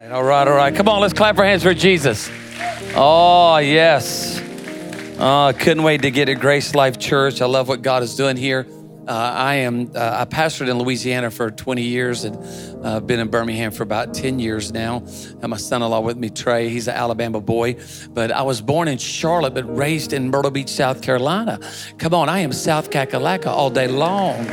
All 0.00 0.22
right, 0.22 0.46
all 0.46 0.54
right. 0.54 0.72
Come 0.72 0.88
on, 0.88 1.00
let's 1.00 1.12
clap 1.12 1.38
our 1.38 1.44
hands 1.44 1.64
for 1.64 1.74
Jesus. 1.74 2.30
Oh, 2.94 3.56
yes. 3.56 4.40
Oh, 5.18 5.52
couldn't 5.58 5.82
wait 5.82 6.02
to 6.02 6.12
get 6.12 6.28
at 6.28 6.36
GraceLife 6.36 7.00
Church. 7.00 7.42
I 7.42 7.46
love 7.46 7.66
what 7.66 7.82
God 7.82 8.04
is 8.04 8.14
doing 8.14 8.36
here. 8.36 8.64
Uh, 9.08 9.32
I 9.34 9.54
am 9.54 9.90
uh, 9.94 10.18
I 10.20 10.24
pastored 10.26 10.68
in 10.68 10.78
Louisiana 10.78 11.30
for 11.30 11.50
20 11.50 11.80
years 11.80 12.24
and 12.24 12.84
uh, 12.84 13.00
been 13.00 13.20
in 13.20 13.28
Birmingham 13.28 13.72
for 13.72 13.82
about 13.82 14.12
10 14.12 14.38
years 14.38 14.70
now. 14.70 15.00
Have 15.40 15.48
my 15.48 15.56
son-in-law 15.56 16.00
with 16.00 16.18
me, 16.18 16.28
Trey. 16.28 16.68
He's 16.68 16.88
an 16.88 16.94
Alabama 16.94 17.40
boy, 17.40 17.76
but 18.10 18.30
I 18.30 18.42
was 18.42 18.60
born 18.60 18.86
in 18.86 18.98
Charlotte, 18.98 19.54
but 19.54 19.64
raised 19.74 20.12
in 20.12 20.28
Myrtle 20.28 20.50
Beach, 20.50 20.68
South 20.68 21.00
Carolina. 21.00 21.58
Come 21.96 22.12
on, 22.12 22.28
I 22.28 22.40
am 22.40 22.52
South 22.52 22.90
Kakalaka 22.90 23.46
all 23.46 23.70
day 23.70 23.88
long. 23.88 24.46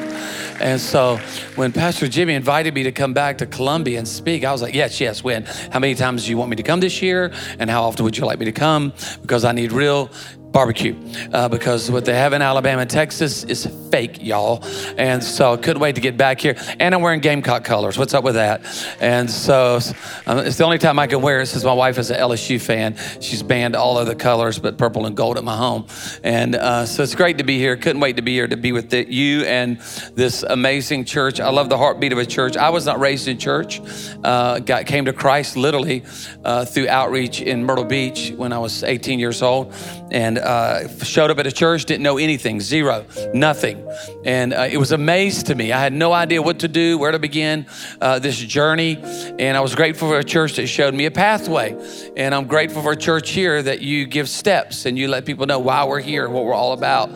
And 0.62 0.80
so 0.80 1.18
when 1.56 1.74
Pastor 1.74 2.08
Jimmy 2.08 2.34
invited 2.34 2.74
me 2.74 2.84
to 2.84 2.94
come 2.94 3.14
back 3.14 3.40
to 3.40 3.46
Columbia 3.46 3.98
and 3.98 4.08
speak, 4.08 4.46
I 4.46 4.54
was 4.54 4.62
like, 4.62 4.74
yes, 4.74 5.02
yes, 5.02 5.22
when? 5.22 5.44
How 5.44 5.80
many 5.80 5.96
times 5.96 6.24
do 6.24 6.30
you 6.30 6.38
want 6.38 6.50
me 6.50 6.56
to 6.56 6.64
come 6.64 6.80
this 6.80 7.02
year? 7.02 7.34
And 7.60 7.70
how 7.70 7.84
often 7.84 8.06
would 8.06 8.18
you 8.18 8.26
like 8.26 8.40
me 8.40 8.46
to 8.46 8.54
come? 8.54 8.94
Because 9.22 9.44
I 9.44 9.52
need 9.52 9.74
real 9.74 10.10
barbecue 10.56 10.96
uh, 11.34 11.50
because 11.50 11.92
what 11.92 12.06
they 12.06 12.14
have 12.14 12.32
in 12.32 12.42
Alabama 12.42 12.84
and 12.84 12.90
Texas 12.90 13.44
is 13.44 13.66
fake, 13.92 14.24
y'all. 14.24 14.64
And 14.98 15.22
so 15.22 15.58
couldn't 15.58 15.82
wait 15.82 15.96
to 15.96 16.02
get 16.02 16.16
back 16.16 16.40
here. 16.40 16.56
And 16.80 16.96
I'm 16.96 17.02
wearing 17.02 17.20
Gamecock 17.20 17.66
colors. 17.66 17.98
What's 17.98 18.14
up 18.14 18.24
with 18.24 18.36
that? 18.36 18.62
And 19.02 19.30
so 19.30 19.80
um, 20.26 20.38
it's 20.40 20.58
the 20.58 20.64
only 20.64 20.78
time 20.78 20.98
I 20.98 21.08
can 21.08 21.22
wear 21.22 21.42
it 21.42 21.48
since 21.48 21.66
my 21.66 21.74
wife 21.74 21.98
is 21.98 22.10
an 22.10 22.22
LSU 22.22 22.62
fan. 22.62 22.96
She's 23.20 23.44
banned 23.44 23.76
all 23.76 23.98
other 23.98 24.16
colors 24.16 24.58
but 24.58 24.78
purple 24.78 25.06
and 25.06 25.18
gold 25.18 25.38
at 25.38 25.44
my 25.44 25.58
home. 25.58 25.88
And 26.24 26.56
uh, 26.56 26.86
so 26.86 27.04
it's 27.04 27.16
great 27.16 27.38
to 27.40 27.44
be 27.44 27.60
here. 27.60 27.76
Couldn't 27.76 28.00
wait 28.00 28.16
to 28.16 28.22
be 28.22 28.32
here 28.32 28.48
to 28.48 28.56
be 28.56 28.72
with 28.72 28.92
the, 28.92 29.12
you 29.12 29.42
and 29.42 29.78
this 30.14 30.44
amazing 30.44 31.04
church. 31.04 31.42
I 31.42 31.50
love 31.50 31.68
the 31.68 31.78
heartbeat 31.78 32.14
of 32.14 32.18
a 32.18 32.26
church. 32.26 32.56
I 32.56 32.70
was 32.70 32.86
not 32.86 33.02
raised 33.02 33.28
in 33.28 33.38
church. 33.38 33.82
Uh, 34.24 34.60
got 34.60 34.86
came 34.86 35.04
to 35.04 35.12
Christ 35.12 35.58
literally 35.58 36.06
uh, 36.46 36.64
through 36.64 36.88
outreach 36.88 37.42
in 37.42 37.66
Myrtle 37.66 37.84
Beach 37.84 38.32
when 38.38 38.54
I 38.54 38.58
was 38.60 38.86
18 38.86 39.20
years 39.20 39.42
old, 39.42 39.74
and 40.12 40.45
uh, 40.46 40.88
showed 41.04 41.32
up 41.32 41.40
at 41.40 41.48
a 41.48 41.52
church, 41.52 41.86
didn't 41.86 42.04
know 42.04 42.18
anything, 42.18 42.62
zero, 42.62 43.06
nothing. 43.34 43.88
And 44.24 44.54
uh, 44.54 44.68
it 44.72 44.78
was 44.78 44.92
a 44.92 44.98
maze 44.98 45.44
to 45.44 45.56
me. 45.56 45.72
I 45.72 45.80
had 45.80 45.94
no 45.94 46.14
idea 46.14 46.42
what 46.42 46.60
to 46.60 46.68
do, 46.68 46.98
where 46.98 47.12
to 47.12 47.20
begin 47.20 47.66
uh, 48.00 48.20
this 48.20 48.38
journey. 48.38 48.98
And 49.38 49.58
I 49.58 49.62
was 49.62 49.76
grateful 49.76 50.10
for 50.10 50.20
a 50.20 50.24
church 50.24 50.56
that 50.56 50.68
showed 50.68 50.94
me 50.94 51.06
a 51.06 51.12
pathway. 51.12 51.76
And 52.16 52.34
I'm 52.34 52.48
grateful 52.48 52.82
for 52.82 52.94
a 52.94 52.98
church 52.98 53.32
here 53.32 53.62
that 53.62 53.82
you 53.82 54.06
give 54.06 54.30
steps 54.30 54.86
and 54.86 54.98
you 54.98 55.08
let 55.08 55.26
people 55.26 55.46
know 55.46 55.60
why 55.60 55.84
we're 55.86 56.02
here, 56.02 56.30
what 56.30 56.46
we're 56.46 56.54
all 56.54 56.74
about. 56.74 57.10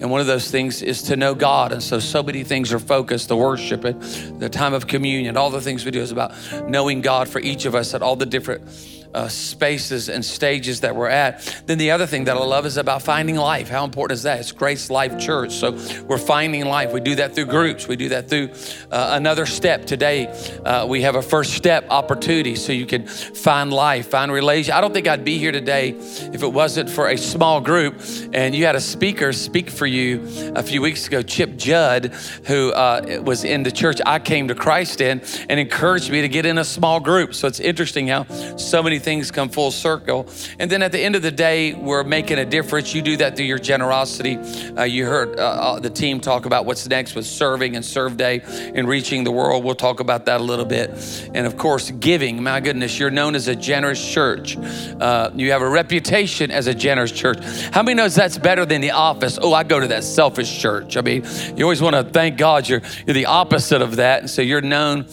And 0.00 0.10
one 0.10 0.20
of 0.20 0.26
those 0.26 0.50
things 0.50 0.82
is 0.82 1.02
to 1.04 1.16
know 1.16 1.32
God. 1.32 1.70
And 1.70 1.80
so, 1.80 2.00
so 2.00 2.24
many 2.24 2.42
things 2.42 2.72
are 2.72 2.80
focused 2.80 3.28
the 3.28 3.36
worship, 3.36 3.84
it, 3.84 4.00
the 4.40 4.48
time 4.48 4.74
of 4.74 4.88
communion, 4.88 5.36
all 5.36 5.50
the 5.50 5.60
things 5.60 5.84
we 5.84 5.92
do 5.92 6.00
is 6.00 6.10
about 6.10 6.34
knowing 6.68 7.02
God 7.02 7.28
for 7.28 7.40
each 7.40 7.66
of 7.66 7.76
us 7.76 7.94
at 7.94 8.02
all 8.02 8.16
the 8.16 8.26
different 8.26 8.68
uh, 9.14 9.28
spaces 9.28 10.08
and 10.08 10.24
stages 10.24 10.80
that 10.80 10.94
we're 10.96 11.08
at. 11.08 11.62
Then 11.66 11.78
the 11.78 11.90
other 11.90 12.06
thing 12.06 12.24
that 12.24 12.36
I 12.36 12.44
love 12.44 12.66
is 12.66 12.76
about 12.76 13.02
finding 13.02 13.36
life. 13.36 13.68
How 13.68 13.84
important 13.84 14.16
is 14.16 14.22
that? 14.24 14.40
It's 14.40 14.52
GraceLife 14.52 15.20
Church. 15.20 15.52
So 15.52 15.72
we're 16.04 16.18
finding 16.18 16.64
life. 16.64 16.92
We 16.92 17.00
do 17.00 17.16
that 17.16 17.34
through 17.34 17.46
groups. 17.46 17.88
We 17.88 17.96
do 17.96 18.10
that 18.10 18.28
through 18.28 18.50
uh, 18.90 19.10
another 19.12 19.46
step. 19.46 19.86
Today, 19.86 20.26
uh, 20.64 20.86
we 20.86 21.02
have 21.02 21.16
a 21.16 21.22
first 21.22 21.54
step 21.54 21.86
opportunity 21.90 22.56
so 22.56 22.72
you 22.72 22.86
can 22.86 23.06
find 23.06 23.72
life, 23.72 24.08
find 24.08 24.32
relation. 24.32 24.74
I 24.74 24.80
don't 24.80 24.92
think 24.92 25.08
I'd 25.08 25.24
be 25.24 25.38
here 25.38 25.52
today 25.52 25.90
if 25.90 26.42
it 26.42 26.52
wasn't 26.52 26.88
for 26.88 27.08
a 27.08 27.16
small 27.16 27.60
group 27.60 28.00
and 28.32 28.54
you 28.54 28.64
had 28.64 28.76
a 28.76 28.80
speaker 28.80 29.32
speak 29.32 29.70
for 29.70 29.86
you 29.86 30.22
a 30.54 30.62
few 30.62 30.80
weeks 30.80 31.06
ago, 31.06 31.22
Chip 31.22 31.56
Judd, 31.56 32.14
who 32.46 32.72
uh, 32.72 33.22
was 33.24 33.44
in 33.44 33.62
the 33.62 33.72
church 33.72 34.00
I 34.06 34.18
came 34.18 34.48
to 34.48 34.54
Christ 34.54 35.00
in 35.00 35.20
and 35.48 35.60
encouraged 35.60 36.10
me 36.10 36.22
to 36.22 36.28
get 36.28 36.46
in 36.46 36.58
a 36.58 36.64
small 36.64 37.00
group. 37.00 37.34
So 37.34 37.48
it's 37.48 37.60
interesting 37.60 38.08
how 38.08 38.24
so 38.56 38.82
many 38.82 38.98
things 39.02 39.30
come 39.30 39.48
full 39.48 39.70
circle. 39.70 40.26
And 40.58 40.70
then 40.70 40.82
at 40.82 40.92
the 40.92 41.00
end 41.00 41.16
of 41.16 41.22
the 41.22 41.30
day, 41.30 41.74
we're 41.74 42.04
making 42.04 42.38
a 42.38 42.44
difference. 42.44 42.94
You 42.94 43.02
do 43.02 43.16
that 43.18 43.36
through 43.36 43.46
your 43.46 43.58
generosity. 43.58 44.36
Uh, 44.36 44.84
you 44.84 45.06
heard 45.06 45.38
uh, 45.38 45.42
uh, 45.42 45.80
the 45.80 45.90
team 45.90 46.20
talk 46.20 46.46
about 46.46 46.66
what's 46.66 46.88
next 46.88 47.14
with 47.14 47.26
serving 47.26 47.76
and 47.76 47.84
serve 47.84 48.16
day 48.16 48.40
and 48.74 48.88
reaching 48.88 49.24
the 49.24 49.32
world. 49.32 49.64
We'll 49.64 49.74
talk 49.74 50.00
about 50.00 50.26
that 50.26 50.40
a 50.40 50.44
little 50.44 50.64
bit. 50.64 50.90
And 51.34 51.46
of 51.46 51.56
course, 51.56 51.90
giving. 51.90 52.42
My 52.42 52.60
goodness, 52.60 52.98
you're 52.98 53.10
known 53.10 53.34
as 53.34 53.48
a 53.48 53.56
generous 53.56 54.02
church. 54.12 54.56
Uh, 54.56 55.30
you 55.34 55.52
have 55.52 55.62
a 55.62 55.68
reputation 55.68 56.50
as 56.50 56.66
a 56.66 56.74
generous 56.74 57.12
church. 57.12 57.38
How 57.72 57.82
many 57.82 57.94
knows 57.94 58.14
that's 58.14 58.38
better 58.38 58.64
than 58.64 58.80
the 58.80 58.92
office? 58.92 59.38
Oh, 59.40 59.52
I 59.52 59.64
go 59.64 59.80
to 59.80 59.88
that 59.88 60.04
selfish 60.04 60.60
church. 60.60 60.96
I 60.96 61.00
mean, 61.00 61.24
you 61.56 61.64
always 61.64 61.82
want 61.82 61.96
to 61.96 62.04
thank 62.04 62.38
God 62.38 62.68
you're, 62.68 62.82
you're 63.06 63.14
the 63.14 63.26
opposite 63.26 63.82
of 63.82 63.96
that. 63.96 64.20
And 64.20 64.30
so 64.30 64.42
you're 64.42 64.60
known 64.60 65.06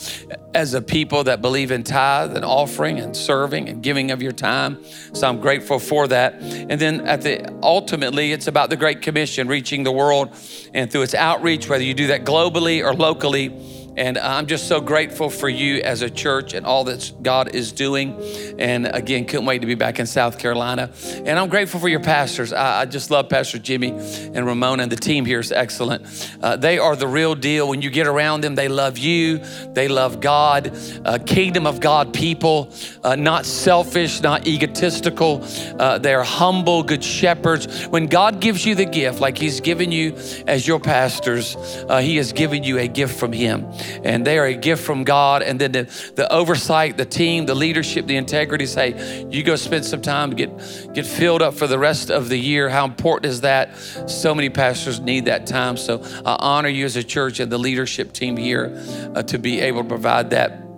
as 0.53 0.73
a 0.73 0.81
people 0.81 1.23
that 1.25 1.41
believe 1.41 1.71
in 1.71 1.83
tithe 1.83 2.35
and 2.35 2.43
offering 2.43 2.99
and 2.99 3.15
serving 3.15 3.69
and 3.69 3.83
giving 3.83 4.11
of 4.11 4.21
your 4.21 4.31
time. 4.31 4.83
So 5.13 5.27
I'm 5.27 5.39
grateful 5.39 5.79
for 5.79 6.07
that. 6.07 6.35
And 6.41 6.79
then 6.79 7.07
at 7.07 7.21
the 7.21 7.53
ultimately, 7.61 8.31
it's 8.31 8.47
about 8.47 8.69
the 8.69 8.77
Great 8.77 9.01
Commission, 9.01 9.47
reaching 9.47 9.83
the 9.83 9.91
world 9.91 10.35
and 10.73 10.91
through 10.91 11.03
its 11.03 11.13
outreach, 11.13 11.69
whether 11.69 11.83
you 11.83 11.93
do 11.93 12.07
that 12.07 12.25
globally 12.25 12.83
or 12.83 12.93
locally 12.93 13.49
and 13.97 14.17
I'm 14.17 14.47
just 14.47 14.67
so 14.67 14.81
grateful 14.81 15.29
for 15.29 15.49
you 15.49 15.81
as 15.81 16.01
a 16.01 16.09
church 16.09 16.53
and 16.53 16.65
all 16.65 16.83
that 16.85 17.11
God 17.21 17.55
is 17.55 17.71
doing. 17.71 18.15
And 18.59 18.87
again, 18.87 19.25
couldn't 19.25 19.45
wait 19.45 19.59
to 19.59 19.67
be 19.67 19.75
back 19.75 19.99
in 19.99 20.05
South 20.05 20.37
Carolina. 20.37 20.91
And 21.25 21.39
I'm 21.39 21.49
grateful 21.49 21.79
for 21.79 21.87
your 21.87 21.99
pastors. 21.99 22.53
I, 22.53 22.81
I 22.81 22.85
just 22.85 23.11
love 23.11 23.29
Pastor 23.29 23.59
Jimmy 23.59 23.89
and 23.89 24.45
Ramona, 24.45 24.83
and 24.83 24.91
the 24.91 24.95
team 24.95 25.25
here 25.25 25.39
is 25.39 25.51
excellent. 25.51 26.05
Uh, 26.41 26.55
they 26.55 26.79
are 26.79 26.95
the 26.95 27.07
real 27.07 27.35
deal. 27.35 27.67
When 27.67 27.81
you 27.81 27.89
get 27.89 28.07
around 28.07 28.41
them, 28.41 28.55
they 28.55 28.67
love 28.67 28.97
you, 28.97 29.39
they 29.73 29.87
love 29.87 30.19
God, 30.19 30.71
uh, 31.05 31.19
kingdom 31.25 31.65
of 31.65 31.79
God 31.79 32.13
people, 32.13 32.71
uh, 33.03 33.15
not 33.15 33.45
selfish, 33.45 34.21
not 34.21 34.47
egotistical. 34.47 35.43
Uh, 35.77 35.97
they're 35.97 36.23
humble, 36.23 36.83
good 36.83 37.03
shepherds. 37.03 37.85
When 37.87 38.07
God 38.07 38.39
gives 38.39 38.65
you 38.65 38.75
the 38.75 38.85
gift, 38.85 39.19
like 39.19 39.37
He's 39.37 39.61
given 39.61 39.91
you 39.91 40.15
as 40.47 40.67
your 40.67 40.79
pastors, 40.79 41.55
uh, 41.89 41.99
He 41.99 42.17
has 42.17 42.33
given 42.33 42.63
you 42.63 42.77
a 42.77 42.87
gift 42.87 43.19
from 43.19 43.33
Him 43.33 43.67
and 44.03 44.25
they 44.25 44.37
are 44.37 44.45
a 44.45 44.53
gift 44.53 44.83
from 44.83 45.03
God. 45.03 45.41
And 45.41 45.59
then 45.59 45.71
the, 45.71 46.11
the 46.15 46.31
oversight, 46.31 46.97
the 46.97 47.05
team, 47.05 47.45
the 47.45 47.55
leadership, 47.55 48.05
the 48.05 48.17
integrity 48.17 48.65
say, 48.65 49.27
you 49.29 49.43
go 49.43 49.55
spend 49.55 49.85
some 49.85 50.01
time, 50.01 50.31
get, 50.31 50.49
get 50.93 51.05
filled 51.05 51.41
up 51.41 51.53
for 51.53 51.67
the 51.67 51.79
rest 51.79 52.09
of 52.09 52.29
the 52.29 52.37
year. 52.37 52.69
How 52.69 52.85
important 52.85 53.31
is 53.31 53.41
that? 53.41 53.77
So 54.09 54.35
many 54.35 54.49
pastors 54.49 54.99
need 54.99 55.25
that 55.25 55.47
time. 55.47 55.77
So 55.77 56.03
I 56.25 56.37
honor 56.39 56.69
you 56.69 56.85
as 56.85 56.95
a 56.95 57.03
church 57.03 57.39
and 57.39 57.51
the 57.51 57.57
leadership 57.57 58.13
team 58.13 58.37
here 58.37 58.71
uh, 59.15 59.23
to 59.23 59.39
be 59.39 59.59
able 59.61 59.83
to 59.83 59.89
provide 59.89 60.29
that 60.31 60.68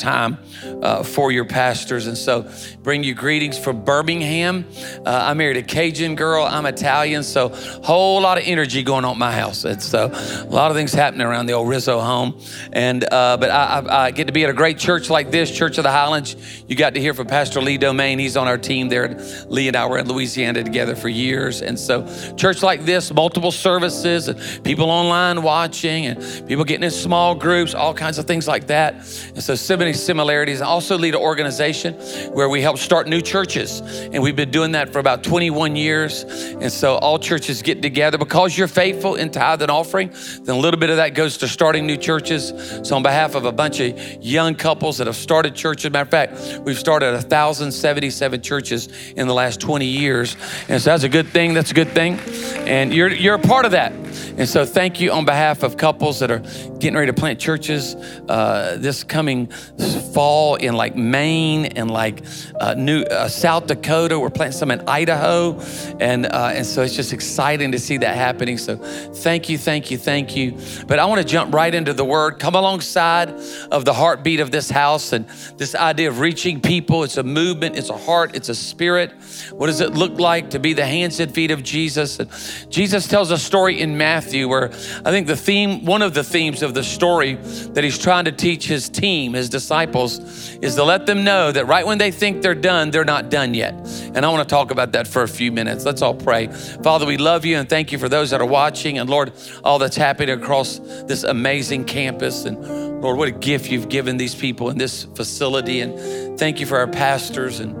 time 0.00 0.38
uh, 0.82 1.02
for 1.02 1.30
your 1.30 1.44
pastors. 1.44 2.06
And 2.06 2.16
so, 2.16 2.50
bring 2.82 3.04
you 3.04 3.14
greetings 3.14 3.58
from 3.58 3.84
Birmingham. 3.84 4.64
Uh, 5.04 5.10
I 5.10 5.34
married 5.34 5.58
a 5.58 5.62
Cajun 5.62 6.16
girl. 6.16 6.44
I'm 6.44 6.66
Italian, 6.66 7.22
so 7.22 7.50
whole 7.84 8.22
lot 8.22 8.38
of 8.38 8.44
energy 8.46 8.82
going 8.82 9.04
on 9.04 9.18
my 9.18 9.32
house. 9.32 9.64
And 9.64 9.80
so, 9.80 10.10
a 10.10 10.44
lot 10.46 10.70
of 10.70 10.76
things 10.76 10.92
happening 10.92 11.26
around 11.26 11.46
the 11.46 11.52
old 11.52 11.68
Rizzo 11.68 12.00
home. 12.00 12.40
And 12.72 13.04
uh, 13.04 13.36
but 13.36 13.50
I, 13.50 13.80
I, 13.80 14.06
I, 14.06 14.10
get 14.10 14.26
to 14.26 14.32
be 14.32 14.44
at 14.44 14.50
a 14.50 14.54
great 14.54 14.78
church 14.78 15.10
like 15.10 15.30
this, 15.30 15.50
Church 15.50 15.78
of 15.78 15.84
the 15.84 15.90
Highlands. 15.90 16.36
You 16.66 16.76
got 16.76 16.94
to 16.94 17.00
hear 17.00 17.14
from 17.14 17.26
Pastor 17.26 17.60
Lee 17.60 17.76
Domingue. 17.76 18.18
He's 18.18 18.36
on 18.36 18.48
our 18.48 18.58
team 18.58 18.88
there. 18.88 19.20
Lee 19.48 19.68
and 19.68 19.76
I 19.76 19.86
were 19.86 19.98
in 19.98 20.08
Louisiana 20.08 20.64
together 20.64 20.96
for 20.96 21.08
years. 21.08 21.60
And 21.60 21.78
so, 21.78 22.06
church 22.36 22.62
like 22.62 22.84
this, 22.84 23.12
multiple 23.12 23.52
services, 23.52 24.28
and 24.28 24.64
people 24.64 24.90
online 24.90 25.42
watching, 25.42 26.06
and 26.06 26.48
people 26.48 26.64
getting 26.64 26.84
in 26.84 26.90
small 26.90 27.34
groups, 27.34 27.74
all 27.74 27.92
kinds 27.92 28.18
of 28.18 28.26
things 28.26 28.48
like 28.48 28.68
that. 28.68 28.94
And 28.94 29.42
so, 29.42 29.50
so 29.50 29.54
many 29.90 29.98
similarities. 29.98 30.60
I 30.60 30.66
also 30.66 30.96
lead 30.96 31.14
an 31.16 31.20
organization 31.20 31.94
where 32.32 32.48
we 32.48 32.62
help 32.62 32.78
start 32.78 33.08
new 33.08 33.20
churches. 33.20 33.80
And 33.80 34.22
we've 34.22 34.36
been 34.36 34.52
doing 34.52 34.72
that 34.72 34.92
for 34.92 35.00
about 35.00 35.24
21 35.24 35.74
years. 35.74 36.22
And 36.22 36.70
so 36.70 36.94
all 36.96 37.18
churches 37.18 37.62
get 37.62 37.82
together 37.82 38.18
because 38.18 38.56
you're 38.56 38.68
faithful 38.68 39.16
in 39.16 39.30
tithe 39.30 39.62
and 39.62 39.70
offering. 39.70 40.10
Then 40.42 40.54
a 40.54 40.58
little 40.58 40.78
bit 40.78 40.90
of 40.90 40.96
that 40.98 41.14
goes 41.14 41.38
to 41.38 41.48
starting 41.48 41.86
new 41.86 41.96
churches. 41.96 42.52
So 42.84 42.94
on 42.94 43.02
behalf 43.02 43.34
of 43.34 43.46
a 43.46 43.52
bunch 43.52 43.80
of 43.80 43.98
young 44.22 44.54
couples 44.54 44.98
that 44.98 45.08
have 45.08 45.16
started 45.16 45.56
churches, 45.56 45.90
matter 45.90 46.02
of 46.02 46.10
fact, 46.10 46.60
we've 46.60 46.78
started 46.78 47.12
1,077 47.14 48.42
churches 48.42 48.88
in 49.16 49.26
the 49.26 49.34
last 49.34 49.60
20 49.60 49.86
years. 49.86 50.36
And 50.68 50.80
so 50.80 50.90
that's 50.90 51.02
a 51.02 51.08
good 51.08 51.26
thing. 51.28 51.54
That's 51.54 51.72
a 51.72 51.74
good 51.74 51.90
thing. 51.90 52.20
And 52.68 52.94
you're, 52.94 53.10
you're 53.10 53.34
a 53.34 53.40
part 53.40 53.64
of 53.64 53.72
that. 53.72 53.92
And 53.92 54.48
so 54.48 54.64
thank 54.64 55.00
you 55.00 55.12
on 55.12 55.24
behalf 55.24 55.62
of 55.62 55.76
couples 55.76 56.20
that 56.20 56.30
are 56.30 56.38
getting 56.78 56.94
ready 56.94 57.08
to 57.08 57.12
plant 57.12 57.38
churches 57.38 57.94
uh, 58.28 58.76
this 58.78 59.04
coming 59.04 59.52
fall 59.80 60.56
in 60.56 60.74
like 60.74 60.96
Maine 60.96 61.66
and 61.66 61.90
like 61.90 62.22
uh, 62.60 62.74
New 62.74 63.02
uh, 63.02 63.28
South 63.28 63.66
Dakota. 63.66 64.18
We're 64.18 64.30
planting 64.30 64.58
some 64.58 64.70
in 64.70 64.80
Idaho, 64.88 65.60
and 66.00 66.26
uh, 66.26 66.52
and 66.54 66.66
so 66.66 66.82
it's 66.82 66.94
just 66.94 67.12
exciting 67.12 67.72
to 67.72 67.78
see 67.78 67.96
that 67.98 68.16
happening. 68.16 68.58
So 68.58 68.76
thank 68.76 69.48
you, 69.48 69.58
thank 69.58 69.90
you, 69.90 69.98
thank 69.98 70.36
you. 70.36 70.58
But 70.86 70.98
I 70.98 71.06
want 71.06 71.20
to 71.20 71.26
jump 71.26 71.54
right 71.54 71.74
into 71.74 71.92
the 71.92 72.04
Word. 72.04 72.38
Come 72.38 72.54
alongside 72.54 73.30
of 73.70 73.84
the 73.84 73.94
heartbeat 73.94 74.40
of 74.40 74.50
this 74.50 74.70
house 74.70 75.12
and 75.12 75.28
this 75.56 75.74
idea 75.74 76.08
of 76.08 76.20
reaching 76.20 76.60
people. 76.60 77.04
It's 77.04 77.16
a 77.16 77.22
movement. 77.22 77.76
It's 77.76 77.90
a 77.90 77.96
heart. 77.96 78.34
It's 78.34 78.48
a 78.48 78.54
spirit. 78.54 79.12
What 79.52 79.66
does 79.66 79.80
it 79.80 79.92
look 79.92 80.18
like 80.18 80.50
to 80.50 80.58
be 80.58 80.72
the 80.72 80.86
hands 80.86 81.20
and 81.20 81.32
feet 81.32 81.50
of 81.50 81.62
Jesus? 81.62 82.18
And 82.18 82.30
Jesus 82.70 83.06
tells 83.08 83.30
a 83.30 83.38
story 83.38 83.80
in 83.80 83.96
Matthew 83.96 84.48
where 84.48 84.70
I 85.04 85.10
think 85.10 85.26
the 85.26 85.36
theme, 85.36 85.84
one 85.84 86.02
of 86.02 86.14
the 86.14 86.24
themes 86.24 86.62
of 86.62 86.74
the 86.74 86.84
story 86.84 87.34
that 87.34 87.84
he's 87.84 87.98
trying 87.98 88.24
to 88.26 88.32
teach 88.32 88.66
his 88.66 88.88
team, 88.88 89.32
his 89.34 89.48
disciples, 89.48 89.69
is 89.72 90.74
to 90.74 90.84
let 90.84 91.06
them 91.06 91.24
know 91.24 91.52
that 91.52 91.66
right 91.66 91.86
when 91.86 91.98
they 91.98 92.10
think 92.10 92.42
they're 92.42 92.54
done, 92.54 92.90
they're 92.90 93.04
not 93.04 93.30
done 93.30 93.54
yet. 93.54 93.74
And 94.14 94.24
I 94.24 94.28
want 94.28 94.48
to 94.48 94.52
talk 94.52 94.70
about 94.70 94.92
that 94.92 95.06
for 95.06 95.22
a 95.22 95.28
few 95.28 95.52
minutes. 95.52 95.84
Let's 95.84 96.02
all 96.02 96.14
pray. 96.14 96.48
Father, 96.82 97.06
we 97.06 97.16
love 97.16 97.44
you 97.44 97.56
and 97.56 97.68
thank 97.68 97.92
you 97.92 97.98
for 97.98 98.08
those 98.08 98.30
that 98.30 98.40
are 98.40 98.46
watching. 98.46 98.98
And 98.98 99.08
Lord, 99.08 99.32
all 99.64 99.78
that's 99.78 99.96
happening 99.96 100.40
across 100.40 100.78
this 100.78 101.22
amazing 101.22 101.84
campus. 101.84 102.44
And 102.44 103.00
Lord, 103.00 103.16
what 103.16 103.28
a 103.28 103.32
gift 103.32 103.70
you've 103.70 103.88
given 103.88 104.16
these 104.16 104.34
people 104.34 104.70
in 104.70 104.78
this 104.78 105.04
facility. 105.04 105.80
And 105.80 106.38
thank 106.38 106.60
you 106.60 106.66
for 106.66 106.78
our 106.78 106.88
pastors 106.88 107.60
and 107.60 107.76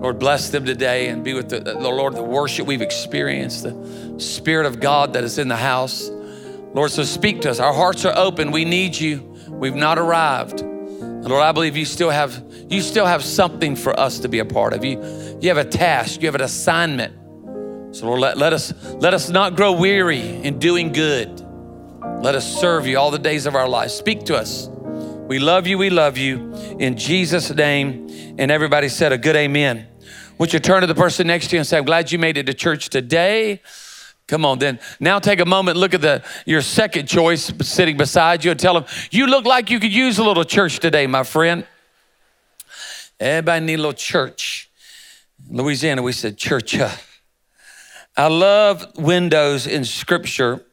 Lord, 0.00 0.18
bless 0.18 0.48
them 0.48 0.64
today 0.64 1.08
and 1.08 1.22
be 1.22 1.34
with 1.34 1.50
the, 1.50 1.60
the, 1.60 1.74
Lord, 1.74 2.14
the 2.14 2.22
worship 2.22 2.66
we've 2.66 2.80
experienced, 2.80 3.64
the 3.64 4.14
Spirit 4.18 4.64
of 4.64 4.80
God 4.80 5.12
that 5.12 5.24
is 5.24 5.38
in 5.38 5.48
the 5.48 5.56
house. 5.56 6.08
Lord, 6.72 6.90
so 6.90 7.02
speak 7.02 7.42
to 7.42 7.50
us. 7.50 7.60
Our 7.60 7.74
hearts 7.74 8.06
are 8.06 8.16
open. 8.16 8.50
We 8.50 8.64
need 8.64 8.96
you. 8.96 9.20
We've 9.48 9.74
not 9.74 9.98
arrived. 9.98 10.64
Lord, 11.28 11.42
I 11.42 11.52
believe 11.52 11.76
you 11.76 11.84
still 11.84 12.10
have 12.10 12.42
you 12.68 12.80
still 12.80 13.06
have 13.06 13.22
something 13.22 13.76
for 13.76 13.98
us 13.98 14.20
to 14.20 14.28
be 14.28 14.38
a 14.38 14.44
part 14.44 14.72
of. 14.72 14.84
You, 14.84 15.38
you 15.40 15.48
have 15.48 15.58
a 15.58 15.64
task, 15.64 16.22
you 16.22 16.28
have 16.28 16.34
an 16.34 16.40
assignment. 16.40 17.14
So 17.94 18.06
Lord, 18.06 18.20
let, 18.20 18.38
let 18.38 18.52
us 18.52 18.72
let 18.94 19.14
us 19.14 19.28
not 19.28 19.56
grow 19.56 19.72
weary 19.72 20.20
in 20.20 20.58
doing 20.58 20.92
good. 20.92 21.40
Let 22.22 22.34
us 22.34 22.60
serve 22.60 22.86
you 22.86 22.98
all 22.98 23.10
the 23.10 23.18
days 23.18 23.46
of 23.46 23.54
our 23.54 23.68
lives. 23.68 23.94
Speak 23.94 24.24
to 24.24 24.36
us. 24.36 24.68
We 24.68 25.38
love 25.38 25.66
you, 25.66 25.78
we 25.78 25.90
love 25.90 26.18
you. 26.18 26.52
In 26.78 26.96
Jesus' 26.96 27.50
name. 27.54 28.08
And 28.38 28.50
everybody 28.50 28.88
said 28.88 29.12
a 29.12 29.18
good 29.18 29.36
amen. 29.36 29.86
Would 30.38 30.54
you 30.54 30.58
turn 30.58 30.80
to 30.80 30.86
the 30.86 30.94
person 30.94 31.26
next 31.26 31.48
to 31.48 31.56
you 31.56 31.60
and 31.60 31.66
say, 31.66 31.76
I'm 31.76 31.84
glad 31.84 32.10
you 32.10 32.18
made 32.18 32.38
it 32.38 32.46
to 32.46 32.54
church 32.54 32.88
today? 32.88 33.60
Come 34.30 34.44
on, 34.44 34.60
then. 34.60 34.78
Now 35.00 35.18
take 35.18 35.40
a 35.40 35.44
moment, 35.44 35.76
look 35.76 35.92
at 35.92 36.02
the 36.02 36.22
your 36.46 36.62
second 36.62 37.08
choice 37.08 37.52
sitting 37.62 37.96
beside 37.96 38.44
you 38.44 38.52
and 38.52 38.60
tell 38.60 38.74
them, 38.74 38.84
you 39.10 39.26
look 39.26 39.44
like 39.44 39.70
you 39.70 39.80
could 39.80 39.92
use 39.92 40.18
a 40.18 40.22
little 40.22 40.44
church 40.44 40.78
today, 40.78 41.08
my 41.08 41.24
friend. 41.24 41.66
Everybody 43.18 43.66
need 43.66 43.74
a 43.74 43.78
little 43.78 43.92
church. 43.92 44.70
Louisiana, 45.48 46.02
we 46.02 46.12
said 46.12 46.36
church. 46.36 46.76
I 48.16 48.28
love 48.28 48.86
windows 48.96 49.66
in 49.66 49.84
scripture. 49.84 50.64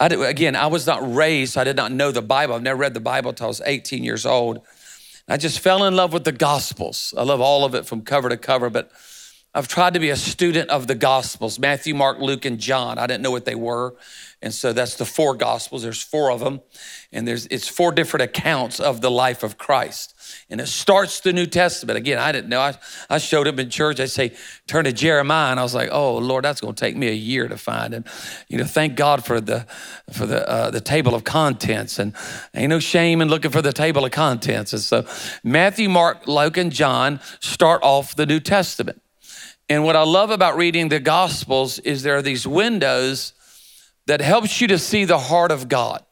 I 0.00 0.08
did, 0.08 0.20
again, 0.20 0.56
I 0.56 0.66
was 0.66 0.84
not 0.84 1.14
raised, 1.14 1.52
so 1.52 1.60
I 1.60 1.64
did 1.64 1.76
not 1.76 1.92
know 1.92 2.10
the 2.10 2.22
Bible. 2.22 2.56
I've 2.56 2.62
never 2.62 2.80
read 2.80 2.94
the 2.94 2.98
Bible 2.98 3.30
until 3.30 3.46
I 3.46 3.48
was 3.48 3.62
18 3.64 4.02
years 4.02 4.26
old. 4.26 4.62
I 5.28 5.36
just 5.36 5.60
fell 5.60 5.84
in 5.84 5.94
love 5.94 6.12
with 6.12 6.24
the 6.24 6.32
Gospels. 6.32 7.14
I 7.16 7.22
love 7.22 7.40
all 7.40 7.64
of 7.64 7.76
it 7.76 7.86
from 7.86 8.02
cover 8.02 8.28
to 8.28 8.36
cover, 8.36 8.68
but 8.68 8.90
I've 9.56 9.68
tried 9.68 9.94
to 9.94 10.00
be 10.00 10.10
a 10.10 10.16
student 10.16 10.68
of 10.70 10.88
the 10.88 10.96
Gospels 10.96 11.60
Matthew, 11.60 11.94
Mark, 11.94 12.18
Luke, 12.18 12.44
and 12.44 12.58
John. 12.58 12.98
I 12.98 13.06
didn't 13.06 13.22
know 13.22 13.30
what 13.30 13.44
they 13.44 13.54
were. 13.54 13.94
And 14.42 14.52
so 14.52 14.72
that's 14.72 14.96
the 14.96 15.04
four 15.04 15.34
Gospels. 15.34 15.84
There's 15.84 16.02
four 16.02 16.30
of 16.30 16.40
them. 16.40 16.60
And 17.12 17.26
there's 17.26 17.46
it's 17.46 17.68
four 17.68 17.92
different 17.92 18.24
accounts 18.24 18.80
of 18.80 19.00
the 19.00 19.10
life 19.10 19.44
of 19.44 19.56
Christ. 19.56 20.14
And 20.50 20.60
it 20.60 20.66
starts 20.66 21.20
the 21.20 21.32
New 21.32 21.46
Testament. 21.46 21.96
Again, 21.96 22.18
I 22.18 22.32
didn't 22.32 22.48
know. 22.48 22.60
I, 22.60 22.74
I 23.08 23.18
showed 23.18 23.46
up 23.46 23.58
in 23.58 23.70
church. 23.70 24.00
I 24.00 24.06
say, 24.06 24.32
turn 24.66 24.84
to 24.84 24.92
Jeremiah. 24.92 25.52
And 25.52 25.60
I 25.60 25.62
was 25.62 25.74
like, 25.74 25.88
oh, 25.92 26.18
Lord, 26.18 26.44
that's 26.44 26.60
going 26.60 26.74
to 26.74 26.80
take 26.80 26.96
me 26.96 27.08
a 27.08 27.14
year 27.14 27.46
to 27.46 27.56
find. 27.56 27.94
And, 27.94 28.06
you 28.48 28.58
know, 28.58 28.64
thank 28.64 28.96
God 28.96 29.24
for 29.24 29.40
the 29.40 29.66
for 30.12 30.26
the 30.26 30.46
uh, 30.48 30.70
the 30.70 30.80
table 30.80 31.14
of 31.14 31.22
contents. 31.22 32.00
And 32.00 32.12
ain't 32.54 32.70
no 32.70 32.80
shame 32.80 33.22
in 33.22 33.28
looking 33.28 33.52
for 33.52 33.62
the 33.62 33.72
table 33.72 34.04
of 34.04 34.10
contents. 34.10 34.72
And 34.72 34.82
so 34.82 35.06
Matthew, 35.44 35.88
Mark, 35.88 36.26
Luke, 36.26 36.56
and 36.56 36.72
John 36.72 37.20
start 37.38 37.82
off 37.84 38.16
the 38.16 38.26
New 38.26 38.40
Testament. 38.40 39.00
And 39.68 39.84
what 39.84 39.96
I 39.96 40.02
love 40.02 40.30
about 40.30 40.56
reading 40.56 40.88
the 40.88 41.00
Gospels 41.00 41.78
is 41.78 42.02
there 42.02 42.16
are 42.16 42.22
these 42.22 42.46
windows 42.46 43.32
that 44.06 44.20
helps 44.20 44.60
you 44.60 44.68
to 44.68 44.78
see 44.78 45.04
the 45.04 45.18
heart 45.18 45.50
of 45.50 45.68
God 45.68 46.04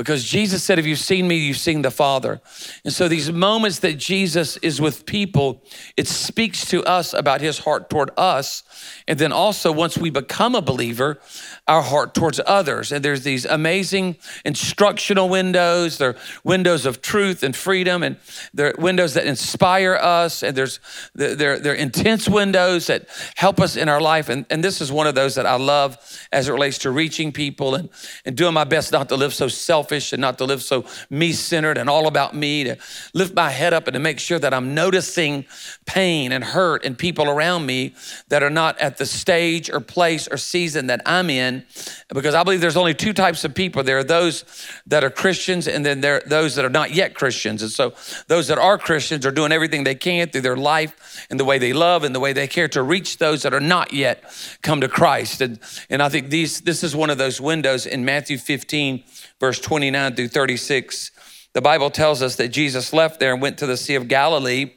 because 0.00 0.24
Jesus 0.24 0.64
said, 0.64 0.78
If 0.78 0.86
you've 0.86 0.98
seen 0.98 1.28
me, 1.28 1.36
you've 1.36 1.58
seen 1.58 1.82
the 1.82 1.90
Father. 1.90 2.40
And 2.86 2.94
so, 2.94 3.06
these 3.06 3.30
moments 3.30 3.80
that 3.80 3.98
Jesus 3.98 4.56
is 4.58 4.80
with 4.80 5.04
people, 5.04 5.62
it 5.94 6.08
speaks 6.08 6.64
to 6.70 6.82
us 6.84 7.12
about 7.12 7.42
his 7.42 7.58
heart 7.58 7.90
toward 7.90 8.10
us. 8.16 8.62
And 9.06 9.18
then 9.18 9.30
also, 9.30 9.70
once 9.70 9.98
we 9.98 10.08
become 10.08 10.54
a 10.54 10.62
believer, 10.62 11.20
our 11.68 11.82
heart 11.82 12.14
towards 12.14 12.40
others. 12.46 12.92
And 12.92 13.04
there's 13.04 13.24
these 13.24 13.44
amazing 13.44 14.16
instructional 14.42 15.28
windows. 15.28 15.98
They're 15.98 16.16
windows 16.44 16.86
of 16.86 17.02
truth 17.02 17.42
and 17.42 17.54
freedom, 17.54 18.02
and 18.02 18.16
they're 18.54 18.74
windows 18.78 19.12
that 19.14 19.26
inspire 19.26 19.96
us. 19.96 20.42
And 20.42 20.56
there's 20.56 20.80
they're, 21.14 21.58
they're 21.58 21.74
intense 21.74 22.26
windows 22.26 22.86
that 22.86 23.06
help 23.36 23.60
us 23.60 23.76
in 23.76 23.90
our 23.90 24.00
life. 24.00 24.30
And, 24.30 24.46
and 24.48 24.64
this 24.64 24.80
is 24.80 24.90
one 24.90 25.06
of 25.06 25.14
those 25.14 25.34
that 25.34 25.44
I 25.44 25.56
love 25.56 25.98
as 26.32 26.48
it 26.48 26.52
relates 26.52 26.78
to 26.78 26.90
reaching 26.90 27.32
people 27.32 27.74
and, 27.74 27.90
and 28.24 28.34
doing 28.34 28.54
my 28.54 28.64
best 28.64 28.92
not 28.92 29.10
to 29.10 29.16
live 29.16 29.34
so 29.34 29.46
selfish 29.90 30.12
and 30.12 30.20
not 30.20 30.38
to 30.38 30.44
live 30.44 30.62
so 30.62 30.84
me 31.08 31.32
centered 31.32 31.76
and 31.76 31.90
all 31.90 32.06
about 32.06 32.34
me, 32.34 32.64
to 32.64 32.76
lift 33.12 33.34
my 33.34 33.50
head 33.50 33.72
up 33.72 33.88
and 33.88 33.94
to 33.94 34.00
make 34.00 34.20
sure 34.20 34.38
that 34.38 34.54
I'm 34.54 34.74
noticing 34.74 35.44
pain 35.84 36.32
and 36.32 36.44
hurt 36.44 36.84
in 36.84 36.94
people 36.94 37.28
around 37.28 37.66
me 37.66 37.94
that 38.28 38.42
are 38.42 38.50
not 38.50 38.78
at 38.78 38.98
the 38.98 39.06
stage 39.06 39.68
or 39.68 39.80
place 39.80 40.28
or 40.28 40.36
season 40.36 40.86
that 40.86 41.00
I'm 41.04 41.28
in 41.28 41.64
because 42.08 42.34
I 42.34 42.44
believe 42.44 42.60
there's 42.60 42.76
only 42.76 42.94
two 42.94 43.12
types 43.12 43.44
of 43.44 43.54
people. 43.54 43.82
There 43.82 43.98
are 43.98 44.04
those 44.04 44.44
that 44.86 45.02
are 45.02 45.10
Christians 45.10 45.66
and 45.66 45.84
then 45.84 46.00
there 46.00 46.16
are 46.16 46.22
those 46.26 46.54
that 46.54 46.64
are 46.64 46.70
not 46.70 46.92
yet 46.94 47.14
Christians. 47.14 47.62
And 47.62 47.70
so 47.72 47.94
those 48.28 48.46
that 48.48 48.58
are 48.58 48.78
Christians 48.78 49.26
are 49.26 49.32
doing 49.32 49.50
everything 49.50 49.84
they 49.84 49.96
can 49.96 50.28
through 50.28 50.42
their 50.42 50.56
life 50.56 51.26
and 51.30 51.40
the 51.40 51.44
way 51.44 51.58
they 51.58 51.72
love 51.72 52.04
and 52.04 52.14
the 52.14 52.20
way 52.20 52.32
they 52.32 52.46
care 52.46 52.68
to 52.68 52.82
reach 52.82 53.18
those 53.18 53.42
that 53.42 53.52
are 53.52 53.60
not 53.60 53.92
yet 53.92 54.22
come 54.62 54.80
to 54.80 54.88
Christ. 54.88 55.40
And, 55.40 55.58
and 55.88 56.02
I 56.02 56.08
think 56.08 56.30
these, 56.30 56.60
this 56.60 56.84
is 56.84 56.94
one 56.94 57.10
of 57.10 57.18
those 57.18 57.40
windows 57.40 57.86
in 57.86 58.04
Matthew 58.04 58.38
15, 58.38 59.02
verse 59.40 59.58
29 59.58 60.14
through 60.14 60.28
36. 60.28 61.10
The 61.52 61.60
Bible 61.60 61.90
tells 61.90 62.22
us 62.22 62.36
that 62.36 62.48
Jesus 62.48 62.92
left 62.92 63.18
there 63.18 63.32
and 63.32 63.42
went 63.42 63.58
to 63.58 63.66
the 63.66 63.76
Sea 63.76 63.96
of 63.96 64.06
Galilee. 64.06 64.74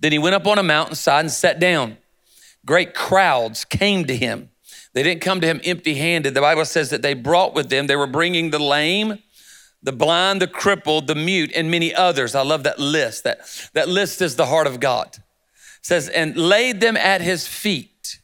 Then 0.00 0.12
he 0.12 0.18
went 0.18 0.34
up 0.34 0.46
on 0.46 0.58
a 0.58 0.62
mountainside 0.62 1.24
and 1.24 1.30
sat 1.32 1.58
down. 1.58 1.96
Great 2.66 2.94
crowds 2.94 3.64
came 3.64 4.04
to 4.04 4.16
him 4.16 4.50
they 4.98 5.04
didn't 5.04 5.20
come 5.20 5.40
to 5.40 5.46
him 5.46 5.60
empty 5.64 5.94
handed. 5.94 6.34
The 6.34 6.40
Bible 6.40 6.64
says 6.64 6.90
that 6.90 7.02
they 7.02 7.14
brought 7.14 7.54
with 7.54 7.68
them, 7.70 7.86
they 7.86 7.94
were 7.94 8.08
bringing 8.08 8.50
the 8.50 8.58
lame, 8.58 9.18
the 9.80 9.92
blind, 9.92 10.42
the 10.42 10.48
crippled, 10.48 11.06
the 11.06 11.14
mute, 11.14 11.52
and 11.54 11.70
many 11.70 11.94
others. 11.94 12.34
I 12.34 12.42
love 12.42 12.64
that 12.64 12.80
list. 12.80 13.22
That, 13.24 13.40
that 13.74 13.88
list 13.88 14.20
is 14.20 14.34
the 14.34 14.46
heart 14.46 14.66
of 14.66 14.80
God. 14.80 15.06
It 15.16 15.22
says, 15.82 16.08
and 16.08 16.36
laid 16.36 16.80
them 16.80 16.96
at 16.96 17.20
his 17.20 17.46
feet. 17.46 18.18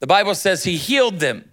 The 0.00 0.08
Bible 0.08 0.34
says 0.34 0.64
he 0.64 0.76
healed 0.76 1.20
them. 1.20 1.51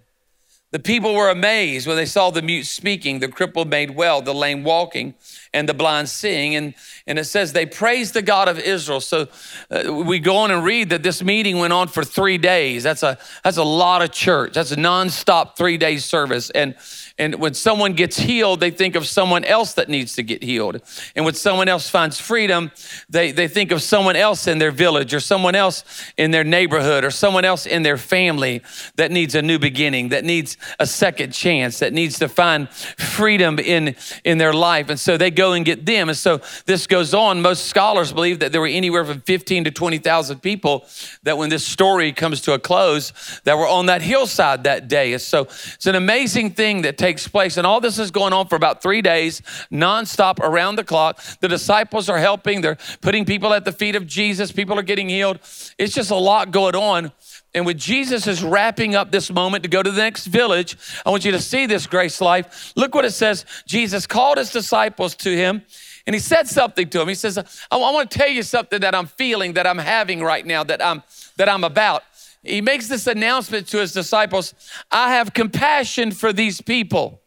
The 0.72 0.78
people 0.78 1.14
were 1.14 1.30
amazed 1.30 1.88
when 1.88 1.96
they 1.96 2.06
saw 2.06 2.30
the 2.30 2.42
mute 2.42 2.64
speaking, 2.64 3.18
the 3.18 3.26
crippled 3.26 3.68
made 3.68 3.90
well, 3.90 4.22
the 4.22 4.32
lame 4.32 4.62
walking, 4.62 5.14
and 5.52 5.68
the 5.68 5.74
blind 5.74 6.08
seeing. 6.08 6.54
And, 6.54 6.74
and 7.08 7.18
it 7.18 7.24
says 7.24 7.52
they 7.52 7.66
praised 7.66 8.14
the 8.14 8.22
God 8.22 8.46
of 8.46 8.56
Israel. 8.56 9.00
So 9.00 9.26
uh, 9.68 9.92
we 9.92 10.20
go 10.20 10.36
on 10.36 10.52
and 10.52 10.62
read 10.62 10.90
that 10.90 11.02
this 11.02 11.24
meeting 11.24 11.58
went 11.58 11.72
on 11.72 11.88
for 11.88 12.04
three 12.04 12.38
days. 12.38 12.84
That's 12.84 13.02
a, 13.02 13.18
that's 13.42 13.56
a 13.56 13.64
lot 13.64 14.02
of 14.02 14.12
church. 14.12 14.52
That's 14.54 14.70
a 14.70 14.76
nonstop 14.76 15.56
three 15.56 15.76
day 15.76 15.96
service. 15.96 16.50
And, 16.50 16.76
and 17.20 17.34
when 17.34 17.52
someone 17.52 17.92
gets 17.92 18.18
healed, 18.18 18.60
they 18.60 18.70
think 18.70 18.96
of 18.96 19.06
someone 19.06 19.44
else 19.44 19.74
that 19.74 19.90
needs 19.90 20.14
to 20.14 20.22
get 20.22 20.42
healed. 20.42 20.80
And 21.14 21.22
when 21.26 21.34
someone 21.34 21.68
else 21.68 21.86
finds 21.86 22.18
freedom, 22.18 22.72
they, 23.10 23.30
they 23.30 23.46
think 23.46 23.72
of 23.72 23.82
someone 23.82 24.16
else 24.16 24.46
in 24.46 24.56
their 24.56 24.70
village 24.70 25.12
or 25.12 25.20
someone 25.20 25.54
else 25.54 25.84
in 26.16 26.30
their 26.30 26.44
neighborhood 26.44 27.04
or 27.04 27.10
someone 27.10 27.44
else 27.44 27.66
in 27.66 27.82
their 27.82 27.98
family 27.98 28.62
that 28.96 29.10
needs 29.10 29.34
a 29.34 29.42
new 29.42 29.58
beginning, 29.58 30.08
that 30.08 30.24
needs 30.24 30.56
a 30.78 30.86
second 30.86 31.34
chance, 31.34 31.80
that 31.80 31.92
needs 31.92 32.18
to 32.20 32.26
find 32.26 32.70
freedom 32.70 33.58
in, 33.58 33.96
in 34.24 34.38
their 34.38 34.54
life. 34.54 34.88
And 34.88 34.98
so 34.98 35.18
they 35.18 35.30
go 35.30 35.52
and 35.52 35.62
get 35.62 35.84
them. 35.84 36.08
And 36.08 36.16
so 36.16 36.40
this 36.64 36.86
goes 36.86 37.12
on. 37.12 37.42
Most 37.42 37.66
scholars 37.66 38.14
believe 38.14 38.38
that 38.38 38.50
there 38.50 38.62
were 38.62 38.66
anywhere 38.66 39.04
from 39.04 39.20
15 39.20 39.64
to 39.64 39.70
20,000 39.70 40.40
people 40.40 40.86
that 41.24 41.36
when 41.36 41.50
this 41.50 41.66
story 41.66 42.12
comes 42.12 42.40
to 42.40 42.54
a 42.54 42.58
close, 42.58 43.12
that 43.44 43.58
were 43.58 43.68
on 43.68 43.86
that 43.86 44.00
hillside 44.00 44.64
that 44.64 44.88
day. 44.88 45.12
And 45.12 45.20
so 45.20 45.42
it's 45.42 45.84
an 45.84 45.96
amazing 45.96 46.52
thing 46.52 46.80
that 46.80 46.96
takes 46.96 47.09
takes 47.10 47.26
place. 47.26 47.56
And 47.56 47.66
all 47.66 47.80
this 47.80 47.98
is 47.98 48.12
going 48.12 48.32
on 48.32 48.46
for 48.46 48.54
about 48.54 48.82
three 48.82 49.02
days, 49.02 49.40
nonstop 49.72 50.38
around 50.38 50.76
the 50.76 50.84
clock. 50.84 51.20
The 51.40 51.48
disciples 51.48 52.08
are 52.08 52.18
helping, 52.18 52.60
they're 52.60 52.78
putting 53.00 53.24
people 53.24 53.52
at 53.52 53.64
the 53.64 53.72
feet 53.72 53.96
of 53.96 54.06
Jesus, 54.06 54.52
people 54.52 54.78
are 54.78 54.82
getting 54.82 55.08
healed. 55.08 55.40
It's 55.76 55.92
just 55.92 56.12
a 56.12 56.16
lot 56.16 56.52
going 56.52 56.76
on. 56.76 57.10
And 57.52 57.66
when 57.66 57.78
Jesus 57.78 58.28
is 58.28 58.44
wrapping 58.44 58.94
up 58.94 59.10
this 59.10 59.28
moment 59.28 59.64
to 59.64 59.68
go 59.68 59.82
to 59.82 59.90
the 59.90 60.00
next 60.00 60.26
village, 60.26 60.76
I 61.04 61.10
want 61.10 61.24
you 61.24 61.32
to 61.32 61.40
see 61.40 61.66
this 61.66 61.88
grace 61.88 62.20
life. 62.20 62.72
Look 62.76 62.94
what 62.94 63.04
it 63.04 63.10
says. 63.10 63.44
Jesus 63.66 64.06
called 64.06 64.38
his 64.38 64.52
disciples 64.52 65.16
to 65.16 65.34
him 65.34 65.62
and 66.06 66.14
he 66.14 66.20
said 66.20 66.46
something 66.46 66.88
to 66.90 67.00
him. 67.00 67.08
He 67.08 67.16
says, 67.16 67.38
I 67.70 67.76
want 67.76 68.08
to 68.08 68.18
tell 68.18 68.28
you 68.28 68.44
something 68.44 68.80
that 68.82 68.94
I'm 68.94 69.06
feeling, 69.06 69.54
that 69.54 69.66
I'm 69.66 69.78
having 69.78 70.22
right 70.22 70.46
now, 70.46 70.62
that 70.62 70.80
I'm 70.80 71.02
that 71.36 71.48
I'm 71.48 71.64
about 71.64 72.04
he 72.42 72.60
makes 72.60 72.88
this 72.88 73.06
announcement 73.06 73.68
to 73.68 73.78
his 73.78 73.92
disciples 73.92 74.54
I 74.90 75.14
have 75.14 75.34
compassion 75.34 76.10
for 76.10 76.32
these 76.32 76.60
people. 76.60 77.20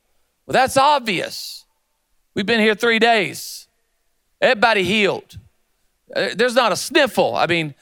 Well, 0.46 0.54
that's 0.54 0.78
obvious. 0.78 1.66
We've 2.34 2.46
been 2.46 2.60
here 2.60 2.76
three 2.76 3.00
days, 3.00 3.68
everybody 4.42 4.84
healed. 4.84 5.38
Uh, 6.16 6.30
there's 6.36 6.56
not 6.56 6.72
a 6.72 6.76
sniffle. 6.76 7.36
I 7.36 7.48
mean, 7.48 7.76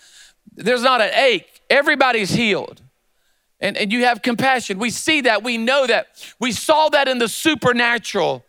there's 0.55 0.83
not 0.83 1.01
an 1.01 1.11
ache. 1.13 1.61
Everybody's 1.69 2.31
healed. 2.31 2.81
and, 3.61 3.77
and 3.77 3.93
you 3.93 4.03
have 4.05 4.21
compassion. 4.21 4.79
We 4.79 4.89
see 4.89 5.21
that, 5.21 5.43
we 5.43 5.57
know 5.57 5.87
that. 5.87 6.07
We 6.39 6.51
saw 6.51 6.89
that 6.89 7.07
in 7.07 7.19
the 7.19 7.29
supernatural 7.29 8.43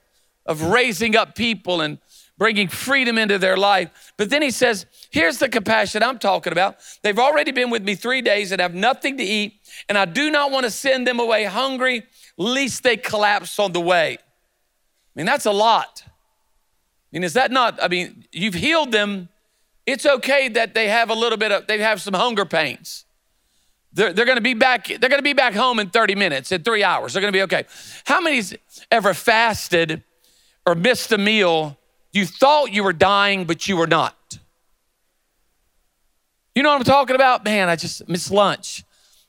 of 0.47 0.63
raising 0.63 1.15
up 1.15 1.37
people 1.37 1.81
and 1.81 1.99
bringing 2.43 2.67
freedom 2.67 3.19
into 3.19 3.39
their 3.39 3.57
life. 3.57 4.13
But 4.17 4.29
then 4.29 4.43
he 4.43 4.51
says, 4.51 4.85
Here's 5.13 5.39
the 5.39 5.49
compassion 5.49 6.03
I'm 6.03 6.19
talking 6.19 6.53
about. 6.53 6.79
They've 7.03 7.17
already 7.17 7.53
been 7.53 7.71
with 7.71 7.85
me 7.85 7.95
three 7.95 8.21
days 8.21 8.51
and 8.51 8.61
have 8.61 8.75
nothing 8.75 9.17
to 9.19 9.23
eat, 9.23 9.61
and 9.89 9.97
I 9.97 10.07
do 10.07 10.29
not 10.29 10.51
want 10.51 10.65
to 10.65 10.71
send 10.73 11.07
them 11.07 11.21
away 11.21 11.45
hungry, 11.45 12.03
lest 12.37 12.83
they 12.83 12.97
collapse 12.97 13.61
on 13.61 13.71
the 13.71 13.81
way. 13.81 14.19
I 14.19 15.13
mean, 15.15 15.25
that's 15.25 15.47
a 15.47 15.53
lot. 15.53 16.03
I 16.05 16.11
mean, 17.13 17.23
is 17.23 17.35
that 17.35 17.53
not? 17.53 17.81
I 17.81 17.87
mean, 17.87 18.25
you've 18.33 18.55
healed 18.55 18.91
them. 18.91 19.29
It's 19.87 20.05
okay 20.05 20.49
that 20.49 20.75
they 20.75 20.89
have 20.89 21.11
a 21.11 21.15
little 21.15 21.39
bit 21.39 21.53
of, 21.53 21.69
they 21.69 21.79
have 21.79 22.03
some 22.03 22.15
hunger 22.15 22.45
pains. 22.45 23.05
They're, 23.93 24.13
they're 24.13 24.27
going 24.27 24.35
to 24.35 24.43
be 24.43 24.55
back. 24.55 24.89
They're 24.89 24.99
going 24.99 25.21
to 25.21 25.23
be 25.23 25.33
back 25.33 25.55
home 25.55 25.79
in 25.79 25.91
30 25.91 26.17
minutes, 26.17 26.51
in 26.51 26.65
three 26.65 26.83
hours. 26.83 27.13
They're 27.13 27.23
going 27.23 27.33
to 27.33 27.37
be 27.37 27.43
okay. 27.43 27.67
How 28.05 28.21
many's 28.21 28.53
ever 28.91 29.15
fasted 29.15 30.03
or 30.67 30.75
missed 30.75 31.13
a 31.13 31.19
meal? 31.19 31.79
You 32.13 32.27
thought 32.27 32.73
you 32.73 32.85
were 32.85 32.93
dying, 32.93 33.45
but 33.45 33.67
you 33.69 33.77
were 33.77 33.87
not. 33.87 34.17
You 36.55 36.63
know 36.63 36.71
what 36.71 36.79
I'm 36.79 36.85
talking 36.85 37.17
about? 37.17 37.45
Man, 37.45 37.69
I 37.69 37.77
just 37.77 38.07
missed 38.09 38.31
lunch. 38.31 38.85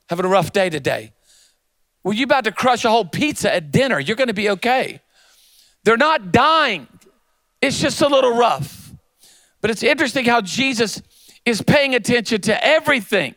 Having 0.09 0.25
a 0.25 0.29
rough 0.29 0.51
day 0.51 0.69
today. 0.69 1.13
Well, 2.03 2.13
you 2.13 2.25
about 2.25 2.43
to 2.43 2.51
crush 2.51 2.83
a 2.83 2.89
whole 2.89 3.05
pizza 3.05 3.53
at 3.53 3.71
dinner. 3.71 3.99
You're 3.99 4.17
going 4.17 4.27
to 4.27 4.33
be 4.33 4.49
okay. 4.49 4.99
They're 5.85 5.97
not 5.97 6.31
dying. 6.31 6.87
It's 7.61 7.79
just 7.79 8.01
a 8.01 8.07
little 8.07 8.35
rough. 8.35 8.91
But 9.61 9.71
it's 9.71 9.83
interesting 9.83 10.25
how 10.25 10.41
Jesus 10.41 11.01
is 11.45 11.61
paying 11.61 11.95
attention 11.95 12.41
to 12.41 12.65
everything. 12.65 13.35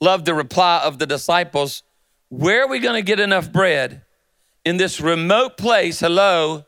Love 0.00 0.26
the 0.26 0.34
reply 0.34 0.82
of 0.84 0.98
the 0.98 1.06
disciples. 1.06 1.82
Where 2.28 2.64
are 2.64 2.68
we 2.68 2.78
going 2.80 2.96
to 2.96 3.02
get 3.02 3.20
enough 3.20 3.50
bread 3.50 4.02
in 4.64 4.76
this 4.76 5.00
remote 5.00 5.56
place, 5.56 6.00
hello, 6.00 6.64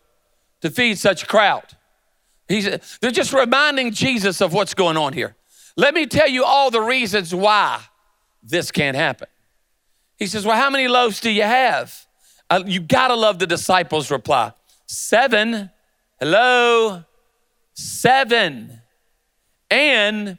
to 0.60 0.70
feed 0.70 0.98
such 0.98 1.22
a 1.24 1.26
crowd? 1.26 1.64
He's, 2.48 2.98
they're 3.00 3.10
just 3.10 3.32
reminding 3.32 3.92
Jesus 3.92 4.40
of 4.40 4.52
what's 4.52 4.74
going 4.74 4.96
on 4.96 5.12
here. 5.12 5.34
Let 5.76 5.94
me 5.94 6.06
tell 6.06 6.28
you 6.28 6.44
all 6.44 6.70
the 6.70 6.80
reasons 6.80 7.34
why 7.34 7.80
this 8.42 8.70
can't 8.70 8.96
happen. 8.96 9.28
He 10.16 10.26
says, 10.26 10.46
Well, 10.46 10.56
how 10.56 10.70
many 10.70 10.88
loaves 10.88 11.20
do 11.20 11.30
you 11.30 11.42
have? 11.42 12.06
Uh, 12.48 12.62
you 12.64 12.80
gotta 12.80 13.14
love 13.14 13.38
the 13.38 13.46
disciples' 13.46 14.10
reply. 14.10 14.52
Seven. 14.86 15.70
Hello? 16.18 17.04
Seven. 17.74 18.80
And 19.70 20.38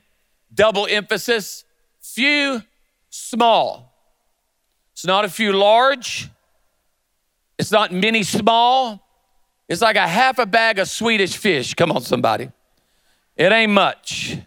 double 0.53 0.88
emphasis, 0.88 1.65
few, 2.01 2.63
small. 3.09 3.93
It's 4.93 5.05
not 5.05 5.25
a 5.25 5.29
few 5.29 5.53
large. 5.53 6.29
It's 7.59 7.71
not 7.71 7.91
many 7.91 8.24
small. 8.24 9.07
It's 9.67 9.81
like 9.81 9.97
a 9.97 10.07
half 10.07 10.39
a 10.39 10.45
bag 10.45 10.79
of 10.79 10.88
Swedish 10.88 11.36
fish. 11.36 11.74
Come 11.74 11.91
on, 11.91 12.01
somebody. 12.01 12.51
It 13.36 13.51
ain't 13.51 13.71
much. 13.71 14.38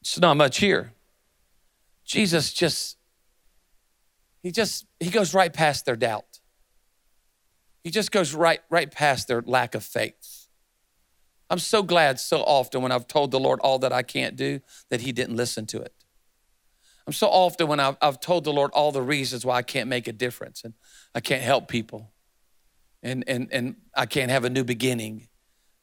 It's 0.00 0.18
not 0.18 0.36
much 0.36 0.58
here. 0.58 0.92
Jesus 2.04 2.52
just, 2.52 2.98
he 4.42 4.50
just, 4.50 4.86
he 5.00 5.10
goes 5.10 5.32
right 5.32 5.52
past 5.52 5.86
their 5.86 5.96
doubt. 5.96 6.40
He 7.82 7.90
just 7.90 8.10
goes 8.10 8.34
right, 8.34 8.60
right 8.68 8.90
past 8.90 9.28
their 9.28 9.42
lack 9.42 9.74
of 9.74 9.84
faith. 9.84 10.48
I'm 11.48 11.58
so 11.58 11.82
glad 11.82 12.18
so 12.18 12.38
often 12.38 12.82
when 12.82 12.90
I've 12.90 13.06
told 13.06 13.30
the 13.30 13.40
Lord 13.40 13.60
all 13.60 13.78
that 13.78 13.92
I 13.92 14.02
can't 14.02 14.36
do 14.36 14.60
that 14.90 15.02
he 15.02 15.12
didn't 15.12 15.36
listen 15.36 15.66
to 15.66 15.80
it. 15.80 15.94
I'm 17.06 17.12
so 17.12 17.28
often 17.28 17.68
when 17.68 17.80
I've, 17.80 17.96
I've 18.00 18.18
told 18.18 18.44
the 18.44 18.52
Lord 18.52 18.70
all 18.72 18.90
the 18.90 19.02
reasons 19.02 19.44
why 19.44 19.56
I 19.56 19.62
can't 19.62 19.88
make 19.88 20.08
a 20.08 20.12
difference 20.12 20.64
and 20.64 20.74
I 21.14 21.20
can't 21.20 21.42
help 21.42 21.68
people 21.68 22.13
and, 23.04 23.22
and, 23.28 23.48
and 23.52 23.76
I 23.94 24.06
can't 24.06 24.30
have 24.30 24.44
a 24.44 24.50
new 24.50 24.64
beginning. 24.64 25.28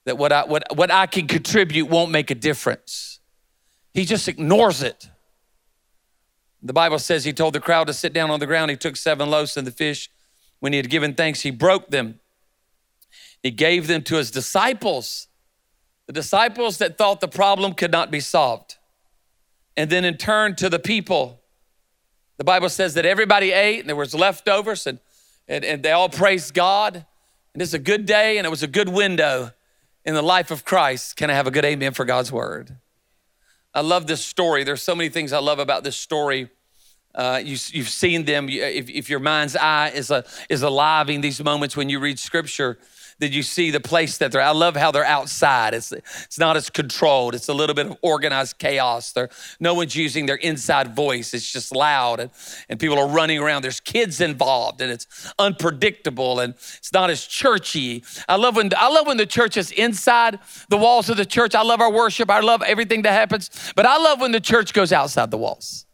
That 0.05 0.17
what 0.17 0.31
I, 0.31 0.43
what, 0.43 0.63
what 0.75 0.91
I 0.91 1.05
can 1.05 1.27
contribute 1.27 1.85
won't 1.85 2.11
make 2.11 2.31
a 2.31 2.35
difference. 2.35 3.19
He 3.93 4.03
just 4.03 4.27
ignores 4.27 4.81
it. 4.81 5.09
The 6.63 6.73
Bible 6.73 6.99
says 6.99 7.23
he 7.23 7.33
told 7.33 7.53
the 7.53 7.59
crowd 7.59 7.87
to 7.87 7.93
sit 7.93 8.11
down 8.11 8.31
on 8.31 8.39
the 8.39 8.47
ground. 8.47 8.71
He 8.71 8.77
took 8.77 8.95
seven 8.95 9.29
loaves 9.29 9.55
and 9.55 9.65
the 9.65 9.71
fish. 9.71 10.09
When 10.59 10.73
he 10.73 10.77
had 10.77 10.89
given 10.89 11.13
thanks, 11.13 11.41
he 11.41 11.51
broke 11.51 11.89
them. 11.89 12.19
He 13.41 13.51
gave 13.51 13.87
them 13.87 14.03
to 14.03 14.15
his 14.15 14.29
disciples, 14.29 15.27
the 16.05 16.13
disciples 16.13 16.77
that 16.77 16.97
thought 16.97 17.19
the 17.21 17.27
problem 17.27 17.73
could 17.73 17.91
not 17.91 18.11
be 18.11 18.19
solved. 18.19 18.77
And 19.77 19.89
then 19.89 20.05
in 20.05 20.17
turn 20.17 20.55
to 20.57 20.69
the 20.69 20.79
people. 20.79 21.39
The 22.37 22.43
Bible 22.43 22.69
says 22.69 22.95
that 22.95 23.05
everybody 23.05 23.51
ate 23.51 23.79
and 23.79 23.89
there 23.89 23.95
was 23.95 24.13
leftovers 24.13 24.85
and, 24.87 24.99
and, 25.47 25.63
and 25.63 25.83
they 25.83 25.91
all 25.91 26.09
praised 26.09 26.53
God. 26.53 27.05
And 27.53 27.61
it's 27.61 27.73
a 27.73 27.79
good 27.79 28.05
day 28.05 28.37
and 28.37 28.47
it 28.47 28.49
was 28.49 28.63
a 28.63 28.67
good 28.67 28.89
window 28.89 29.51
in 30.05 30.15
the 30.15 30.21
life 30.21 30.51
of 30.51 30.63
Christ. 30.63 31.15
Can 31.15 31.29
I 31.29 31.33
have 31.33 31.47
a 31.47 31.51
good 31.51 31.65
amen 31.65 31.93
for 31.93 32.05
God's 32.05 32.31
word? 32.31 32.77
I 33.73 33.81
love 33.81 34.07
this 34.07 34.23
story. 34.23 34.63
There's 34.63 34.81
so 34.81 34.95
many 34.95 35.09
things 35.09 35.33
I 35.33 35.39
love 35.39 35.59
about 35.59 35.83
this 35.83 35.95
story. 35.95 36.49
Uh, 37.13 37.41
you, 37.43 37.51
have 37.51 37.89
seen 37.89 38.25
them. 38.25 38.47
If, 38.49 38.89
if, 38.89 39.09
your 39.09 39.19
mind's 39.19 39.55
eye 39.55 39.89
is, 39.89 40.11
a, 40.11 40.23
is 40.49 40.61
alive 40.61 41.09
in 41.09 41.19
these 41.19 41.43
moments 41.43 41.75
when 41.75 41.89
you 41.89 41.99
read 41.99 42.19
scripture, 42.19 42.79
did 43.21 43.35
you 43.35 43.43
see 43.43 43.69
the 43.69 43.79
place 43.79 44.17
that 44.17 44.31
they're? 44.31 44.41
I 44.41 44.49
love 44.49 44.75
how 44.75 44.89
they're 44.89 45.05
outside. 45.05 45.75
It's 45.75 45.91
it's 45.91 46.39
not 46.39 46.57
as 46.57 46.71
controlled. 46.71 47.35
It's 47.35 47.49
a 47.49 47.53
little 47.53 47.75
bit 47.75 47.85
of 47.85 47.97
organized 48.01 48.57
chaos. 48.57 49.11
There, 49.11 49.29
no 49.59 49.75
one's 49.75 49.95
using 49.95 50.25
their 50.25 50.37
inside 50.37 50.95
voice. 50.95 51.31
It's 51.35 51.49
just 51.49 51.73
loud, 51.73 52.19
and, 52.19 52.31
and 52.67 52.79
people 52.79 52.97
are 52.97 53.07
running 53.07 53.37
around. 53.37 53.61
There's 53.61 53.79
kids 53.79 54.21
involved, 54.21 54.81
and 54.81 54.91
it's 54.91 55.31
unpredictable, 55.37 56.39
and 56.39 56.55
it's 56.55 56.91
not 56.91 57.11
as 57.11 57.23
churchy. 57.27 58.03
I 58.27 58.37
love 58.37 58.55
when 58.55 58.71
I 58.75 58.89
love 58.89 59.05
when 59.05 59.17
the 59.17 59.27
church 59.27 59.55
is 59.55 59.69
inside 59.69 60.39
the 60.69 60.77
walls 60.77 61.07
of 61.07 61.17
the 61.17 61.25
church. 61.25 61.53
I 61.53 61.61
love 61.61 61.79
our 61.79 61.91
worship. 61.91 62.31
I 62.31 62.39
love 62.39 62.63
everything 62.63 63.03
that 63.03 63.13
happens, 63.13 63.71
but 63.75 63.85
I 63.85 63.97
love 63.97 64.19
when 64.19 64.31
the 64.31 64.41
church 64.41 64.73
goes 64.73 64.91
outside 64.91 65.29
the 65.29 65.37
walls. 65.37 65.85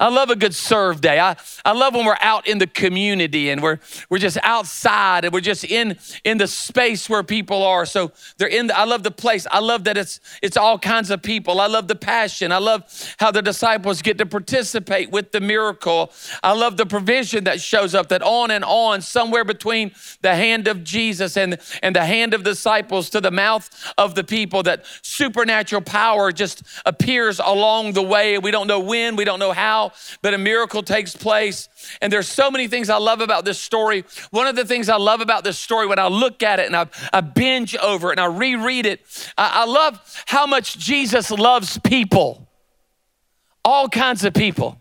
I 0.00 0.08
love 0.08 0.28
a 0.30 0.36
good 0.36 0.54
serve 0.54 1.00
day. 1.00 1.20
I, 1.20 1.36
I 1.64 1.72
love 1.72 1.94
when 1.94 2.04
we're 2.04 2.18
out 2.20 2.48
in 2.48 2.58
the 2.58 2.66
community 2.66 3.50
and 3.50 3.62
we're 3.62 3.78
we're 4.10 4.18
just 4.18 4.38
outside 4.42 5.24
and 5.24 5.32
we're 5.32 5.40
just 5.40 5.64
in 5.64 5.96
in 6.24 6.38
the 6.38 6.48
space 6.48 7.08
where 7.08 7.22
people 7.22 7.62
are. 7.62 7.86
So 7.86 8.10
they're 8.36 8.48
in 8.48 8.66
the, 8.66 8.78
I 8.78 8.84
love 8.84 9.04
the 9.04 9.10
place. 9.10 9.46
I 9.50 9.60
love 9.60 9.84
that 9.84 9.96
it's 9.96 10.20
it's 10.42 10.56
all 10.56 10.78
kinds 10.78 11.10
of 11.10 11.22
people. 11.22 11.60
I 11.60 11.68
love 11.68 11.88
the 11.88 11.94
passion. 11.94 12.50
I 12.50 12.58
love 12.58 13.14
how 13.18 13.30
the 13.30 13.42
disciples 13.42 14.02
get 14.02 14.18
to 14.18 14.26
participate 14.26 15.10
with 15.10 15.32
the 15.32 15.40
miracle. 15.40 16.12
I 16.42 16.52
love 16.52 16.76
the 16.76 16.86
provision 16.86 17.44
that 17.44 17.60
shows 17.60 17.94
up 17.94 18.08
that 18.08 18.22
on 18.22 18.50
and 18.50 18.64
on 18.64 19.00
somewhere 19.00 19.44
between 19.44 19.92
the 20.22 20.34
hand 20.34 20.66
of 20.66 20.82
Jesus 20.84 21.36
and 21.36 21.58
and 21.82 21.94
the 21.94 22.04
hand 22.04 22.34
of 22.34 22.42
disciples 22.42 23.10
to 23.10 23.20
the 23.20 23.30
mouth 23.30 23.70
of 23.96 24.14
the 24.14 24.24
people 24.24 24.62
that 24.64 24.84
supernatural 25.02 25.82
power 25.82 26.32
just 26.32 26.62
appears 26.84 27.38
along 27.38 27.92
the 27.92 28.02
way. 28.02 28.38
We 28.38 28.50
don't 28.50 28.66
know 28.66 28.80
when, 28.80 29.16
we 29.16 29.24
don't 29.24 29.38
know 29.38 29.52
how 29.52 29.92
but 30.22 30.34
a 30.34 30.38
miracle 30.38 30.82
takes 30.82 31.16
place. 31.16 31.68
And 32.00 32.12
there's 32.12 32.28
so 32.28 32.50
many 32.50 32.68
things 32.68 32.90
I 32.90 32.96
love 32.96 33.20
about 33.20 33.44
this 33.44 33.58
story. 33.58 34.04
One 34.30 34.46
of 34.46 34.56
the 34.56 34.64
things 34.64 34.88
I 34.88 34.96
love 34.96 35.20
about 35.20 35.44
this 35.44 35.58
story, 35.58 35.86
when 35.86 35.98
I 35.98 36.08
look 36.08 36.42
at 36.42 36.60
it 36.60 36.66
and 36.66 36.76
I, 36.76 36.86
I 37.12 37.20
binge 37.20 37.76
over 37.76 38.10
it 38.10 38.18
and 38.18 38.20
I 38.20 38.26
reread 38.26 38.86
it, 38.86 39.00
I, 39.36 39.62
I 39.62 39.64
love 39.64 40.22
how 40.26 40.46
much 40.46 40.78
Jesus 40.78 41.30
loves 41.30 41.78
people. 41.78 42.48
All 43.64 43.88
kinds 43.88 44.24
of 44.24 44.34
people. 44.34 44.78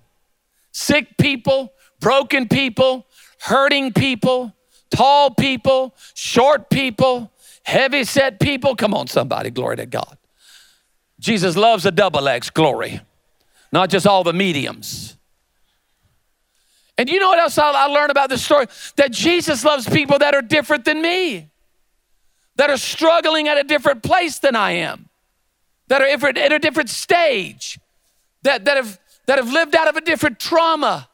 Sick 0.71 1.17
people, 1.17 1.71
broken 1.99 2.47
people, 2.47 3.05
hurting 3.39 3.93
people, 3.93 4.53
tall 4.89 5.31
people, 5.31 5.95
short 6.13 6.69
people, 6.69 7.31
heavy 7.63 8.03
set 8.03 8.39
people. 8.39 8.75
Come 8.75 8.93
on, 8.93 9.07
somebody, 9.07 9.51
glory 9.51 9.77
to 9.77 9.85
God. 9.85 10.17
Jesus 11.19 11.55
loves 11.55 11.85
a 11.85 11.91
double 11.91 12.27
X, 12.27 12.49
glory 12.49 13.01
not 13.73 13.89
just 13.89 14.05
all 14.05 14.23
the 14.23 14.33
mediums. 14.33 15.17
And 16.95 17.09
you 17.09 17.19
know 17.19 17.29
what 17.29 17.39
else 17.39 17.57
I 17.57 17.87
learned 17.87 18.11
about 18.11 18.29
this 18.29 18.45
story? 18.45 18.67
That 18.97 19.11
Jesus 19.11 19.65
loves 19.65 19.89
people 19.89 20.19
that 20.19 20.35
are 20.35 20.43
different 20.43 20.85
than 20.85 21.01
me, 21.01 21.49
that 22.55 22.69
are 22.69 22.77
struggling 22.77 23.47
at 23.47 23.57
a 23.57 23.63
different 23.63 24.03
place 24.03 24.37
than 24.37 24.55
I 24.55 24.73
am, 24.73 25.09
that 25.87 26.03
are 26.03 26.05
at 26.05 26.51
a 26.51 26.59
different 26.59 26.91
stage, 26.91 27.79
that, 28.43 28.65
that, 28.65 28.77
have, 28.77 28.99
that 29.25 29.39
have 29.39 29.51
lived 29.51 29.75
out 29.75 29.87
of 29.87 29.95
a 29.95 30.01
different 30.01 30.39
trauma, 30.39 31.09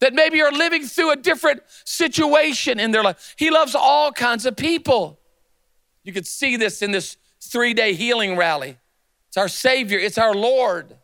that 0.00 0.12
maybe 0.12 0.42
are 0.42 0.52
living 0.52 0.84
through 0.84 1.12
a 1.12 1.16
different 1.16 1.62
situation 1.84 2.78
in 2.78 2.90
their 2.90 3.02
life. 3.02 3.34
He 3.38 3.50
loves 3.50 3.74
all 3.74 4.12
kinds 4.12 4.44
of 4.44 4.56
people. 4.56 5.18
You 6.04 6.12
could 6.12 6.26
see 6.26 6.58
this 6.58 6.82
in 6.82 6.90
this 6.90 7.16
three 7.40 7.72
day 7.72 7.94
healing 7.94 8.36
rally. 8.36 8.76
It's 9.28 9.38
our 9.38 9.48
Savior, 9.48 9.98
it's 9.98 10.18
our 10.18 10.34
Lord. 10.34 10.98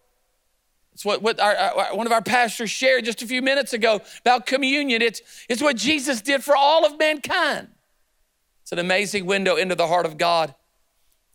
It's 0.96 1.04
what, 1.04 1.20
what 1.20 1.38
our, 1.38 1.54
our, 1.54 1.94
one 1.94 2.06
of 2.06 2.12
our 2.12 2.22
pastors 2.22 2.70
shared 2.70 3.04
just 3.04 3.20
a 3.20 3.26
few 3.26 3.42
minutes 3.42 3.74
ago 3.74 4.00
about 4.22 4.46
communion. 4.46 5.02
It's, 5.02 5.20
it's 5.46 5.60
what 5.60 5.76
Jesus 5.76 6.22
did 6.22 6.42
for 6.42 6.56
all 6.56 6.86
of 6.86 6.98
mankind. 6.98 7.68
It's 8.62 8.72
an 8.72 8.78
amazing 8.78 9.26
window 9.26 9.56
into 9.56 9.74
the 9.74 9.88
heart 9.88 10.06
of 10.06 10.16
God. 10.16 10.54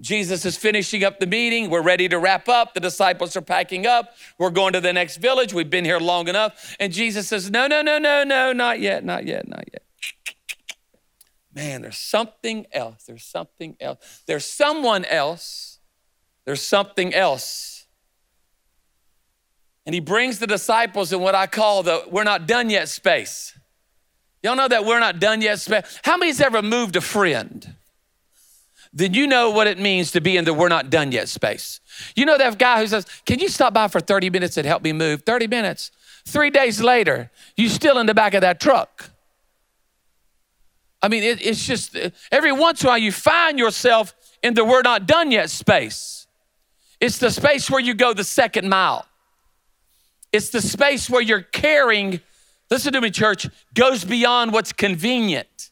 Jesus 0.02 0.46
is 0.46 0.58
finishing 0.58 1.04
up 1.04 1.20
the 1.20 1.28
meeting. 1.28 1.70
We're 1.70 1.84
ready 1.84 2.10
to 2.10 2.18
wrap 2.18 2.50
up. 2.50 2.74
The 2.74 2.80
disciples 2.80 3.36
are 3.36 3.42
packing 3.42 3.86
up. 3.86 4.16
We're 4.40 4.50
going 4.50 4.74
to 4.74 4.82
the 4.82 4.94
next 4.94 5.18
village. 5.18 5.54
We've 5.54 5.70
been 5.70 5.86
here 5.86 6.00
long 6.00 6.28
enough. 6.28 6.76
And 6.80 6.92
Jesus 6.92 7.28
says, 7.28 7.52
No, 7.52 7.68
no, 7.68 7.84
no, 7.84 8.00
no, 8.00 8.24
no, 8.24 8.54
not 8.54 8.80
yet, 8.80 9.06
not 9.06 9.28
yet, 9.28 9.48
not 9.48 9.66
yet. 9.72 9.84
Man, 11.54 11.84
there's 11.84 12.00
something 12.00 12.66
else. 12.72 13.04
There's 13.04 13.26
something 13.26 13.78
else. 13.80 14.24
There's 14.26 14.46
someone 14.48 15.06
else. 15.06 15.78
There's 16.46 16.64
something 16.64 17.14
else. 17.14 17.81
And 19.86 19.96
he 19.96 20.02
brings 20.02 20.40
the 20.40 20.48
disciples 20.48 21.12
in 21.12 21.20
what 21.20 21.36
I 21.36 21.48
call 21.48 21.84
the 21.84 22.04
we're 22.10 22.24
not 22.24 22.48
done 22.48 22.70
yet 22.70 22.90
space. 22.90 23.58
Y'all 24.44 24.56
know 24.56 24.68
that 24.68 24.86
we're 24.86 25.00
not 25.00 25.20
done 25.20 25.42
yet 25.42 25.60
space. 25.60 26.00
How 26.04 26.18
many's 26.18 26.42
ever 26.42 26.62
moved 26.62 26.96
a 26.96 27.02
friend? 27.02 27.76
Then 28.94 29.14
you 29.14 29.26
know 29.26 29.52
what 29.52 29.68
it 29.68 29.80
means 29.80 30.12
to 30.12 30.22
be 30.22 30.36
in 30.36 30.44
the 30.44 30.54
we're 30.54 30.68
not 30.68 30.90
done 30.90 31.12
yet 31.12 31.30
space. 31.30 31.80
You 32.16 32.26
know 32.26 32.38
that 32.38 32.58
guy 32.58 32.82
who 32.82 32.88
says, 32.88 33.06
Can 33.26 33.40
you 33.40 33.48
stop 33.48 33.74
by 33.74 33.88
for 33.88 34.00
30 34.00 34.30
minutes 34.30 34.58
and 34.58 34.68
help 34.68 34.84
me 34.84 34.94
move? 34.94 35.24
30 35.24 35.48
minutes. 35.48 35.92
Three 36.26 36.50
days 36.50 36.82
later, 36.82 37.32
you're 37.56 37.70
still 37.70 37.98
in 37.98 38.06
the 38.06 38.14
back 38.14 38.34
of 38.34 38.42
that 38.42 38.60
truck. 38.60 39.10
I 41.02 41.08
mean, 41.08 41.24
it, 41.24 41.44
it's 41.44 41.66
just 41.66 41.98
every 42.32 42.52
once 42.52 42.82
in 42.82 42.88
a 42.88 42.92
while 42.92 42.98
you 42.98 43.12
find 43.12 43.58
yourself 43.58 44.14
in 44.44 44.54
the 44.54 44.64
we're 44.64 44.82
not 44.82 45.08
done 45.08 45.32
yet 45.32 45.50
space. 45.50 46.28
It's 47.00 47.18
the 47.18 47.32
space 47.32 47.70
where 47.70 47.80
you 47.82 47.94
go 47.94 48.14
the 48.14 48.24
second 48.24 48.70
mile. 48.70 49.06
It's 50.32 50.50
the 50.50 50.62
space 50.62 51.10
where 51.10 51.22
you're 51.22 51.42
caring, 51.42 52.22
listen 52.70 52.94
to 52.94 53.02
me, 53.02 53.12
church, 53.12 53.48
goes 53.74 54.06
beyond 54.06 54.54
what's 54.54 54.72
convenient. 54.72 55.72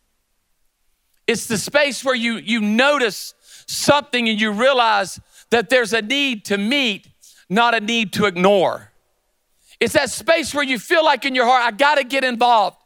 It's 1.28 1.46
the 1.46 1.58
space 1.58 2.04
where 2.04 2.16
you, 2.16 2.38
you 2.38 2.60
notice 2.60 3.34
something 3.68 4.28
and 4.28 4.42
you 4.42 4.52
realize 4.52 5.20
that 5.52 5.70
there's 5.70 5.94
a 5.94 6.02
need 6.02 6.46
to 6.46 6.58
meet, 6.58 7.08
not 7.50 7.76
a 7.76 7.80
need 7.80 8.14
to 8.14 8.26
ignore. 8.26 8.92
It's 9.80 9.94
that 9.94 10.10
space 10.10 10.54
where 10.54 10.64
you 10.64 10.78
feel 10.78 11.06
like 11.06 11.26
in 11.26 11.36
your 11.36 11.46
heart, 11.46 11.64
I 11.64 11.72
gotta 11.72 12.04
get 12.04 12.24
involved. 12.24 12.78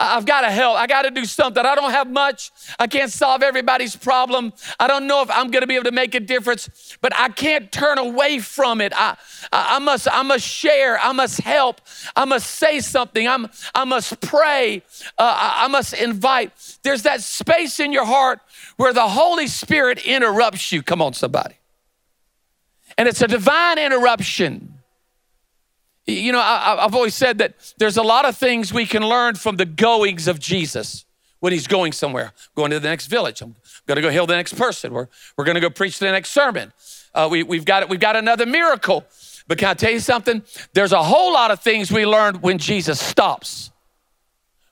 I've 0.00 0.26
got 0.26 0.42
to 0.42 0.50
help. 0.50 0.76
I 0.76 0.86
got 0.86 1.02
to 1.02 1.10
do 1.10 1.24
something. 1.24 1.64
I 1.64 1.74
don't 1.74 1.90
have 1.90 2.08
much. 2.08 2.52
I 2.78 2.86
can't 2.86 3.10
solve 3.10 3.42
everybody's 3.42 3.96
problem. 3.96 4.52
I 4.78 4.86
don't 4.86 5.08
know 5.08 5.22
if 5.22 5.30
I'm 5.30 5.50
going 5.50 5.62
to 5.62 5.66
be 5.66 5.74
able 5.74 5.86
to 5.86 5.92
make 5.92 6.14
a 6.14 6.20
difference, 6.20 6.96
but 7.00 7.12
I 7.16 7.30
can't 7.30 7.72
turn 7.72 7.98
away 7.98 8.38
from 8.38 8.80
it. 8.80 8.92
I, 8.94 9.16
I, 9.52 9.80
must, 9.80 10.06
I 10.10 10.22
must 10.22 10.46
share. 10.46 11.00
I 11.00 11.10
must 11.12 11.40
help. 11.40 11.80
I 12.14 12.26
must 12.26 12.48
say 12.48 12.78
something. 12.78 13.26
I'm, 13.26 13.48
I 13.74 13.84
must 13.84 14.20
pray. 14.20 14.82
Uh, 15.18 15.34
I, 15.36 15.64
I 15.64 15.68
must 15.68 15.94
invite. 15.94 16.52
There's 16.84 17.02
that 17.02 17.20
space 17.20 17.80
in 17.80 17.92
your 17.92 18.04
heart 18.06 18.40
where 18.76 18.92
the 18.92 19.08
Holy 19.08 19.48
Spirit 19.48 19.98
interrupts 20.06 20.70
you. 20.70 20.80
Come 20.80 21.02
on, 21.02 21.12
somebody. 21.12 21.56
And 22.96 23.08
it's 23.08 23.20
a 23.20 23.28
divine 23.28 23.78
interruption. 23.78 24.77
You 26.08 26.32
know, 26.32 26.40
I, 26.40 26.78
have 26.80 26.94
always 26.94 27.14
said 27.14 27.36
that 27.38 27.54
there's 27.76 27.98
a 27.98 28.02
lot 28.02 28.24
of 28.24 28.34
things 28.34 28.72
we 28.72 28.86
can 28.86 29.02
learn 29.02 29.34
from 29.34 29.56
the 29.56 29.66
goings 29.66 30.26
of 30.26 30.40
Jesus 30.40 31.04
when 31.40 31.52
he's 31.52 31.66
going 31.66 31.92
somewhere, 31.92 32.32
going 32.56 32.70
to 32.70 32.80
the 32.80 32.88
next 32.88 33.08
village. 33.08 33.42
I'm 33.42 33.54
going 33.86 33.96
to 33.96 34.02
go 34.02 34.08
heal 34.08 34.26
the 34.26 34.34
next 34.34 34.54
person. 34.54 34.94
We're, 34.94 35.08
we're 35.36 35.44
going 35.44 35.56
to 35.56 35.60
go 35.60 35.68
preach 35.68 35.98
the 35.98 36.10
next 36.10 36.30
sermon. 36.30 36.72
Uh, 37.14 37.28
we, 37.30 37.42
we've, 37.42 37.66
got, 37.66 37.90
we've 37.90 38.00
got 38.00 38.16
another 38.16 38.46
miracle. 38.46 39.04
But 39.48 39.58
can 39.58 39.68
I 39.68 39.74
tell 39.74 39.90
you 39.90 40.00
something? 40.00 40.42
There's 40.72 40.92
a 40.92 41.02
whole 41.02 41.30
lot 41.30 41.50
of 41.50 41.60
things 41.60 41.92
we 41.92 42.06
learned 42.06 42.42
when 42.42 42.56
Jesus 42.56 42.98
stops. 42.98 43.70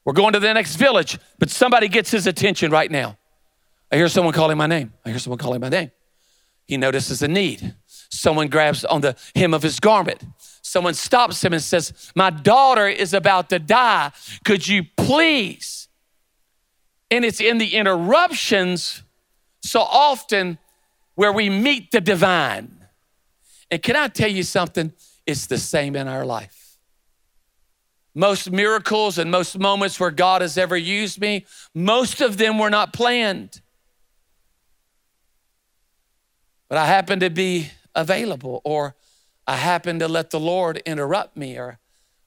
We're 0.06 0.14
going 0.14 0.32
to 0.32 0.40
the 0.40 0.54
next 0.54 0.76
village, 0.76 1.18
but 1.38 1.50
somebody 1.50 1.88
gets 1.88 2.10
his 2.10 2.26
attention 2.26 2.70
right 2.70 2.90
now. 2.90 3.18
I 3.92 3.96
hear 3.96 4.08
someone 4.08 4.32
calling 4.32 4.56
my 4.56 4.66
name. 4.66 4.94
I 5.04 5.10
hear 5.10 5.18
someone 5.18 5.38
calling 5.38 5.60
my 5.60 5.68
name. 5.68 5.90
He 6.66 6.78
notices 6.78 7.22
a 7.22 7.28
need. 7.28 7.74
Someone 8.10 8.48
grabs 8.48 8.84
on 8.84 9.00
the 9.00 9.16
hem 9.34 9.54
of 9.54 9.62
his 9.62 9.80
garment. 9.80 10.24
Someone 10.62 10.94
stops 10.94 11.44
him 11.44 11.52
and 11.52 11.62
says, 11.62 12.12
My 12.14 12.30
daughter 12.30 12.88
is 12.88 13.14
about 13.14 13.50
to 13.50 13.58
die. 13.58 14.12
Could 14.44 14.66
you 14.66 14.84
please? 14.96 15.88
And 17.10 17.24
it's 17.24 17.40
in 17.40 17.58
the 17.58 17.74
interruptions 17.74 19.02
so 19.62 19.80
often 19.80 20.58
where 21.14 21.32
we 21.32 21.50
meet 21.50 21.90
the 21.92 22.00
divine. 22.00 22.84
And 23.70 23.82
can 23.82 23.96
I 23.96 24.08
tell 24.08 24.30
you 24.30 24.42
something? 24.42 24.92
It's 25.26 25.46
the 25.46 25.58
same 25.58 25.96
in 25.96 26.08
our 26.08 26.24
life. 26.24 26.78
Most 28.14 28.50
miracles 28.50 29.18
and 29.18 29.30
most 29.30 29.58
moments 29.58 30.00
where 30.00 30.10
God 30.10 30.40
has 30.40 30.56
ever 30.56 30.76
used 30.76 31.20
me, 31.20 31.44
most 31.74 32.20
of 32.20 32.38
them 32.38 32.58
were 32.58 32.70
not 32.70 32.92
planned. 32.92 33.60
But 36.68 36.78
I 36.78 36.86
happen 36.86 37.20
to 37.20 37.30
be 37.30 37.70
available, 37.96 38.60
or 38.64 38.94
I 39.46 39.56
happen 39.56 39.98
to 39.98 40.06
let 40.06 40.30
the 40.30 40.38
Lord 40.38 40.78
interrupt 40.86 41.36
me, 41.36 41.58
or, 41.58 41.80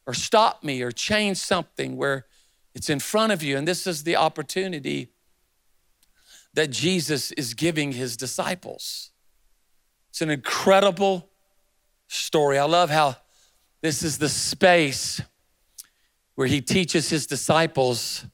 or 0.06 0.14
stop 0.14 0.64
me, 0.64 0.82
or 0.82 0.92
change 0.92 1.38
something 1.38 1.96
where 1.96 2.26
it's 2.76 2.90
in 2.90 3.00
front 3.00 3.32
of 3.32 3.42
you. 3.42 3.58
And 3.58 3.68
this 3.68 3.88
is 3.88 4.04
the 4.04 4.18
opportunity 4.18 5.10
that 6.54 6.72
Jesus 6.72 7.32
is 7.34 7.54
giving 7.54 7.94
his 7.94 8.18
disciples. 8.18 9.12
It's 10.10 10.22
an 10.22 10.30
incredible 10.30 11.30
story. 12.08 12.58
I 12.58 12.66
love 12.66 12.90
how 12.90 13.16
this 13.82 14.04
is 14.04 14.18
the 14.18 14.30
space 14.30 15.22
where 16.36 16.48
he 16.48 16.62
teaches 16.62 17.10
his 17.10 17.28
disciples. 17.28 18.26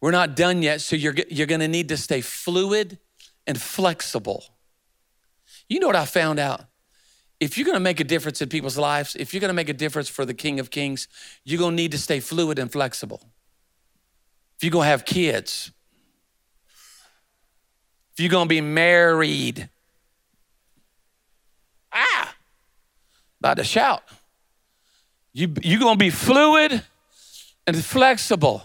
We're 0.00 0.10
not 0.10 0.34
done 0.34 0.62
yet, 0.62 0.80
so 0.80 0.96
you're, 0.96 1.14
you're 1.30 1.46
gonna 1.46 1.68
need 1.68 1.88
to 1.90 1.96
stay 1.96 2.20
fluid 2.20 2.98
and 3.46 3.60
flexible. 3.60 4.44
You 5.68 5.80
know 5.80 5.86
what 5.86 5.96
I 5.96 6.04
found 6.04 6.38
out? 6.38 6.64
If 7.40 7.58
you're 7.58 7.66
gonna 7.66 7.80
make 7.80 8.00
a 8.00 8.04
difference 8.04 8.40
in 8.40 8.48
people's 8.48 8.78
lives, 8.78 9.16
if 9.16 9.34
you're 9.34 9.40
gonna 9.40 9.52
make 9.52 9.68
a 9.68 9.74
difference 9.74 10.08
for 10.08 10.24
the 10.24 10.34
King 10.34 10.60
of 10.60 10.70
Kings, 10.70 11.08
you're 11.44 11.58
gonna 11.58 11.76
need 11.76 11.90
to 11.92 11.98
stay 11.98 12.20
fluid 12.20 12.58
and 12.58 12.70
flexible. 12.70 13.20
If 14.56 14.64
you're 14.64 14.70
gonna 14.70 14.86
have 14.86 15.04
kids, 15.04 15.72
if 18.12 18.20
you're 18.20 18.30
gonna 18.30 18.48
be 18.48 18.60
married, 18.60 19.68
ah, 21.92 22.34
about 23.40 23.56
to 23.56 23.64
shout. 23.64 24.02
You, 25.32 25.52
you're 25.62 25.80
gonna 25.80 25.96
be 25.96 26.10
fluid 26.10 26.82
and 27.66 27.84
flexible. 27.84 28.62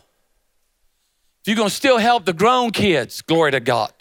If 1.42 1.48
you're 1.48 1.58
gonna 1.58 1.70
still 1.72 1.98
help 1.98 2.26
the 2.26 2.34
grown 2.34 2.72
kids, 2.72 3.22
glory 3.22 3.52
to 3.52 3.60
God. 3.60 3.92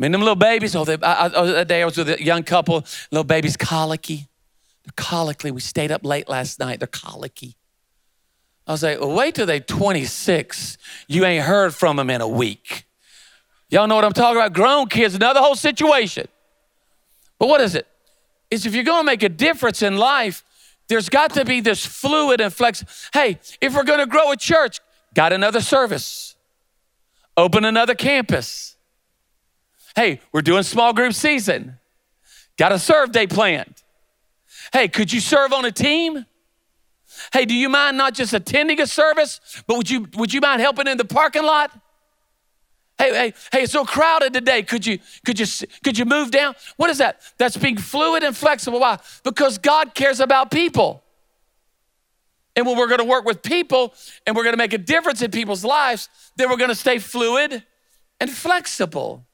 Mean, 0.00 0.12
them 0.12 0.22
little 0.22 0.34
babies, 0.34 0.74
oh, 0.74 0.86
they, 0.86 0.96
I, 1.02 1.26
I, 1.26 1.30
oh, 1.34 1.46
that 1.52 1.68
day 1.68 1.82
I 1.82 1.84
was 1.84 1.98
with 1.98 2.08
a 2.08 2.24
young 2.24 2.42
couple, 2.42 2.86
little 3.10 3.22
babies 3.22 3.54
colicky. 3.58 4.28
They're 4.84 4.94
colicky. 4.96 5.50
We 5.50 5.60
stayed 5.60 5.92
up 5.92 6.06
late 6.06 6.26
last 6.26 6.58
night. 6.58 6.80
They're 6.80 6.86
colicky. 6.86 7.54
I 8.66 8.72
was 8.72 8.82
like, 8.82 8.96
wait 8.98 9.34
till 9.34 9.44
they're 9.44 9.60
26. 9.60 10.78
You 11.06 11.26
ain't 11.26 11.44
heard 11.44 11.74
from 11.74 11.96
them 11.96 12.08
in 12.08 12.22
a 12.22 12.28
week. 12.28 12.86
Y'all 13.68 13.86
know 13.86 13.94
what 13.94 14.06
I'm 14.06 14.14
talking 14.14 14.38
about? 14.38 14.54
Grown 14.54 14.88
kids, 14.88 15.14
another 15.14 15.40
whole 15.40 15.54
situation. 15.54 16.28
But 17.38 17.50
what 17.50 17.60
is 17.60 17.74
it? 17.74 17.86
Is 18.50 18.64
if 18.64 18.74
you're 18.74 18.84
gonna 18.84 19.04
make 19.04 19.22
a 19.22 19.28
difference 19.28 19.82
in 19.82 19.98
life, 19.98 20.42
there's 20.88 21.10
got 21.10 21.34
to 21.34 21.44
be 21.44 21.60
this 21.60 21.84
fluid 21.84 22.40
and 22.40 22.50
flex. 22.50 23.10
Hey, 23.12 23.38
if 23.60 23.74
we're 23.74 23.84
gonna 23.84 24.06
grow 24.06 24.32
a 24.32 24.36
church, 24.36 24.80
got 25.12 25.34
another 25.34 25.60
service, 25.60 26.36
open 27.36 27.66
another 27.66 27.94
campus 27.94 28.76
Hey, 29.96 30.20
we're 30.32 30.42
doing 30.42 30.62
small 30.62 30.92
group 30.92 31.14
season. 31.14 31.78
Got 32.56 32.72
a 32.72 32.78
serve 32.78 33.12
day 33.12 33.26
planned. 33.26 33.82
Hey, 34.72 34.88
could 34.88 35.12
you 35.12 35.20
serve 35.20 35.52
on 35.52 35.64
a 35.64 35.72
team? 35.72 36.26
Hey, 37.32 37.44
do 37.44 37.54
you 37.54 37.68
mind 37.68 37.96
not 37.96 38.14
just 38.14 38.32
attending 38.32 38.80
a 38.80 38.86
service, 38.86 39.40
but 39.66 39.76
would 39.76 39.90
you 39.90 40.06
would 40.14 40.32
you 40.32 40.40
mind 40.40 40.60
helping 40.60 40.86
in 40.86 40.96
the 40.96 41.04
parking 41.04 41.42
lot? 41.42 41.70
Hey, 42.98 43.10
hey, 43.12 43.34
hey, 43.50 43.62
it's 43.62 43.72
so 43.72 43.84
crowded 43.84 44.32
today. 44.32 44.62
Could 44.62 44.86
you 44.86 44.98
could 45.24 45.40
you 45.40 45.46
could 45.82 45.98
you 45.98 46.04
move 46.04 46.30
down? 46.30 46.54
What 46.76 46.90
is 46.90 46.98
that? 46.98 47.20
That's 47.38 47.56
being 47.56 47.78
fluid 47.78 48.22
and 48.22 48.36
flexible. 48.36 48.80
Why? 48.80 48.98
Because 49.24 49.58
God 49.58 49.94
cares 49.94 50.20
about 50.20 50.50
people. 50.50 51.02
And 52.56 52.66
when 52.66 52.76
we're 52.76 52.88
going 52.88 52.98
to 52.98 53.04
work 53.04 53.24
with 53.24 53.42
people 53.42 53.94
and 54.26 54.36
we're 54.36 54.42
going 54.42 54.52
to 54.52 54.58
make 54.58 54.72
a 54.72 54.78
difference 54.78 55.22
in 55.22 55.30
people's 55.30 55.64
lives, 55.64 56.08
then 56.36 56.50
we're 56.50 56.56
going 56.56 56.68
to 56.68 56.74
stay 56.74 56.98
fluid 56.98 57.62
and 58.20 58.30
flexible. 58.30 59.24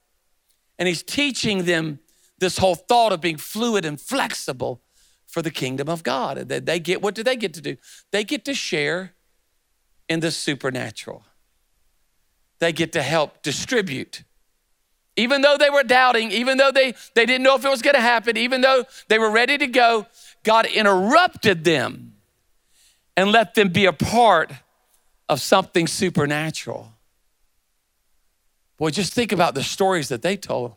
And 0.78 0.86
he's 0.88 1.02
teaching 1.02 1.64
them 1.64 2.00
this 2.38 2.58
whole 2.58 2.74
thought 2.74 3.12
of 3.12 3.20
being 3.20 3.38
fluid 3.38 3.84
and 3.84 4.00
flexible 4.00 4.82
for 5.26 5.42
the 5.42 5.50
kingdom 5.50 5.88
of 5.88 6.02
God. 6.02 6.38
And 6.38 6.48
they 6.48 6.80
get 6.80 7.02
what 7.02 7.14
do 7.14 7.22
they 7.22 7.36
get 7.36 7.54
to 7.54 7.60
do? 7.60 7.76
They 8.10 8.24
get 8.24 8.44
to 8.44 8.54
share 8.54 9.14
in 10.08 10.20
the 10.20 10.30
supernatural. 10.30 11.24
They 12.58 12.72
get 12.72 12.92
to 12.92 13.02
help 13.02 13.42
distribute. 13.42 14.22
Even 15.16 15.40
though 15.40 15.56
they 15.56 15.70
were 15.70 15.82
doubting, 15.82 16.30
even 16.30 16.58
though 16.58 16.70
they, 16.70 16.94
they 17.14 17.24
didn't 17.24 17.42
know 17.42 17.56
if 17.56 17.64
it 17.64 17.70
was 17.70 17.82
going 17.82 17.94
to 17.94 18.00
happen, 18.00 18.36
even 18.36 18.60
though 18.60 18.84
they 19.08 19.18
were 19.18 19.30
ready 19.30 19.56
to 19.56 19.66
go, 19.66 20.06
God 20.42 20.66
interrupted 20.66 21.64
them 21.64 22.12
and 23.16 23.32
let 23.32 23.54
them 23.54 23.70
be 23.70 23.86
a 23.86 23.92
part 23.92 24.52
of 25.28 25.40
something 25.40 25.86
supernatural. 25.86 26.92
Boy, 28.78 28.90
just 28.90 29.12
think 29.12 29.32
about 29.32 29.54
the 29.54 29.62
stories 29.62 30.08
that 30.08 30.22
they 30.22 30.36
told. 30.36 30.74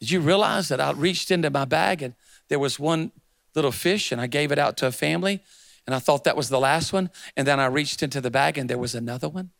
Did 0.00 0.10
you 0.10 0.20
realize 0.20 0.68
that 0.68 0.80
I 0.80 0.90
reached 0.90 1.30
into 1.30 1.50
my 1.50 1.64
bag 1.64 2.02
and 2.02 2.14
there 2.48 2.58
was 2.58 2.78
one 2.78 3.12
little 3.54 3.72
fish 3.72 4.10
and 4.12 4.20
I 4.20 4.26
gave 4.26 4.50
it 4.50 4.58
out 4.58 4.76
to 4.78 4.86
a 4.86 4.92
family 4.92 5.42
and 5.86 5.94
I 5.94 5.98
thought 5.98 6.24
that 6.24 6.36
was 6.36 6.48
the 6.48 6.60
last 6.60 6.92
one. 6.92 7.10
And 7.36 7.46
then 7.46 7.58
I 7.60 7.66
reached 7.66 8.02
into 8.02 8.20
the 8.20 8.30
bag 8.30 8.58
and 8.58 8.68
there 8.68 8.78
was 8.78 8.94
another 8.94 9.28
one. 9.28 9.50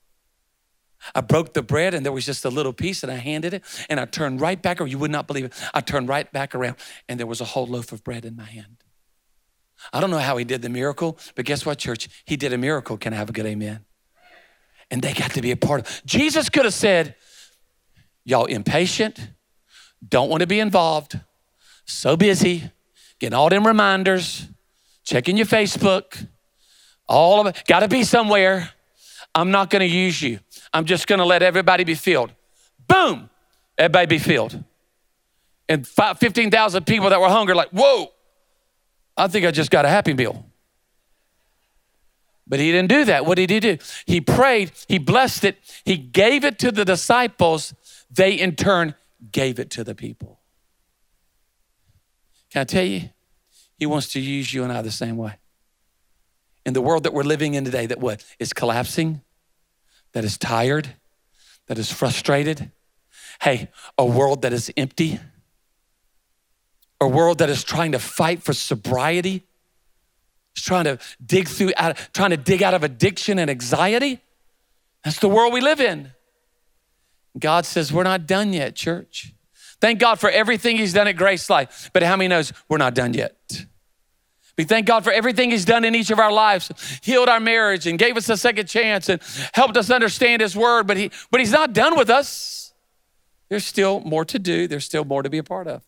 I 1.14 1.20
broke 1.20 1.52
the 1.52 1.62
bread 1.62 1.94
and 1.94 2.06
there 2.06 2.12
was 2.12 2.24
just 2.24 2.44
a 2.44 2.50
little 2.50 2.72
piece 2.72 3.02
and 3.02 3.10
I 3.10 3.16
handed 3.16 3.54
it 3.54 3.64
and 3.88 3.98
I 3.98 4.04
turned 4.04 4.40
right 4.40 4.60
back, 4.60 4.80
or 4.80 4.86
you 4.86 4.98
would 4.98 5.10
not 5.10 5.26
believe 5.26 5.46
it. 5.46 5.52
I 5.74 5.80
turned 5.80 6.08
right 6.08 6.30
back 6.32 6.54
around 6.54 6.76
and 7.08 7.18
there 7.18 7.26
was 7.26 7.40
a 7.40 7.44
whole 7.44 7.66
loaf 7.66 7.90
of 7.90 8.04
bread 8.04 8.24
in 8.24 8.36
my 8.36 8.44
hand. 8.44 8.84
I 9.92 10.00
don't 10.00 10.10
know 10.10 10.18
how 10.18 10.36
he 10.36 10.44
did 10.44 10.62
the 10.62 10.68
miracle, 10.68 11.18
but 11.34 11.44
guess 11.44 11.66
what, 11.66 11.78
church? 11.78 12.08
He 12.24 12.36
did 12.36 12.52
a 12.52 12.58
miracle. 12.58 12.96
Can 12.96 13.12
I 13.12 13.16
have 13.16 13.30
a 13.30 13.32
good 13.32 13.46
amen? 13.46 13.84
And 14.92 15.02
they 15.02 15.12
got 15.12 15.32
to 15.32 15.42
be 15.42 15.50
a 15.50 15.56
part 15.56 15.80
of 15.80 16.02
Jesus 16.06 16.48
could 16.48 16.64
have 16.64 16.74
said, 16.74 17.16
Y'all 18.24 18.44
impatient, 18.44 19.30
don't 20.06 20.28
want 20.28 20.40
to 20.40 20.46
be 20.46 20.60
involved, 20.60 21.18
so 21.84 22.16
busy, 22.16 22.70
getting 23.18 23.34
all 23.34 23.48
them 23.48 23.66
reminders, 23.66 24.46
checking 25.04 25.36
your 25.36 25.46
Facebook, 25.46 26.26
all 27.08 27.40
of 27.40 27.46
it, 27.48 27.62
got 27.66 27.80
to 27.80 27.88
be 27.88 28.04
somewhere. 28.04 28.70
I'm 29.34 29.50
not 29.50 29.70
going 29.70 29.80
to 29.80 29.86
use 29.86 30.22
you. 30.22 30.40
I'm 30.72 30.84
just 30.84 31.06
going 31.06 31.18
to 31.18 31.24
let 31.24 31.42
everybody 31.42 31.84
be 31.84 31.94
filled. 31.94 32.32
Boom, 32.86 33.28
everybody 33.76 34.06
be 34.06 34.18
filled. 34.18 34.62
And 35.68 35.86
15,000 35.86 36.86
people 36.86 37.10
that 37.10 37.20
were 37.20 37.28
hungry, 37.28 37.54
like, 37.54 37.70
whoa, 37.70 38.12
I 39.16 39.28
think 39.28 39.46
I 39.46 39.50
just 39.50 39.70
got 39.70 39.84
a 39.84 39.88
happy 39.88 40.14
meal. 40.14 40.46
But 42.46 42.60
he 42.60 42.70
didn't 42.72 42.88
do 42.88 43.04
that. 43.06 43.24
What 43.24 43.36
did 43.36 43.50
he 43.50 43.60
do? 43.60 43.78
He 44.04 44.20
prayed, 44.20 44.72
he 44.88 44.98
blessed 44.98 45.44
it, 45.44 45.58
he 45.84 45.96
gave 45.96 46.44
it 46.44 46.58
to 46.58 46.70
the 46.70 46.84
disciples. 46.84 47.72
They 48.12 48.34
in 48.34 48.56
turn 48.56 48.94
gave 49.30 49.58
it 49.58 49.70
to 49.70 49.84
the 49.84 49.94
people. 49.94 50.40
Can 52.50 52.60
I 52.60 52.64
tell 52.64 52.84
you? 52.84 53.10
He 53.78 53.86
wants 53.86 54.12
to 54.12 54.20
use 54.20 54.52
you 54.52 54.62
and 54.62 54.72
I 54.72 54.82
the 54.82 54.90
same 54.90 55.16
way. 55.16 55.38
In 56.64 56.74
the 56.74 56.82
world 56.82 57.04
that 57.04 57.14
we're 57.14 57.22
living 57.22 57.54
in 57.54 57.64
today, 57.64 57.86
that 57.86 57.98
what 57.98 58.24
is 58.38 58.52
collapsing, 58.52 59.22
that 60.12 60.24
is 60.24 60.36
tired, 60.36 60.94
that 61.66 61.78
is 61.78 61.90
frustrated. 61.90 62.70
Hey, 63.40 63.70
a 63.96 64.04
world 64.04 64.42
that 64.42 64.52
is 64.52 64.70
empty, 64.76 65.18
a 67.00 67.08
world 67.08 67.38
that 67.38 67.48
is 67.48 67.64
trying 67.64 67.92
to 67.92 67.98
fight 67.98 68.42
for 68.42 68.52
sobriety, 68.52 69.44
is 70.54 70.62
trying 70.62 70.84
to 70.84 70.98
dig 71.24 71.48
through, 71.48 71.72
out, 71.76 71.96
trying 72.12 72.30
to 72.30 72.36
dig 72.36 72.62
out 72.62 72.74
of 72.74 72.84
addiction 72.84 73.38
and 73.38 73.50
anxiety. 73.50 74.20
That's 75.02 75.18
the 75.18 75.28
world 75.28 75.52
we 75.52 75.60
live 75.60 75.80
in. 75.80 76.12
God 77.38 77.64
says, 77.66 77.92
We're 77.92 78.02
not 78.02 78.26
done 78.26 78.52
yet, 78.52 78.74
church. 78.74 79.32
Thank 79.80 79.98
God 79.98 80.20
for 80.20 80.30
everything 80.30 80.76
He's 80.76 80.92
done 80.92 81.08
at 81.08 81.16
GraceLife. 81.16 81.90
But 81.92 82.02
how 82.02 82.16
many 82.16 82.28
knows 82.28 82.52
we're 82.68 82.78
not 82.78 82.94
done 82.94 83.14
yet? 83.14 83.36
We 84.58 84.64
thank 84.64 84.86
God 84.86 85.02
for 85.02 85.12
everything 85.12 85.50
He's 85.50 85.64
done 85.64 85.84
in 85.84 85.94
each 85.94 86.10
of 86.10 86.18
our 86.18 86.32
lives, 86.32 86.70
healed 87.02 87.28
our 87.28 87.40
marriage 87.40 87.86
and 87.86 87.98
gave 87.98 88.16
us 88.16 88.28
a 88.28 88.36
second 88.36 88.66
chance 88.66 89.08
and 89.08 89.20
helped 89.54 89.76
us 89.76 89.90
understand 89.90 90.42
His 90.42 90.54
word. 90.54 90.86
But, 90.86 90.96
he, 90.96 91.10
but 91.30 91.40
He's 91.40 91.52
not 91.52 91.72
done 91.72 91.96
with 91.96 92.10
us. 92.10 92.72
There's 93.48 93.64
still 93.64 94.00
more 94.00 94.24
to 94.26 94.38
do, 94.38 94.68
there's 94.68 94.84
still 94.84 95.04
more 95.04 95.22
to 95.22 95.30
be 95.30 95.38
a 95.38 95.42
part 95.42 95.66
of. 95.66 95.82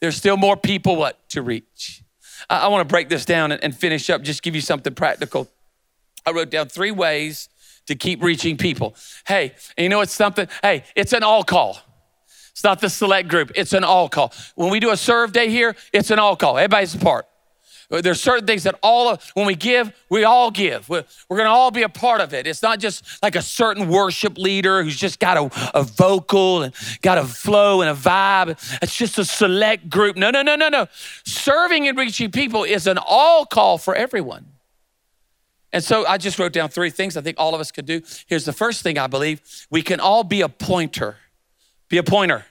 There's 0.00 0.16
still 0.16 0.36
more 0.36 0.56
people 0.56 0.96
what 0.96 1.28
to 1.30 1.42
reach. 1.42 2.02
I, 2.48 2.60
I 2.60 2.68
want 2.68 2.86
to 2.86 2.92
break 2.92 3.08
this 3.08 3.24
down 3.24 3.50
and, 3.50 3.62
and 3.64 3.76
finish 3.76 4.08
up, 4.08 4.22
just 4.22 4.42
give 4.42 4.54
you 4.54 4.60
something 4.60 4.94
practical. 4.94 5.48
I 6.24 6.32
wrote 6.32 6.50
down 6.50 6.68
three 6.68 6.90
ways 6.90 7.48
to 7.86 7.94
keep 7.94 8.22
reaching 8.22 8.56
people. 8.56 8.94
Hey, 9.26 9.54
you 9.78 9.88
know 9.88 10.00
it's 10.00 10.12
something? 10.12 10.48
Hey, 10.62 10.84
it's 10.94 11.12
an 11.12 11.22
all 11.22 11.44
call. 11.44 11.78
It's 12.52 12.64
not 12.64 12.80
the 12.80 12.88
select 12.88 13.28
group, 13.28 13.52
it's 13.54 13.72
an 13.72 13.84
all 13.84 14.08
call. 14.08 14.32
When 14.54 14.70
we 14.70 14.80
do 14.80 14.90
a 14.90 14.96
serve 14.96 15.32
day 15.32 15.50
here, 15.50 15.76
it's 15.92 16.10
an 16.10 16.18
all 16.18 16.36
call. 16.36 16.56
Everybody's 16.56 16.94
a 16.94 16.98
part. 16.98 17.26
There's 17.88 18.20
certain 18.20 18.46
things 18.46 18.64
that 18.64 18.76
all 18.82 19.10
of, 19.10 19.30
when 19.34 19.46
we 19.46 19.54
give, 19.54 19.92
we 20.10 20.24
all 20.24 20.50
give. 20.50 20.88
We're, 20.88 21.04
we're 21.28 21.36
going 21.36 21.46
to 21.46 21.52
all 21.52 21.70
be 21.70 21.82
a 21.82 21.88
part 21.88 22.20
of 22.20 22.34
it. 22.34 22.46
It's 22.46 22.62
not 22.62 22.80
just 22.80 23.22
like 23.22 23.36
a 23.36 23.42
certain 23.42 23.88
worship 23.88 24.38
leader 24.38 24.82
who's 24.82 24.96
just 24.96 25.20
got 25.20 25.36
a, 25.36 25.78
a 25.78 25.82
vocal 25.84 26.62
and 26.62 26.74
got 27.02 27.18
a 27.18 27.24
flow 27.24 27.82
and 27.82 27.90
a 27.90 27.94
vibe. 27.94 28.58
It's 28.82 28.96
just 28.96 29.18
a 29.18 29.24
select 29.24 29.88
group. 29.88 30.16
No, 30.16 30.30
no, 30.30 30.42
no, 30.42 30.56
no, 30.56 30.68
no. 30.68 30.88
Serving 31.24 31.86
and 31.86 31.96
reaching 31.96 32.32
people 32.32 32.64
is 32.64 32.86
an 32.88 32.98
all 32.98 33.46
call 33.46 33.78
for 33.78 33.94
everyone. 33.94 34.46
And 35.76 35.84
so 35.84 36.06
I 36.06 36.16
just 36.16 36.38
wrote 36.38 36.54
down 36.54 36.70
three 36.70 36.88
things 36.88 37.18
I 37.18 37.20
think 37.20 37.38
all 37.38 37.54
of 37.54 37.60
us 37.60 37.70
could 37.70 37.84
do. 37.84 38.00
Here's 38.28 38.46
the 38.46 38.52
first 38.54 38.80
thing 38.82 38.96
I 38.96 39.08
believe 39.08 39.42
we 39.68 39.82
can 39.82 40.00
all 40.00 40.24
be 40.24 40.40
a 40.40 40.48
pointer. 40.48 41.16
Be 41.90 41.98
a 41.98 42.02
pointer. 42.02 42.46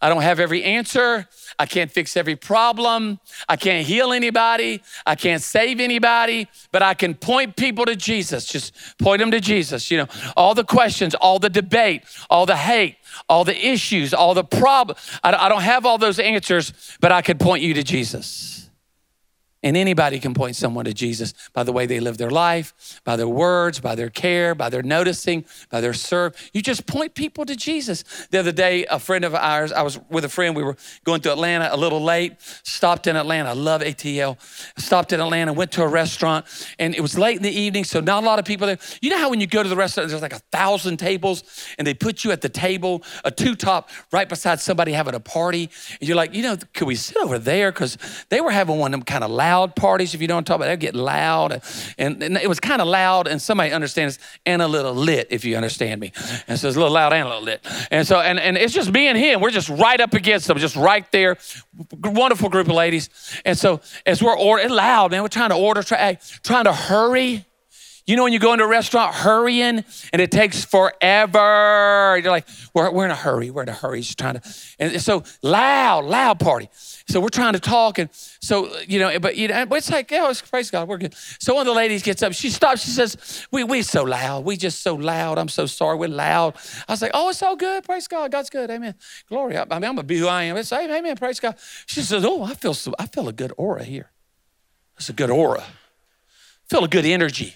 I 0.00 0.08
don't 0.08 0.22
have 0.22 0.40
every 0.40 0.64
answer. 0.64 1.28
I 1.58 1.66
can't 1.66 1.90
fix 1.90 2.16
every 2.16 2.34
problem. 2.34 3.20
I 3.46 3.56
can't 3.56 3.86
heal 3.86 4.10
anybody. 4.10 4.82
I 5.04 5.16
can't 5.16 5.42
save 5.42 5.80
anybody, 5.80 6.48
but 6.72 6.80
I 6.80 6.94
can 6.94 7.14
point 7.14 7.56
people 7.56 7.84
to 7.84 7.94
Jesus. 7.94 8.46
Just 8.46 8.72
point 8.96 9.18
them 9.18 9.32
to 9.32 9.40
Jesus. 9.40 9.90
You 9.90 9.98
know, 9.98 10.06
all 10.34 10.54
the 10.54 10.64
questions, 10.64 11.14
all 11.14 11.38
the 11.38 11.50
debate, 11.50 12.04
all 12.30 12.46
the 12.46 12.56
hate, 12.56 12.96
all 13.28 13.44
the 13.44 13.66
issues, 13.66 14.14
all 14.14 14.32
the 14.32 14.44
problems. 14.44 14.98
I 15.22 15.50
don't 15.50 15.60
have 15.60 15.84
all 15.84 15.98
those 15.98 16.18
answers, 16.18 16.72
but 17.00 17.12
I 17.12 17.20
can 17.20 17.36
point 17.36 17.62
you 17.62 17.74
to 17.74 17.82
Jesus. 17.82 18.65
And 19.66 19.76
anybody 19.76 20.20
can 20.20 20.32
point 20.32 20.54
someone 20.54 20.84
to 20.84 20.94
Jesus 20.94 21.34
by 21.52 21.64
the 21.64 21.72
way 21.72 21.86
they 21.86 21.98
live 21.98 22.18
their 22.18 22.30
life, 22.30 23.00
by 23.02 23.16
their 23.16 23.26
words, 23.26 23.80
by 23.80 23.96
their 23.96 24.10
care, 24.10 24.54
by 24.54 24.68
their 24.68 24.84
noticing, 24.84 25.44
by 25.70 25.80
their 25.80 25.92
serve. 25.92 26.36
You 26.52 26.62
just 26.62 26.86
point 26.86 27.16
people 27.16 27.44
to 27.44 27.56
Jesus. 27.56 28.04
The 28.30 28.38
other 28.38 28.52
day, 28.52 28.86
a 28.86 29.00
friend 29.00 29.24
of 29.24 29.34
ours, 29.34 29.72
I 29.72 29.82
was 29.82 29.98
with 30.08 30.24
a 30.24 30.28
friend, 30.28 30.54
we 30.54 30.62
were 30.62 30.76
going 31.02 31.20
to 31.22 31.32
Atlanta 31.32 31.68
a 31.72 31.76
little 31.76 32.00
late, 32.00 32.34
stopped 32.62 33.08
in 33.08 33.16
Atlanta. 33.16 33.48
I 33.48 33.54
love 33.54 33.80
ATL. 33.80 34.38
Stopped 34.78 35.12
in 35.12 35.20
Atlanta, 35.20 35.52
went 35.52 35.72
to 35.72 35.82
a 35.82 35.88
restaurant, 35.88 36.46
and 36.78 36.94
it 36.94 37.00
was 37.00 37.18
late 37.18 37.36
in 37.36 37.42
the 37.42 37.50
evening, 37.50 37.82
so 37.82 37.98
not 37.98 38.22
a 38.22 38.26
lot 38.26 38.38
of 38.38 38.44
people 38.44 38.68
there. 38.68 38.78
You 39.02 39.10
know 39.10 39.18
how 39.18 39.30
when 39.30 39.40
you 39.40 39.48
go 39.48 39.64
to 39.64 39.68
the 39.68 39.74
restaurant, 39.74 40.10
there's 40.10 40.22
like 40.22 40.32
a 40.32 40.42
thousand 40.52 40.98
tables, 40.98 41.42
and 41.76 41.84
they 41.84 41.94
put 41.94 42.22
you 42.22 42.30
at 42.30 42.40
the 42.40 42.48
table, 42.48 43.02
a 43.24 43.32
two 43.32 43.56
top, 43.56 43.90
right 44.12 44.28
beside 44.28 44.60
somebody 44.60 44.92
having 44.92 45.16
a 45.16 45.20
party, 45.20 45.70
and 46.00 46.06
you're 46.06 46.16
like, 46.16 46.34
you 46.34 46.42
know, 46.44 46.56
could 46.72 46.86
we 46.86 46.94
sit 46.94 47.16
over 47.16 47.36
there? 47.36 47.72
Because 47.72 47.98
they 48.28 48.40
were 48.40 48.52
having 48.52 48.78
one 48.78 48.94
of 48.94 49.00
them 49.00 49.04
kind 49.04 49.24
of 49.24 49.32
loud 49.32 49.55
loud 49.56 49.74
parties, 49.74 50.14
if 50.14 50.20
you 50.20 50.28
don't 50.28 50.46
talk 50.46 50.56
about, 50.56 50.66
they 50.66 50.76
get 50.76 50.94
loud. 50.94 51.62
And, 51.98 52.22
and 52.22 52.36
it 52.36 52.48
was 52.48 52.60
kind 52.60 52.82
of 52.82 52.88
loud, 52.88 53.26
and 53.26 53.40
somebody 53.40 53.72
understands, 53.72 54.18
and 54.44 54.60
a 54.60 54.68
little 54.68 54.94
lit, 54.94 55.28
if 55.30 55.44
you 55.44 55.56
understand 55.56 56.00
me. 56.00 56.12
And 56.46 56.58
so 56.58 56.68
it's 56.68 56.76
a 56.76 56.80
little 56.80 56.92
loud 56.92 57.12
and 57.12 57.26
a 57.26 57.28
little 57.28 57.44
lit. 57.44 57.66
And 57.90 58.06
so, 58.06 58.20
and, 58.20 58.38
and 58.38 58.56
it's 58.56 58.74
just 58.74 58.92
me 58.92 59.08
and 59.08 59.16
him. 59.16 59.40
We're 59.40 59.50
just 59.50 59.68
right 59.68 60.00
up 60.00 60.14
against 60.14 60.46
them, 60.46 60.58
just 60.58 60.76
right 60.76 61.10
there. 61.10 61.36
Wonderful 62.02 62.50
group 62.50 62.68
of 62.68 62.74
ladies. 62.74 63.08
And 63.44 63.56
so 63.56 63.80
as 64.04 64.22
we're 64.22 64.38
ordering, 64.38 64.70
loud, 64.70 65.10
man, 65.10 65.22
we're 65.22 65.28
trying 65.28 65.50
to 65.50 65.56
order, 65.56 65.82
try, 65.82 66.18
trying 66.42 66.64
to 66.64 66.72
hurry. 66.72 67.44
You 68.06 68.14
know, 68.14 68.22
when 68.22 68.32
you 68.32 68.38
go 68.38 68.52
into 68.52 68.64
a 68.64 68.68
restaurant 68.68 69.14
hurrying 69.16 69.84
and 70.12 70.22
it 70.22 70.30
takes 70.30 70.64
forever, 70.64 72.16
you're 72.22 72.30
like, 72.30 72.46
we're, 72.72 72.88
we're 72.92 73.04
in 73.04 73.10
a 73.10 73.16
hurry, 73.16 73.50
we're 73.50 73.64
in 73.64 73.68
a 73.68 73.72
hurry, 73.72 74.00
just 74.00 74.16
trying 74.16 74.38
to, 74.38 74.54
and 74.78 75.02
so 75.02 75.24
loud, 75.42 76.04
loud 76.04 76.38
party. 76.38 76.68
So 77.08 77.20
we're 77.20 77.28
trying 77.28 77.52
to 77.52 77.60
talk, 77.60 77.98
and 77.98 78.10
so 78.12 78.76
you 78.80 78.98
know, 78.98 79.20
but 79.20 79.36
you 79.36 79.46
know, 79.46 79.64
it's 79.70 79.90
like, 79.90 80.10
oh, 80.12 80.34
praise 80.50 80.72
God, 80.72 80.88
we're 80.88 80.98
good. 80.98 81.14
So 81.38 81.54
one 81.54 81.60
of 81.60 81.72
the 81.72 81.76
ladies 81.76 82.02
gets 82.02 82.20
up, 82.20 82.32
she 82.32 82.50
stops, 82.50 82.82
she 82.82 82.90
says, 82.90 83.46
"We 83.52 83.62
we 83.62 83.82
so 83.82 84.02
loud, 84.02 84.44
we 84.44 84.56
just 84.56 84.82
so 84.82 84.96
loud. 84.96 85.38
I'm 85.38 85.48
so 85.48 85.66
sorry, 85.66 85.96
we're 85.96 86.08
loud." 86.08 86.56
I 86.88 86.92
was 86.92 87.02
like, 87.02 87.12
"Oh, 87.14 87.28
it's 87.28 87.40
all 87.44 87.54
good, 87.54 87.84
praise 87.84 88.08
God, 88.08 88.32
God's 88.32 88.50
good, 88.50 88.70
Amen, 88.70 88.96
glory." 89.28 89.56
I 89.56 89.60
mean, 89.60 89.70
I'm 89.70 89.80
gonna 89.80 90.02
be 90.02 90.18
who 90.18 90.26
I 90.26 90.44
am. 90.44 90.56
It's 90.56 90.72
Amen, 90.72 91.16
praise 91.16 91.38
God. 91.38 91.54
She 91.86 92.02
says, 92.02 92.24
"Oh, 92.24 92.42
I 92.42 92.54
feel 92.54 92.74
so, 92.74 92.92
I 92.98 93.06
feel 93.06 93.28
a 93.28 93.32
good 93.32 93.52
aura 93.56 93.84
here. 93.84 94.10
It's 94.96 95.08
a 95.08 95.12
good 95.12 95.30
aura. 95.30 95.62
I 95.62 96.68
feel 96.68 96.82
a 96.82 96.88
good 96.88 97.06
energy." 97.06 97.54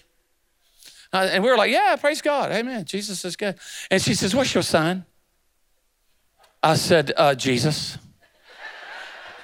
Uh, 1.13 1.29
and 1.33 1.43
we 1.43 1.51
were 1.51 1.57
like, 1.57 1.73
"Yeah, 1.73 1.97
praise 1.97 2.23
God, 2.23 2.53
Amen. 2.53 2.85
Jesus 2.85 3.25
is 3.25 3.35
good." 3.35 3.59
And 3.91 4.01
she 4.01 4.15
says, 4.15 4.33
"What's 4.33 4.55
your 4.55 4.63
sign?" 4.63 5.07
I 6.63 6.77
said, 6.77 7.13
uh, 7.17 7.35
"Jesus." 7.35 7.99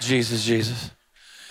Jesus, 0.00 0.44
Jesus. 0.44 0.90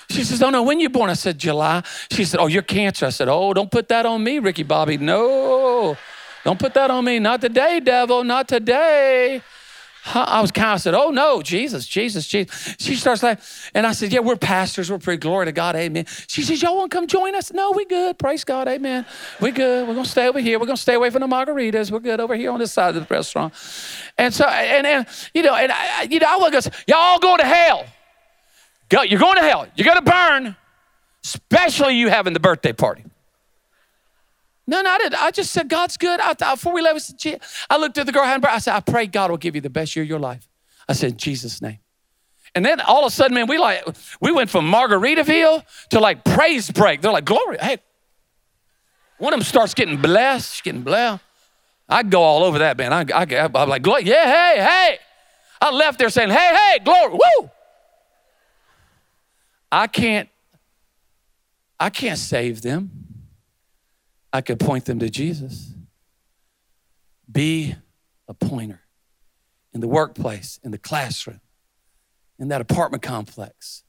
She 0.10 0.24
says, 0.24 0.42
Oh 0.44 0.50
no, 0.50 0.64
when 0.64 0.80
you 0.80 0.90
born? 0.90 1.10
I 1.10 1.14
said, 1.14 1.38
July. 1.38 1.84
She 2.12 2.26
said, 2.26 2.40
Oh, 2.40 2.48
you're 2.48 2.62
cancer. 2.62 3.06
I 3.06 3.10
said, 3.10 3.28
Oh, 3.28 3.54
don't 3.54 3.72
put 3.72 3.88
that 3.90 4.06
on 4.06 4.24
me, 4.24 4.40
Ricky 4.40 4.64
Bobby. 4.64 4.98
No, 4.98 5.98
don't 6.44 6.60
put 6.60 6.74
that 6.76 6.92
on 6.92 7.06
me. 7.06 7.20
Not 7.20 7.42
today, 7.42 7.80
devil, 7.80 8.24
not 8.24 8.48
today. 8.48 9.42
I 10.14 10.40
was 10.40 10.52
kind 10.52 10.76
of 10.76 10.82
said, 10.82 10.94
Oh 10.94 11.10
no, 11.10 11.42
Jesus, 11.42 11.88
Jesus, 11.88 12.28
Jesus. 12.28 12.76
She 12.78 12.96
starts 12.96 13.24
laughing. 13.24 13.44
And 13.74 13.88
I 13.88 13.94
said, 13.94 14.14
Yeah, 14.14 14.20
we're 14.20 14.36
pastors. 14.36 14.92
We're 14.92 15.00
pretty 15.00 15.20
glory 15.20 15.48
to 15.48 15.52
God. 15.52 15.76
Amen. 15.76 16.06
She 16.28 16.44
says, 16.44 16.62
Y'all 16.62 16.78
want 16.78 16.92
to 16.92 16.96
come 16.96 17.08
join 17.08 17.34
us? 17.34 17.52
No, 17.52 17.72
we 17.72 17.86
good. 17.86 18.20
Praise 18.20 18.44
God. 18.44 18.68
Amen. 18.68 19.06
We 19.42 19.52
good. 19.52 19.88
We're 19.88 19.96
to 19.96 20.06
stay 20.06 20.28
over 20.28 20.40
here. 20.40 20.60
We're 20.60 20.68
to 20.68 20.78
stay 20.78 20.94
away 20.94 21.10
from 21.10 21.22
the 21.22 21.28
margaritas. 21.28 21.90
We're 21.90 22.00
good 22.00 22.20
over 22.20 22.36
here 22.36 22.52
on 22.52 22.60
this 22.60 22.72
side 22.72 22.96
of 22.96 23.08
the 23.08 23.14
restaurant. 23.14 23.54
And 24.18 24.32
so, 24.32 24.46
and, 24.46 24.86
and 24.86 25.08
you 25.34 25.42
know, 25.42 25.56
and 25.56 25.72
I, 25.72 26.04
you 26.04 26.20
know, 26.20 26.28
I 26.30 26.38
look 26.38 26.54
at 26.54 26.72
y'all 26.88 27.18
go 27.18 27.38
to 27.38 27.44
hell. 27.44 27.86
Go, 28.90 29.02
you're 29.02 29.20
going 29.20 29.36
to 29.36 29.42
hell. 29.42 29.68
You're 29.76 29.86
going 29.86 30.04
to 30.04 30.12
burn, 30.12 30.56
especially 31.24 31.96
you 31.96 32.10
having 32.10 32.34
the 32.34 32.40
birthday 32.40 32.74
party. 32.74 33.04
No, 34.68 34.82
no, 34.82 34.90
I 34.90 34.98
didn't. 34.98 35.22
I 35.22 35.32
just 35.32 35.52
said, 35.52 35.70
God's 35.70 35.98
good. 35.98 36.20
I, 36.20 36.34
before 36.34 36.74
we 36.74 36.82
left, 36.82 37.26
I 37.70 37.78
looked 37.78 37.98
at 37.98 38.06
the 38.06 38.12
girl, 38.12 38.24
hand. 38.24 38.46
I 38.46 38.58
said, 38.58 38.76
I 38.76 38.80
pray 38.80 39.06
God 39.06 39.30
will 39.30 39.38
give 39.38 39.56
you 39.56 39.62
the 39.62 39.70
best 39.70 39.96
year 39.96 40.04
of 40.04 40.10
your 40.10 40.20
life. 40.20 40.48
I 40.90 40.94
said, 40.94 41.12
in 41.12 41.18
Jesus' 41.18 41.62
name. 41.62 41.80
And 42.56 42.66
then 42.66 42.80
all 42.80 43.06
of 43.06 43.12
a 43.12 43.12
sudden, 43.12 43.36
man, 43.36 43.48
we 43.48 43.58
like 43.58 43.86
we 44.22 44.32
went 44.32 44.50
from 44.50 44.72
Margaritaville 44.72 45.64
to 45.90 46.00
like 46.00 46.24
praise 46.24 46.72
break. 46.72 47.02
They're 47.02 47.12
like, 47.12 47.26
glory, 47.26 47.58
hey. 47.60 47.78
One 49.18 49.34
of 49.34 49.40
them 49.40 49.46
starts 49.46 49.74
getting 49.74 49.98
blessed, 50.02 50.64
getting 50.64 50.82
blessed. 50.82 51.22
I 51.88 52.04
go 52.04 52.22
all 52.22 52.44
over 52.44 52.60
that, 52.60 52.78
man. 52.78 52.94
I, 52.94 53.06
I, 53.14 53.50
I'm 53.54 53.70
like, 53.70 53.86
yeah, 53.86 54.26
hey, 54.26 54.64
hey. 54.64 55.00
I 55.62 55.72
left 55.72 56.00
there 56.00 56.10
saying, 56.10 56.30
hey, 56.30 56.56
hey, 56.56 56.80
glory, 56.84 57.14
woo. 57.14 57.50
I 59.72 59.88
can't, 59.88 60.30
I 61.80 61.90
can't 61.90 62.20
save 62.20 62.62
them. 62.62 62.92
I 64.32 64.42
could 64.42 64.60
point 64.60 64.86
them 64.86 65.00
to 65.00 65.10
Jesus. 65.10 65.74
Be 67.32 67.76
a 68.28 68.34
pointer 68.34 68.82
in 69.74 69.82
the 69.82 69.88
workplace, 69.88 70.60
in 70.64 70.72
the 70.72 70.78
classroom, 70.78 71.42
in 72.40 72.50
that 72.50 72.62
apartment 72.62 73.04
complex, 73.04 73.84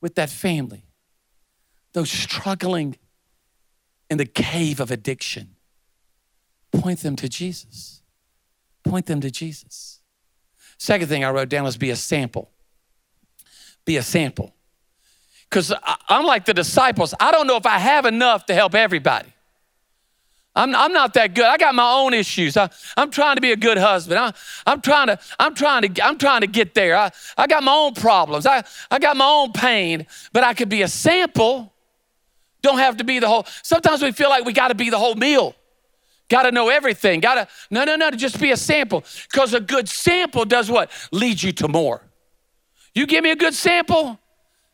with 0.00 0.14
that 0.16 0.30
family, 0.30 0.84
those 1.92 2.10
struggling 2.10 2.96
in 4.10 4.18
the 4.18 4.26
cave 4.26 4.80
of 4.80 4.90
addiction. 4.90 5.56
Point 6.72 7.00
them 7.00 7.16
to 7.16 7.28
Jesus. 7.28 8.02
Point 8.84 9.06
them 9.06 9.20
to 9.20 9.30
Jesus. 9.30 10.00
Second 10.78 11.08
thing 11.08 11.24
I 11.24 11.30
wrote 11.30 11.48
down 11.48 11.64
was 11.64 11.76
be 11.76 11.90
a 11.90 11.96
sample. 11.96 12.50
Be 13.84 13.96
a 13.96 14.02
sample. 14.02 14.54
Because 15.52 15.70
I'm 16.08 16.24
like 16.24 16.46
the 16.46 16.54
disciples, 16.54 17.12
I 17.20 17.30
don't 17.30 17.46
know 17.46 17.58
if 17.58 17.66
I 17.66 17.78
have 17.78 18.06
enough 18.06 18.46
to 18.46 18.54
help 18.54 18.74
everybody. 18.74 19.28
I'm, 20.56 20.74
I'm 20.74 20.94
not 20.94 21.12
that 21.12 21.34
good. 21.34 21.44
I 21.44 21.58
got 21.58 21.74
my 21.74 21.92
own 21.92 22.14
issues. 22.14 22.56
I, 22.56 22.70
am 22.96 23.10
trying 23.10 23.34
to 23.34 23.42
be 23.42 23.52
a 23.52 23.56
good 23.56 23.76
husband. 23.76 24.18
I, 24.18 24.32
I'm 24.66 24.80
trying 24.80 25.08
to, 25.08 25.18
I'm 25.38 25.54
trying 25.54 25.82
to, 25.92 26.04
I'm 26.06 26.16
trying 26.16 26.40
to 26.40 26.46
get 26.46 26.72
there. 26.72 26.96
I, 26.96 27.10
I 27.36 27.46
got 27.46 27.62
my 27.62 27.72
own 27.72 27.92
problems. 27.92 28.46
I, 28.46 28.64
I 28.90 28.98
got 28.98 29.14
my 29.14 29.26
own 29.26 29.52
pain, 29.52 30.06
but 30.32 30.42
I 30.42 30.54
could 30.54 30.70
be 30.70 30.80
a 30.80 30.88
sample. 30.88 31.70
Don't 32.62 32.78
have 32.78 32.96
to 32.96 33.04
be 33.04 33.18
the 33.18 33.28
whole. 33.28 33.44
Sometimes 33.62 34.02
we 34.02 34.10
feel 34.12 34.30
like 34.30 34.46
we 34.46 34.54
got 34.54 34.68
to 34.68 34.74
be 34.74 34.88
the 34.88 34.98
whole 34.98 35.16
meal. 35.16 35.54
Got 36.30 36.44
to 36.44 36.50
know 36.50 36.70
everything. 36.70 37.20
Got 37.20 37.34
to, 37.34 37.48
no, 37.70 37.84
no, 37.84 37.96
no, 37.96 38.10
to 38.10 38.16
just 38.16 38.40
be 38.40 38.52
a 38.52 38.56
sample. 38.56 39.04
Because 39.30 39.52
a 39.52 39.60
good 39.60 39.86
sample 39.86 40.46
does 40.46 40.70
what? 40.70 40.90
Leads 41.12 41.42
you 41.42 41.52
to 41.52 41.68
more. 41.68 42.00
You 42.94 43.06
give 43.06 43.22
me 43.22 43.30
a 43.30 43.36
good 43.36 43.52
sample, 43.52 44.18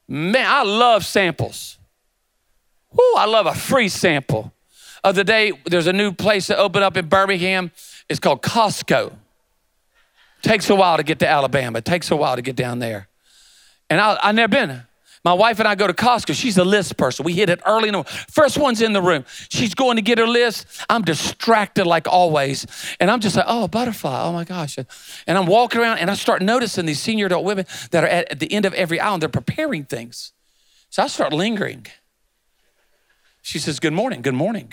man, 0.08 0.46
I 0.46 0.62
love 0.62 1.04
samples. 1.04 1.78
Whoo, 2.90 3.14
I 3.16 3.26
love 3.26 3.46
a 3.46 3.54
free 3.54 3.88
sample 3.88 4.52
of 5.04 5.14
the 5.14 5.24
day, 5.24 5.52
there's 5.64 5.86
a 5.86 5.92
new 5.92 6.12
place 6.12 6.48
that 6.48 6.58
opened 6.58 6.84
up 6.84 6.96
in 6.96 7.08
Birmingham. 7.08 7.70
It's 8.08 8.20
called 8.20 8.42
Costco. 8.42 9.12
Takes 10.42 10.70
a 10.70 10.74
while 10.74 10.96
to 10.96 11.02
get 11.02 11.18
to 11.20 11.28
Alabama. 11.28 11.78
It 11.78 11.84
takes 11.84 12.10
a 12.10 12.16
while 12.16 12.36
to 12.36 12.42
get 12.42 12.56
down 12.56 12.78
there. 12.78 13.08
And 13.90 14.00
I, 14.00 14.18
I've 14.22 14.34
never 14.34 14.50
been. 14.50 14.82
My 15.28 15.34
wife 15.34 15.58
and 15.58 15.68
I 15.68 15.74
go 15.74 15.86
to 15.86 15.92
Costco. 15.92 16.34
She's 16.34 16.56
a 16.56 16.64
list 16.64 16.96
person. 16.96 17.22
We 17.22 17.34
hit 17.34 17.50
it 17.50 17.60
early 17.66 17.90
in 17.90 17.92
the 17.92 17.98
morning. 17.98 18.12
First 18.30 18.56
one's 18.56 18.80
in 18.80 18.94
the 18.94 19.02
room. 19.02 19.26
She's 19.50 19.74
going 19.74 19.96
to 19.96 20.02
get 20.02 20.16
her 20.16 20.26
list. 20.26 20.66
I'm 20.88 21.02
distracted 21.02 21.86
like 21.86 22.08
always. 22.08 22.66
And 22.98 23.10
I'm 23.10 23.20
just 23.20 23.36
like, 23.36 23.44
oh, 23.46 23.68
butterfly. 23.68 24.22
Oh 24.22 24.32
my 24.32 24.44
gosh. 24.44 24.78
And 24.78 25.36
I'm 25.36 25.44
walking 25.44 25.82
around 25.82 25.98
and 25.98 26.10
I 26.10 26.14
start 26.14 26.40
noticing 26.40 26.86
these 26.86 26.98
senior 26.98 27.26
adult 27.26 27.44
women 27.44 27.66
that 27.90 28.04
are 28.04 28.06
at, 28.06 28.32
at 28.32 28.40
the 28.40 28.50
end 28.50 28.64
of 28.64 28.72
every 28.72 29.00
aisle 29.00 29.12
and 29.12 29.22
they're 29.22 29.28
preparing 29.28 29.84
things. 29.84 30.32
So 30.88 31.02
I 31.02 31.08
start 31.08 31.34
lingering. 31.34 31.88
She 33.42 33.58
says, 33.58 33.80
Good 33.80 33.92
morning. 33.92 34.22
Good 34.22 34.32
morning. 34.32 34.72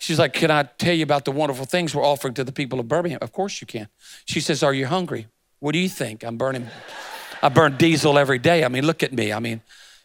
She's 0.00 0.18
like, 0.18 0.32
Can 0.32 0.50
I 0.50 0.64
tell 0.64 0.94
you 0.94 1.04
about 1.04 1.24
the 1.24 1.30
wonderful 1.30 1.66
things 1.66 1.94
we're 1.94 2.04
offering 2.04 2.34
to 2.34 2.42
the 2.42 2.50
people 2.50 2.80
of 2.80 2.88
Birmingham? 2.88 3.20
Of 3.22 3.30
course 3.30 3.60
you 3.60 3.68
can. 3.68 3.86
She 4.24 4.40
says, 4.40 4.64
Are 4.64 4.74
you 4.74 4.86
hungry? 4.86 5.28
What 5.60 5.70
do 5.70 5.78
you 5.78 5.88
think? 5.88 6.24
I'm 6.24 6.36
burning, 6.36 6.66
I 7.42 7.48
burn 7.48 7.76
diesel 7.76 8.18
every 8.18 8.38
day. 8.38 8.64
I 8.64 8.68
mean, 8.68 8.86
look 8.86 9.02
at 9.02 9.12
me. 9.12 9.32
I 9.32 9.40
mean, 9.40 9.60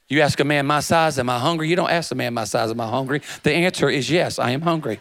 you 0.10 0.22
ask 0.22 0.40
a 0.40 0.44
man 0.44 0.66
my 0.66 0.80
size, 0.80 1.20
am 1.20 1.30
I 1.30 1.38
hungry? 1.38 1.70
You 1.70 1.76
don't 1.76 1.90
ask 1.90 2.12
a 2.12 2.16
man 2.16 2.34
my 2.34 2.46
size, 2.46 2.72
am 2.72 2.80
I 2.80 2.88
hungry? 2.88 3.22
The 3.44 3.54
answer 3.54 3.90
is 3.90 4.10
yes, 4.10 4.40
I 4.40 4.52
am 4.52 4.62
hungry. 4.62 5.00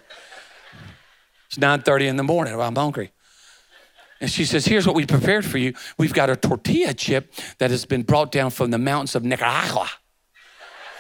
It's 1.49 1.59
9:30 1.59 2.09
in 2.09 2.17
the 2.17 2.25
morning. 2.25 2.61
I'm 2.61 2.75
hungry. 2.75 3.13
And 4.21 4.31
she 4.31 4.45
says, 4.45 4.67
Here's 4.67 4.87
what 4.87 4.97
we 4.97 5.07
prepared 5.07 5.45
for 5.45 5.59
you. 5.59 5.75
We've 5.99 6.13
got 6.13 6.31
a 6.31 6.37
tortilla 6.37 6.95
chip 6.95 7.33
that 7.59 7.71
has 7.71 7.85
been 7.85 8.03
brought 8.03 8.33
down 8.33 8.51
from 8.51 8.71
the 8.71 8.79
mountains 8.79 9.15
of 9.15 9.25
Nicaragua. 9.25 9.89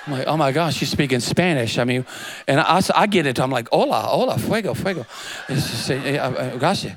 I'm 0.06 0.12
like, 0.12 0.26
oh 0.28 0.36
my 0.36 0.52
gosh, 0.52 0.76
she's 0.76 0.90
speaking 0.90 1.18
Spanish. 1.18 1.78
I 1.78 1.84
mean, 1.84 2.06
and 2.46 2.60
I, 2.60 2.80
I 2.94 3.06
get 3.08 3.26
it. 3.26 3.40
I'm 3.40 3.50
like, 3.50 3.68
hola, 3.70 4.02
hola, 4.02 4.38
fuego, 4.38 4.72
fuego. 4.72 5.04
She 5.48 5.56
says 5.56 6.58
gracias. 6.58 6.92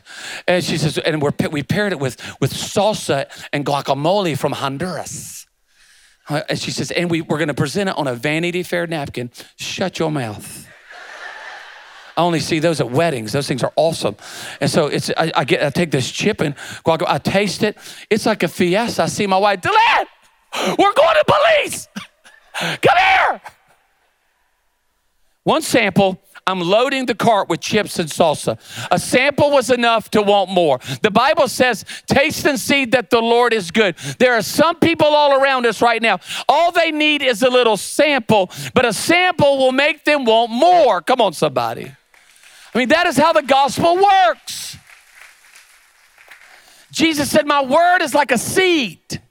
And 0.47 0.63
she 0.63 0.77
says, 0.77 0.99
and 0.99 1.19
we're, 1.19 1.31
we 1.49 1.63
paired 1.63 1.91
it 1.91 1.99
with, 1.99 2.21
with 2.39 2.53
salsa 2.53 3.25
and 3.51 3.65
guacamole 3.65 4.37
from 4.37 4.51
Honduras. 4.51 5.47
Uh, 6.29 6.41
and 6.49 6.59
she 6.59 6.69
says, 6.69 6.91
and 6.91 7.09
we, 7.09 7.21
we're 7.21 7.39
going 7.39 7.47
to 7.47 7.55
present 7.55 7.89
it 7.89 7.97
on 7.97 8.07
a 8.07 8.13
Vanity 8.13 8.61
Fair 8.61 8.85
napkin. 8.85 9.31
Shut 9.55 9.97
your 9.97 10.11
mouth. 10.11 10.67
I 12.15 12.21
only 12.21 12.41
see 12.41 12.59
those 12.59 12.79
at 12.79 12.91
weddings. 12.91 13.31
Those 13.31 13.47
things 13.47 13.63
are 13.63 13.73
awesome. 13.75 14.17
And 14.61 14.69
so 14.69 14.87
it's 14.87 15.09
I, 15.17 15.31
I 15.35 15.45
get 15.45 15.63
I 15.63 15.69
take 15.69 15.89
this 15.89 16.11
chip 16.11 16.41
and 16.41 16.55
guacamole, 16.85 17.05
I 17.07 17.17
taste 17.17 17.63
it. 17.63 17.77
It's 18.09 18.25
like 18.25 18.43
a 18.43 18.49
fiesta. 18.49 19.03
I 19.03 19.05
see 19.07 19.25
my 19.25 19.37
wife, 19.37 19.61
DeLynn, 19.61 20.05
we're 20.77 20.93
going 20.93 21.15
to 21.15 21.25
police. 21.25 21.87
Come 22.59 22.97
here. 22.97 23.41
One 25.43 25.61
sample, 25.61 26.21
I'm 26.45 26.59
loading 26.59 27.05
the 27.05 27.15
cart 27.15 27.47
with 27.47 27.59
chips 27.59 27.99
and 27.99 28.09
salsa. 28.09 28.59
A 28.91 28.99
sample 28.99 29.51
was 29.51 29.69
enough 29.69 30.09
to 30.11 30.21
want 30.21 30.49
more. 30.49 30.79
The 31.01 31.11
Bible 31.11 31.47
says, 31.47 31.85
taste 32.07 32.45
and 32.45 32.59
see 32.59 32.85
that 32.85 33.09
the 33.09 33.21
Lord 33.21 33.53
is 33.53 33.71
good. 33.71 33.95
There 34.17 34.33
are 34.33 34.41
some 34.41 34.75
people 34.79 35.07
all 35.07 35.41
around 35.41 35.65
us 35.65 35.81
right 35.81 36.01
now. 36.01 36.19
All 36.47 36.71
they 36.71 36.91
need 36.91 37.21
is 37.21 37.43
a 37.43 37.49
little 37.49 37.77
sample, 37.77 38.51
but 38.73 38.85
a 38.85 38.93
sample 38.93 39.57
will 39.57 39.71
make 39.71 40.03
them 40.05 40.25
want 40.25 40.51
more. 40.51 41.01
Come 41.01 41.21
on, 41.21 41.33
somebody. 41.33 41.91
I 42.73 42.77
mean, 42.77 42.89
that 42.89 43.07
is 43.07 43.17
how 43.17 43.33
the 43.33 43.43
gospel 43.43 43.95
works. 43.95 44.77
Jesus 46.91 47.29
said, 47.29 47.45
My 47.47 47.63
word 47.63 48.01
is 48.01 48.13
like 48.13 48.31
a 48.31 48.37
seed 48.37 49.21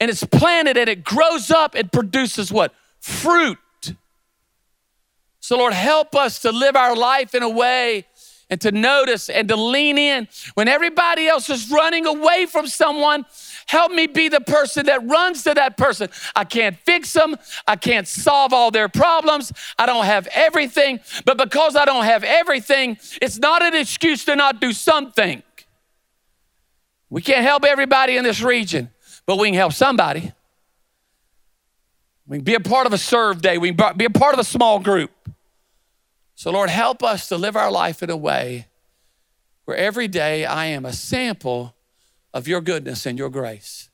and 0.00 0.10
it's 0.10 0.24
planted 0.24 0.76
and 0.76 0.88
it 0.88 1.04
grows 1.04 1.50
up, 1.50 1.74
it 1.74 1.92
produces 1.92 2.52
what? 2.52 2.74
Fruit. 3.00 3.58
So, 5.40 5.58
Lord, 5.58 5.74
help 5.74 6.14
us 6.14 6.40
to 6.40 6.50
live 6.50 6.76
our 6.76 6.96
life 6.96 7.34
in 7.34 7.42
a 7.42 7.48
way 7.48 8.06
and 8.50 8.60
to 8.60 8.70
notice 8.72 9.28
and 9.28 9.48
to 9.48 9.56
lean 9.56 9.98
in 9.98 10.28
when 10.54 10.68
everybody 10.68 11.26
else 11.26 11.50
is 11.50 11.70
running 11.70 12.06
away 12.06 12.46
from 12.46 12.66
someone. 12.66 13.24
Help 13.66 13.90
me 13.90 14.06
be 14.06 14.28
the 14.28 14.40
person 14.40 14.86
that 14.86 15.06
runs 15.06 15.42
to 15.44 15.54
that 15.54 15.76
person. 15.76 16.08
I 16.34 16.44
can't 16.44 16.76
fix 16.76 17.12
them. 17.12 17.36
I 17.66 17.76
can't 17.76 18.06
solve 18.06 18.52
all 18.52 18.70
their 18.70 18.88
problems. 18.88 19.52
I 19.78 19.86
don't 19.86 20.04
have 20.04 20.28
everything. 20.32 21.00
But 21.24 21.38
because 21.38 21.74
I 21.74 21.84
don't 21.84 22.04
have 22.04 22.22
everything, 22.22 22.98
it's 23.20 23.38
not 23.38 23.62
an 23.62 23.74
excuse 23.74 24.24
to 24.26 24.36
not 24.36 24.60
do 24.60 24.72
something. 24.72 25.42
We 27.08 27.22
can't 27.22 27.44
help 27.44 27.64
everybody 27.64 28.16
in 28.16 28.24
this 28.24 28.42
region 28.42 28.90
but 29.26 29.38
we 29.38 29.48
can 29.48 29.54
help 29.54 29.72
somebody. 29.72 30.32
We 32.26 32.38
can 32.38 32.44
be 32.44 32.54
a 32.54 32.60
part 32.60 32.86
of 32.86 32.92
a 32.92 32.98
serve 32.98 33.42
day. 33.42 33.58
We 33.58 33.72
can 33.72 33.96
be 33.96 34.04
a 34.04 34.10
part 34.10 34.34
of 34.34 34.40
a 34.40 34.44
small 34.44 34.78
group. 34.78 35.10
So, 36.34 36.50
Lord, 36.50 36.70
help 36.70 37.02
us 37.02 37.28
to 37.28 37.36
live 37.36 37.56
our 37.56 37.70
life 37.70 38.02
in 38.02 38.10
a 38.10 38.16
way 38.16 38.66
where 39.64 39.76
every 39.76 40.08
day 40.08 40.44
I 40.44 40.66
am 40.66 40.84
a 40.84 40.92
sample 40.92 41.74
of 42.32 42.46
your 42.46 42.60
goodness 42.60 43.06
and 43.06 43.18
your 43.18 43.30
grace. 43.30 43.88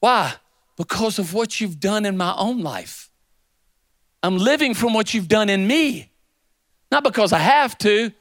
Why? 0.00 0.34
Because 0.76 1.18
of 1.18 1.34
what 1.34 1.60
you've 1.60 1.80
done 1.80 2.04
in 2.06 2.16
my 2.16 2.34
own 2.36 2.60
life. 2.60 3.10
I'm 4.22 4.38
living 4.38 4.74
from 4.74 4.94
what 4.94 5.14
you've 5.14 5.28
done 5.28 5.48
in 5.48 5.66
me, 5.66 6.10
not 6.90 7.02
because 7.02 7.32
I 7.32 7.38
have 7.38 7.76
to. 7.78 8.12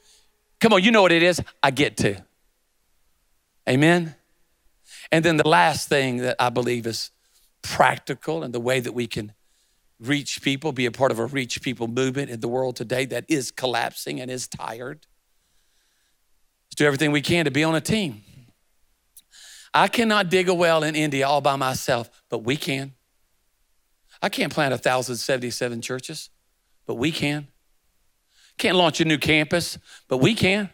Come 0.59 0.73
on, 0.73 0.83
you 0.83 0.91
know 0.91 1.01
what 1.01 1.11
it 1.11 1.23
is. 1.23 1.41
I 1.61 1.71
get 1.71 1.97
to. 1.97 2.23
Amen. 3.69 4.15
And 5.11 5.25
then 5.25 5.37
the 5.37 5.47
last 5.47 5.89
thing 5.89 6.17
that 6.17 6.37
I 6.39 6.49
believe 6.49 6.87
is 6.87 7.11
practical 7.61 8.43
and 8.43 8.53
the 8.53 8.59
way 8.59 8.79
that 8.79 8.93
we 8.93 9.07
can 9.07 9.33
reach 9.99 10.41
people, 10.41 10.71
be 10.71 10.85
a 10.85 10.91
part 10.91 11.11
of 11.11 11.19
a 11.19 11.25
reach 11.25 11.61
people 11.61 11.87
movement 11.87 12.29
in 12.29 12.39
the 12.39 12.47
world 12.47 12.75
today 12.75 13.05
that 13.05 13.25
is 13.27 13.51
collapsing 13.51 14.19
and 14.19 14.31
is 14.31 14.47
tired. 14.47 15.05
Let's 16.67 16.75
do 16.75 16.85
everything 16.85 17.11
we 17.11 17.21
can 17.21 17.45
to 17.45 17.51
be 17.51 17.63
on 17.63 17.75
a 17.75 17.81
team. 17.81 18.23
I 19.73 19.87
cannot 19.87 20.29
dig 20.29 20.49
a 20.49 20.53
well 20.53 20.83
in 20.83 20.95
India 20.95 21.27
all 21.27 21.41
by 21.41 21.55
myself, 21.55 22.09
but 22.29 22.39
we 22.39 22.57
can. 22.57 22.93
I 24.21 24.29
can't 24.29 24.53
plant 24.53 24.71
1,077 24.71 25.81
churches, 25.81 26.29
but 26.85 26.95
we 26.95 27.11
can. 27.11 27.47
Can't 28.57 28.75
launch 28.75 29.01
a 29.01 29.05
new 29.05 29.17
campus, 29.17 29.77
but 30.07 30.17
we 30.17 30.35
can. 30.35 30.69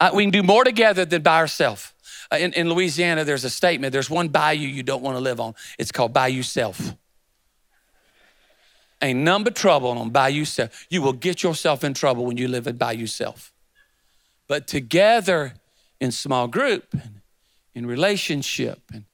I, 0.00 0.14
we 0.14 0.24
can 0.24 0.30
do 0.30 0.42
more 0.42 0.64
together 0.64 1.04
than 1.04 1.22
by 1.22 1.36
ourselves. 1.36 1.92
Uh, 2.32 2.36
in, 2.36 2.52
in 2.54 2.68
Louisiana, 2.68 3.24
there's 3.24 3.44
a 3.44 3.50
statement 3.50 3.92
there's 3.92 4.10
one 4.10 4.28
bayou 4.28 4.66
you 4.66 4.82
don't 4.82 5.02
want 5.02 5.16
to 5.16 5.20
live 5.20 5.40
on. 5.40 5.54
It's 5.78 5.92
called 5.92 6.12
Bayou 6.12 6.42
Self. 6.42 6.94
Ain't 9.02 9.24
but 9.44 9.54
trouble 9.54 9.90
on 9.90 10.10
Bayou 10.10 10.44
Self. 10.44 10.86
You 10.88 11.02
will 11.02 11.12
get 11.12 11.42
yourself 11.42 11.84
in 11.84 11.94
trouble 11.94 12.24
when 12.24 12.36
you 12.36 12.48
live 12.48 12.66
in 12.66 12.76
Bayou 12.76 13.06
Self. 13.06 13.52
But 14.48 14.66
together 14.66 15.54
in 16.00 16.12
small 16.12 16.48
group, 16.48 16.94
in 17.74 17.86
relationship 17.86 18.80
and 18.92 19.04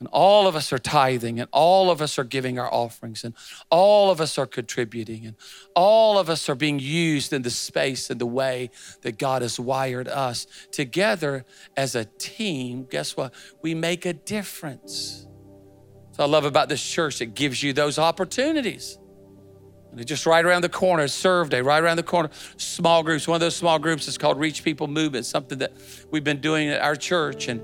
and 0.00 0.08
all 0.12 0.46
of 0.46 0.54
us 0.54 0.72
are 0.72 0.78
tithing, 0.78 1.40
and 1.40 1.48
all 1.52 1.90
of 1.90 2.00
us 2.00 2.18
are 2.18 2.24
giving 2.24 2.58
our 2.58 2.72
offerings, 2.72 3.24
and 3.24 3.34
all 3.68 4.10
of 4.10 4.20
us 4.20 4.38
are 4.38 4.46
contributing, 4.46 5.26
and 5.26 5.34
all 5.74 6.18
of 6.18 6.30
us 6.30 6.48
are 6.48 6.54
being 6.54 6.78
used 6.78 7.32
in 7.32 7.42
the 7.42 7.50
space 7.50 8.08
and 8.08 8.20
the 8.20 8.26
way 8.26 8.70
that 9.02 9.18
God 9.18 9.42
has 9.42 9.58
wired 9.58 10.06
us. 10.06 10.46
Together 10.70 11.44
as 11.76 11.96
a 11.96 12.04
team, 12.04 12.86
guess 12.88 13.16
what? 13.16 13.34
We 13.60 13.74
make 13.74 14.06
a 14.06 14.12
difference. 14.12 15.26
So 16.12 16.22
I 16.22 16.26
love 16.26 16.44
about 16.44 16.68
this 16.68 16.82
church, 16.82 17.20
it 17.20 17.34
gives 17.34 17.62
you 17.62 17.72
those 17.72 17.98
opportunities. 17.98 18.98
And 19.90 20.06
just 20.06 20.26
right 20.26 20.44
around 20.44 20.62
the 20.62 20.68
corner, 20.68 21.08
serve 21.08 21.50
day, 21.50 21.60
right 21.60 21.82
around 21.82 21.96
the 21.96 22.02
corner, 22.02 22.30
small 22.56 23.02
groups. 23.02 23.26
One 23.26 23.36
of 23.36 23.40
those 23.40 23.56
small 23.56 23.78
groups 23.78 24.06
is 24.06 24.18
called 24.18 24.38
Reach 24.38 24.62
People 24.62 24.86
Movement, 24.86 25.26
something 25.26 25.58
that 25.58 25.72
we've 26.10 26.22
been 26.22 26.40
doing 26.40 26.68
at 26.68 26.82
our 26.82 26.94
church. 26.94 27.48
And 27.48 27.62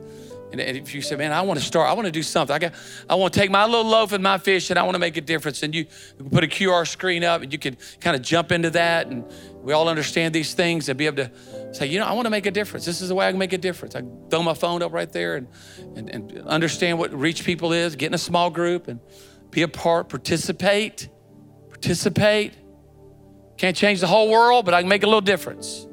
and 0.61 0.77
if 0.77 0.95
you 0.95 1.01
say, 1.01 1.17
man, 1.17 1.33
I 1.33 1.43
want 1.43 1.59
to 1.59 1.65
start, 1.65 1.89
I 1.89 1.93
want 1.93 2.07
to 2.07 2.13
do 2.13 2.23
something. 2.23 2.55
I 2.55 2.59
got, 2.59 2.75
I 3.09 3.15
want 3.15 3.33
to 3.33 3.41
take 3.41 3.51
my 3.51 3.65
little 3.65 3.85
loaf 3.85 4.13
and 4.13 4.23
my 4.23 4.39
fish 4.39 4.71
and 4.71 4.79
I 4.79 4.83
want 4.83 4.95
to 4.95 4.99
make 4.99 5.17
a 5.17 5.21
difference. 5.21 5.63
And 5.63 5.75
you 5.75 5.87
put 6.31 6.45
a 6.45 6.47
QR 6.47 6.87
screen 6.87 7.25
up 7.25 7.43
and 7.43 7.53
you 7.53 7.59
can 7.59 7.77
kind 8.01 8.17
of 8.17 8.23
jump 8.23 8.53
into 8.53 8.71
that. 8.71 9.07
And 9.07 9.25
we 9.63 9.73
all 9.73 9.89
understand 9.89 10.35
these 10.35 10.55
things 10.55 10.89
and 10.89 10.99
be 10.99 11.07
able 11.07 11.25
to 11.25 11.31
say, 11.75 11.87
you 11.87 11.99
know, 11.99 12.07
I 12.07 12.13
want 12.13 12.27
to 12.27 12.31
make 12.31 12.47
a 12.47 12.51
difference. 12.51 12.85
This 12.85 13.01
is 13.01 13.09
the 13.09 13.15
way 13.15 13.27
I 13.27 13.31
can 13.31 13.39
make 13.39 13.53
a 13.53 13.59
difference. 13.59 13.95
I 13.95 14.03
throw 14.31 14.43
my 14.43 14.55
phone 14.55 14.83
up 14.83 14.93
right 14.93 15.11
there 15.11 15.37
and, 15.37 15.49
and, 15.97 16.11
and 16.11 16.39
understand 16.47 16.99
what 16.99 17.13
reach 17.13 17.45
people 17.45 17.73
is, 17.73 17.97
get 17.97 18.09
in 18.09 18.15
a 18.15 18.19
small 18.19 18.51
group 18.51 18.89
and 18.89 19.01
be 19.51 19.63
a 19.63 19.69
part, 19.69 20.09
participate, 20.09 21.09
participate. 21.71 22.55
Can't 23.57 23.77
change 23.77 24.01
the 24.01 24.07
whole 24.07 24.31
world, 24.31 24.65
but 24.65 24.75
I 24.75 24.83
can 24.83 24.89
make 24.89 25.05
a 25.05 25.07
little 25.07 25.21
difference. 25.21 25.87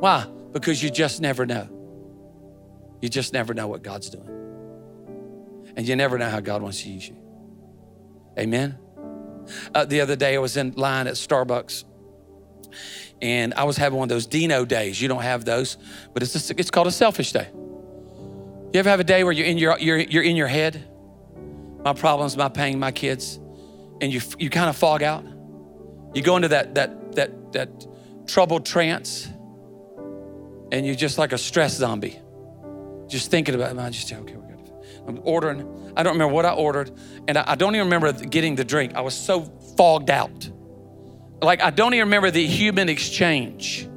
Why? 0.00 0.26
Because 0.52 0.82
you 0.82 0.90
just 0.90 1.20
never 1.20 1.46
know. 1.46 1.79
You 3.00 3.08
just 3.08 3.32
never 3.32 3.54
know 3.54 3.66
what 3.66 3.82
God's 3.82 4.10
doing. 4.10 4.28
And 5.76 5.86
you 5.86 5.96
never 5.96 6.18
know 6.18 6.28
how 6.28 6.40
God 6.40 6.62
wants 6.62 6.82
to 6.82 6.90
use 6.90 7.08
you. 7.08 7.16
Amen. 8.38 8.78
Uh, 9.74 9.84
the 9.84 10.00
other 10.00 10.16
day, 10.16 10.34
I 10.34 10.38
was 10.38 10.56
in 10.56 10.72
line 10.72 11.06
at 11.06 11.14
Starbucks 11.14 11.84
and 13.22 13.54
I 13.54 13.64
was 13.64 13.76
having 13.76 13.98
one 13.98 14.06
of 14.06 14.08
those 14.10 14.26
Dino 14.26 14.64
days. 14.64 15.00
You 15.00 15.08
don't 15.08 15.22
have 15.22 15.44
those, 15.44 15.76
but 16.12 16.22
it's, 16.22 16.32
just, 16.32 16.50
it's 16.52 16.70
called 16.70 16.86
a 16.86 16.92
selfish 16.92 17.32
day. 17.32 17.48
You 17.52 18.78
ever 18.78 18.88
have 18.88 19.00
a 19.00 19.04
day 19.04 19.24
where 19.24 19.32
you're 19.32 19.46
in 19.46 19.58
your, 19.58 19.78
you're, 19.78 19.98
you're 19.98 20.22
in 20.22 20.36
your 20.36 20.46
head? 20.46 20.88
My 21.84 21.92
problems, 21.92 22.36
my 22.36 22.48
pain, 22.48 22.78
my 22.78 22.92
kids, 22.92 23.36
and 24.00 24.12
you, 24.12 24.20
you 24.38 24.50
kind 24.50 24.68
of 24.68 24.76
fog 24.76 25.02
out. 25.02 25.24
You 26.14 26.22
go 26.22 26.36
into 26.36 26.48
that, 26.48 26.74
that, 26.74 27.12
that, 27.16 27.52
that 27.52 27.86
troubled 28.26 28.64
trance, 28.66 29.28
and 30.72 30.86
you're 30.86 30.94
just 30.94 31.18
like 31.18 31.32
a 31.32 31.38
stress 31.38 31.76
zombie 31.76 32.18
just 33.10 33.30
thinking 33.30 33.54
about 33.54 33.72
it. 33.72 33.78
I 33.78 33.90
just, 33.90 34.12
okay, 34.12 34.36
we're 34.36 34.56
good. 34.56 34.72
I'm 35.06 35.20
ordering. 35.24 35.92
I 35.96 36.02
don't 36.02 36.14
remember 36.14 36.34
what 36.34 36.46
I 36.46 36.52
ordered. 36.52 36.90
And 37.28 37.36
I, 37.36 37.44
I 37.48 37.54
don't 37.56 37.74
even 37.74 37.86
remember 37.86 38.12
getting 38.12 38.54
the 38.54 38.64
drink. 38.64 38.94
I 38.94 39.00
was 39.00 39.14
so 39.14 39.42
fogged 39.76 40.10
out. 40.10 40.50
Like, 41.42 41.62
I 41.62 41.70
don't 41.70 41.94
even 41.94 42.06
remember 42.06 42.30
the 42.30 42.46
human 42.46 42.88
exchange. 42.88 43.88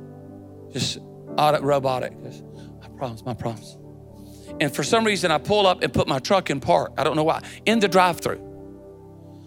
Just 0.72 0.98
audit, 1.38 1.62
robotic. 1.62 2.22
Just, 2.24 2.44
my 2.82 2.88
problems, 2.98 3.24
my 3.24 3.34
problems. 3.34 3.78
And 4.60 4.74
for 4.74 4.84
some 4.84 5.04
reason, 5.04 5.32
I 5.32 5.38
pull 5.38 5.68
up 5.68 5.84
and 5.84 5.92
put 5.92 6.08
my 6.08 6.20
truck 6.20 6.50
in 6.50 6.60
park. 6.60 6.94
I 6.98 7.04
don't 7.04 7.16
know 7.16 7.24
why. 7.24 7.42
In 7.66 7.80
the 7.80 7.88
drive 7.88 8.20
through. 8.20 8.50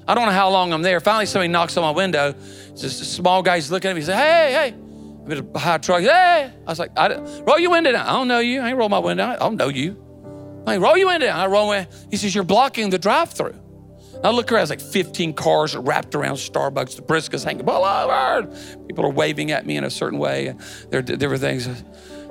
I 0.09 0.15
don't 0.15 0.27
know 0.27 0.33
how 0.33 0.51
long 0.51 0.73
I'm 0.73 0.83
there. 0.83 1.01
Finally, 1.01 1.27
somebody 1.27 1.49
knocks 1.49 1.77
on 1.77 1.83
my 1.83 1.91
window. 1.91 2.33
Just 2.77 3.03
a 3.03 3.05
small 3.05 3.43
guy's 3.43 3.71
looking 3.71 3.91
at 3.91 3.95
me. 3.95 4.01
He 4.01 4.07
says, 4.07 4.15
Hey, 4.15 4.53
hey, 4.53 4.86
a 5.33 5.59
high 5.59 5.79
truck. 5.79 6.03
Hey, 6.03 6.51
I 6.67 6.71
was 6.71 6.79
like, 6.79 6.93
I, 6.97 7.17
roll 7.17 7.59
your 7.59 7.71
window 7.71 7.93
down. 7.93 8.07
I 8.07 8.13
don't 8.13 8.29
know 8.29 8.39
you. 8.39 8.61
I 8.61 8.69
ain't 8.69 8.79
roll 8.79 8.89
my 8.89 8.99
window 8.99 9.25
down. 9.25 9.37
I 9.37 9.39
don't 9.39 9.57
know 9.57 9.69
you. 9.69 10.03
I 10.67 10.77
roll 10.79 10.97
your 10.97 11.09
window 11.09 11.27
down. 11.27 11.39
I 11.39 11.47
roll 11.47 11.69
my. 11.69 11.87
He 12.11 12.17
says, 12.17 12.35
you're 12.35 12.45
blocking 12.45 12.91
the 12.91 12.99
drive-through. 12.99 13.55
I 14.25 14.31
look 14.31 14.51
around, 14.51 14.63
it's 14.63 14.71
like 14.71 14.81
15 14.81 15.35
cars 15.35 15.77
wrapped 15.77 16.15
around 16.15 16.37
Starbucks. 16.37 16.97
The 16.97 17.03
briskets 17.03 17.45
hanging 17.45 17.69
over. 17.69 18.47
People 18.87 19.05
are 19.05 19.11
waving 19.11 19.51
at 19.51 19.67
me 19.67 19.77
in 19.77 19.85
a 19.85 19.91
certain 19.91 20.19
way. 20.19 20.55
There 20.91 21.01
are 21.01 21.03
different 21.03 21.43
things. 21.43 21.69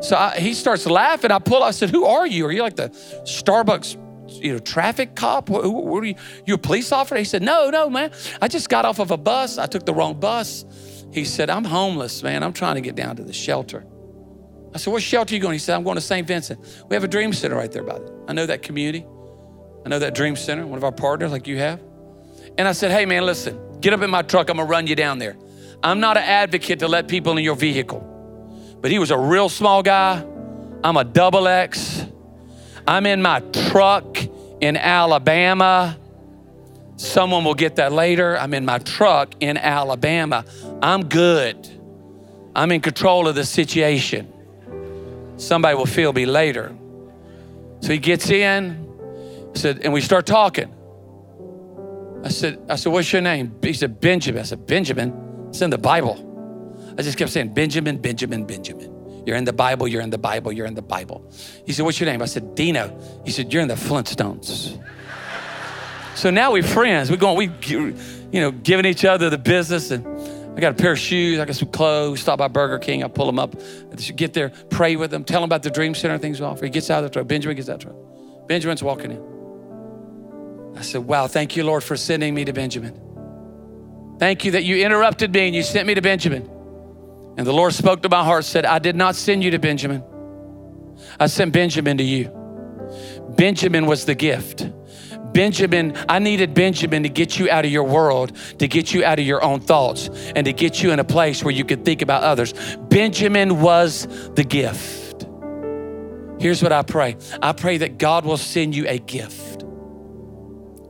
So 0.01 0.15
I, 0.15 0.37
he 0.39 0.53
starts 0.53 0.85
laughing. 0.85 1.31
I 1.31 1.39
pull. 1.39 1.63
I 1.63 1.71
said, 1.71 1.89
"Who 1.89 2.05
are 2.05 2.27
you? 2.27 2.45
Are 2.47 2.51
you 2.51 2.61
like 2.61 2.75
the 2.75 2.89
Starbucks, 3.23 4.43
you 4.43 4.53
know, 4.53 4.59
traffic 4.59 5.15
cop? 5.15 5.49
What 5.49 5.63
are 5.65 6.05
you? 6.05 6.15
You 6.45 6.55
a 6.55 6.57
police 6.57 6.91
officer?" 6.91 7.15
He 7.15 7.23
said, 7.23 7.41
"No, 7.41 7.69
no, 7.69 7.89
man. 7.89 8.11
I 8.41 8.47
just 8.47 8.67
got 8.67 8.85
off 8.85 8.99
of 8.99 9.11
a 9.11 9.17
bus. 9.17 9.57
I 9.57 9.67
took 9.67 9.85
the 9.85 9.93
wrong 9.93 10.19
bus." 10.19 10.65
He 11.15 11.23
said, 11.23 11.49
I'm 11.49 11.63
homeless, 11.63 12.21
man. 12.23 12.43
I'm 12.43 12.51
trying 12.51 12.75
to 12.75 12.81
get 12.81 12.95
down 12.95 13.15
to 13.15 13.23
the 13.23 13.31
shelter. 13.31 13.85
I 14.73 14.77
said, 14.77 14.91
What 14.91 15.01
shelter 15.01 15.33
are 15.33 15.35
you 15.37 15.41
going? 15.41 15.53
He 15.53 15.59
said, 15.59 15.73
I'm 15.75 15.85
going 15.85 15.95
to 15.95 16.01
St. 16.01 16.27
Vincent. 16.27 16.59
We 16.89 16.93
have 16.93 17.05
a 17.05 17.07
dream 17.07 17.31
center 17.31 17.55
right 17.55 17.71
there 17.71 17.83
by 17.83 17.95
it. 17.95 18.11
I 18.27 18.33
know 18.33 18.45
that 18.45 18.63
community. 18.63 19.05
I 19.85 19.89
know 19.89 19.97
that 19.99 20.13
dream 20.13 20.35
center, 20.35 20.67
one 20.67 20.77
of 20.77 20.83
our 20.83 20.91
partners 20.91 21.31
like 21.31 21.47
you 21.47 21.57
have. 21.57 21.81
And 22.57 22.67
I 22.67 22.73
said, 22.73 22.91
Hey, 22.91 23.05
man, 23.05 23.25
listen, 23.25 23.79
get 23.79 23.93
up 23.93 24.01
in 24.01 24.09
my 24.09 24.23
truck. 24.23 24.49
I'm 24.49 24.57
going 24.57 24.67
to 24.67 24.71
run 24.71 24.87
you 24.87 24.95
down 24.97 25.17
there. 25.17 25.37
I'm 25.81 26.01
not 26.01 26.17
an 26.17 26.23
advocate 26.23 26.79
to 26.79 26.89
let 26.89 27.07
people 27.07 27.37
in 27.37 27.45
your 27.45 27.55
vehicle, 27.55 28.77
but 28.81 28.91
he 28.91 28.99
was 28.99 29.09
a 29.09 29.17
real 29.17 29.47
small 29.47 29.83
guy. 29.83 30.21
I'm 30.83 30.97
a 30.97 31.05
double 31.05 31.47
X. 31.47 32.03
I'm 32.85 33.05
in 33.05 33.21
my 33.21 33.39
truck 33.69 34.17
in 34.59 34.75
Alabama. 34.75 35.97
Someone 36.97 37.43
will 37.43 37.55
get 37.55 37.75
that 37.75 37.91
later. 37.91 38.37
I'm 38.37 38.53
in 38.53 38.65
my 38.65 38.79
truck 38.79 39.35
in 39.41 39.57
Alabama. 39.57 40.45
I'm 40.81 41.07
good. 41.07 41.67
I'm 42.55 42.71
in 42.71 42.81
control 42.81 43.27
of 43.27 43.35
the 43.35 43.45
situation. 43.45 44.31
Somebody 45.37 45.75
will 45.75 45.85
feel 45.85 46.13
me 46.13 46.25
later. 46.25 46.75
So 47.81 47.91
he 47.91 47.97
gets 47.97 48.29
in, 48.29 48.87
said, 49.53 49.81
and 49.83 49.93
we 49.93 50.01
start 50.01 50.25
talking. 50.25 50.73
I 52.23 52.29
said, 52.29 52.59
I 52.69 52.75
said, 52.75 52.91
what's 52.91 53.11
your 53.11 53.21
name? 53.21 53.55
He 53.61 53.73
said, 53.73 53.99
Benjamin. 53.99 54.41
I 54.41 54.45
said, 54.45 54.65
Benjamin? 54.65 55.47
It's 55.49 55.61
in 55.61 55.69
the 55.69 55.77
Bible. 55.77 56.21
I 56.97 57.01
just 57.01 57.17
kept 57.17 57.31
saying, 57.31 57.53
Benjamin, 57.53 57.97
Benjamin, 57.97 58.45
Benjamin. 58.45 58.91
You're 59.25 59.35
in 59.35 59.43
the 59.43 59.53
Bible, 59.53 59.87
you're 59.87 60.01
in 60.01 60.11
the 60.11 60.17
Bible, 60.17 60.51
you're 60.51 60.67
in 60.67 60.75
the 60.75 60.81
Bible. 60.81 61.29
He 61.65 61.73
said, 61.73 61.83
What's 61.83 61.99
your 61.99 62.09
name? 62.09 62.21
I 62.21 62.25
said, 62.25 62.55
Dino. 62.55 62.97
He 63.25 63.31
said, 63.31 63.51
You're 63.51 63.63
in 63.63 63.67
the 63.67 63.75
Flintstones. 63.75 64.81
So 66.15 66.29
now 66.29 66.53
we're 66.53 66.63
friends. 66.63 67.11
We're 67.11 67.17
going, 67.17 67.37
we, 67.37 67.51
you 67.67 68.41
know, 68.41 68.51
giving 68.51 68.85
each 68.85 69.03
other 69.03 69.29
the 69.29 69.37
business. 69.37 69.91
And 69.91 70.05
I 70.55 70.61
got 70.61 70.71
a 70.71 70.75
pair 70.75 70.93
of 70.93 70.99
shoes. 70.99 71.39
I 71.39 71.45
got 71.45 71.55
some 71.55 71.69
clothes. 71.69 72.21
Stop 72.21 72.39
by 72.39 72.47
Burger 72.47 72.79
King. 72.79 73.03
I 73.03 73.07
pull 73.07 73.25
them 73.25 73.39
up. 73.39 73.55
Get 74.15 74.33
there, 74.33 74.49
pray 74.69 74.95
with 74.95 75.11
them, 75.11 75.23
tell 75.23 75.41
them 75.41 75.49
about 75.49 75.63
the 75.63 75.69
Dream 75.69 75.93
Center 75.93 76.17
things 76.17 76.39
offer. 76.39 76.65
He 76.65 76.71
gets 76.71 76.89
out 76.89 77.03
of 77.03 77.11
the 77.11 77.13
truck. 77.13 77.27
Benjamin 77.27 77.57
gets 77.57 77.69
out 77.69 77.75
of 77.75 77.79
the 77.79 77.85
truck. 77.85 78.47
Benjamin's 78.47 78.81
walking 78.81 79.11
in. 79.11 80.77
I 80.77 80.81
said, 80.81 81.05
Wow, 81.05 81.27
thank 81.27 81.55
you, 81.55 81.63
Lord, 81.63 81.83
for 81.83 81.97
sending 81.97 82.33
me 82.33 82.45
to 82.45 82.53
Benjamin. 82.53 83.01
Thank 84.17 84.45
you 84.45 84.51
that 84.51 84.63
you 84.63 84.85
interrupted 84.85 85.33
me 85.33 85.47
and 85.47 85.55
you 85.55 85.63
sent 85.63 85.87
me 85.87 85.93
to 85.93 86.01
Benjamin. 86.01 86.49
And 87.37 87.45
the 87.45 87.53
Lord 87.53 87.73
spoke 87.73 88.01
to 88.03 88.09
my 88.09 88.23
heart, 88.23 88.45
said, 88.45 88.65
I 88.65 88.79
did 88.79 88.95
not 88.95 89.15
send 89.15 89.43
you 89.43 89.51
to 89.51 89.59
Benjamin. 89.59 90.03
I 91.19 91.27
sent 91.27 91.51
Benjamin 91.51 91.97
to 91.97 92.03
you. 92.03 92.31
Benjamin 93.35 93.85
was 93.85 94.05
the 94.05 94.15
gift. 94.15 94.69
Benjamin, 95.35 95.93
I 96.07 96.19
needed 96.19 96.53
Benjamin 96.53 97.03
to 97.03 97.09
get 97.09 97.37
you 97.37 97.49
out 97.49 97.65
of 97.65 97.71
your 97.71 97.83
world, 97.83 98.37
to 98.59 98.69
get 98.69 98.93
you 98.93 99.03
out 99.03 99.19
of 99.19 99.25
your 99.25 99.43
own 99.43 99.59
thoughts, 99.59 100.07
and 100.33 100.45
to 100.45 100.53
get 100.53 100.81
you 100.81 100.91
in 100.91 100.99
a 100.99 101.03
place 101.03 101.43
where 101.43 101.53
you 101.53 101.65
could 101.65 101.83
think 101.83 102.01
about 102.01 102.23
others. 102.23 102.53
Benjamin 102.77 103.59
was 103.59 104.07
the 104.35 104.45
gift. 104.45 105.25
Here's 106.39 106.63
what 106.63 106.71
I 106.71 106.83
pray 106.83 107.17
I 107.41 107.51
pray 107.51 107.79
that 107.79 107.97
God 107.97 108.25
will 108.25 108.37
send 108.37 108.77
you 108.77 108.87
a 108.87 108.97
gift 108.97 109.63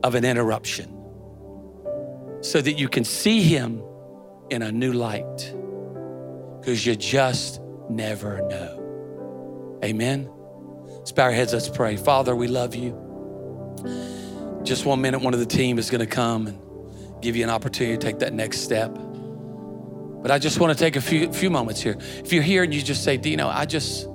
of 0.04 0.14
an 0.14 0.24
interruption 0.24 0.92
so 2.40 2.60
that 2.60 2.74
you 2.74 2.88
can 2.88 3.02
see 3.02 3.42
Him 3.42 3.82
in 4.48 4.62
a 4.62 4.70
new 4.70 4.92
light 4.92 5.54
because 6.60 6.86
you 6.86 6.94
just 6.94 7.60
never 7.90 8.42
know. 8.42 9.80
Amen. 9.84 10.30
Let's 10.98 11.10
bow 11.10 11.24
our 11.24 11.32
heads, 11.32 11.52
let's 11.52 11.68
pray. 11.68 11.96
Father, 11.96 12.36
we 12.36 12.46
love 12.46 12.76
you 12.76 14.15
just 14.66 14.84
one 14.84 15.00
minute, 15.00 15.20
one 15.20 15.32
of 15.32 15.40
the 15.40 15.46
team 15.46 15.78
is 15.78 15.90
going 15.90 16.00
to 16.00 16.06
come 16.06 16.48
and 16.48 17.22
give 17.22 17.36
you 17.36 17.44
an 17.44 17.50
opportunity 17.50 17.96
to 17.96 18.04
take 18.04 18.18
that 18.18 18.32
next 18.32 18.60
step. 18.60 18.90
But 20.22 20.30
I 20.32 20.38
just 20.40 20.58
want 20.58 20.76
to 20.76 20.78
take 20.78 20.96
a 20.96 21.00
few 21.00 21.32
few 21.32 21.50
moments 21.50 21.80
here. 21.80 21.96
If 22.00 22.32
you're 22.32 22.42
here 22.42 22.64
and 22.64 22.74
you 22.74 22.82
just 22.82 23.04
say, 23.04 23.16
Dino, 23.16 23.46
I 23.46 23.64
just 23.64 24.08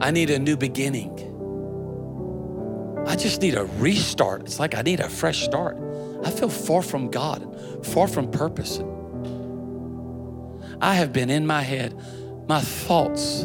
I 0.00 0.10
need 0.10 0.30
a 0.30 0.38
new 0.38 0.56
beginning. 0.56 1.24
I 3.06 3.16
just 3.16 3.40
need 3.40 3.54
a 3.54 3.64
restart. 3.64 4.42
It's 4.42 4.60
like 4.60 4.74
I 4.74 4.82
need 4.82 5.00
a 5.00 5.08
fresh 5.08 5.44
start. 5.44 5.78
I 6.24 6.30
feel 6.30 6.50
far 6.50 6.82
from 6.82 7.10
God, 7.10 7.86
far 7.86 8.06
from 8.06 8.30
purpose. 8.30 8.82
I 10.80 10.94
have 10.94 11.12
been 11.12 11.30
in 11.30 11.46
my 11.46 11.62
head. 11.62 11.98
My 12.48 12.60
thoughts 12.60 13.44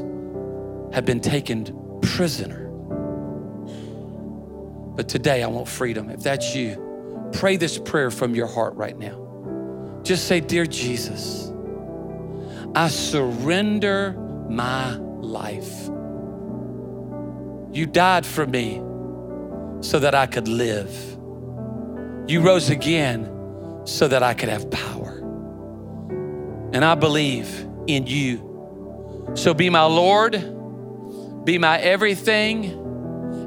have 0.92 1.06
been 1.06 1.22
taken 1.22 2.00
prisoner. 2.02 2.63
But 4.96 5.10
today 5.10 5.44
I 5.44 5.48
want 5.48 5.68
freedom. 5.68 6.10
If 6.10 6.22
that's 6.22 6.56
you, 6.56 7.30
pray 7.34 7.58
this 7.58 7.78
prayer 7.78 8.12
from 8.12 8.36
your 8.36 8.48
heart 8.48 8.76
right 8.76 8.98
now. 8.98 10.02
Just 10.04 10.28
say, 10.28 10.40
Dear 10.40 10.66
Jesus, 10.66 11.52
I 12.76 12.90
surrender 12.90 14.14
my 14.50 14.96
life. 14.96 15.90
You 17.76 17.88
died 17.88 18.26
for 18.26 18.46
me 18.46 18.82
so 19.82 20.00
that 20.00 20.14
I 20.14 20.28
could 20.28 20.48
live. 20.48 20.92
You 22.28 22.42
rose 22.42 22.70
again 22.70 23.30
so 23.86 24.08
that 24.08 24.22
I 24.22 24.34
could 24.34 24.50
have 24.50 24.70
power. 24.70 25.18
And 26.72 26.86
I 26.86 26.96
believe 26.96 27.68
in 27.88 28.08
you. 28.08 29.32
So 29.36 29.54
be 29.54 29.70
my 29.70 29.84
Lord, 29.84 30.34
be 31.46 31.58
my 31.58 31.80
everything, 31.80 32.83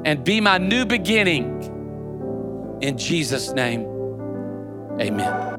and 0.05 0.23
be 0.23 0.41
my 0.41 0.57
new 0.57 0.85
beginning. 0.85 1.45
In 2.81 2.97
Jesus' 2.97 3.53
name, 3.53 3.85
amen. 5.01 5.56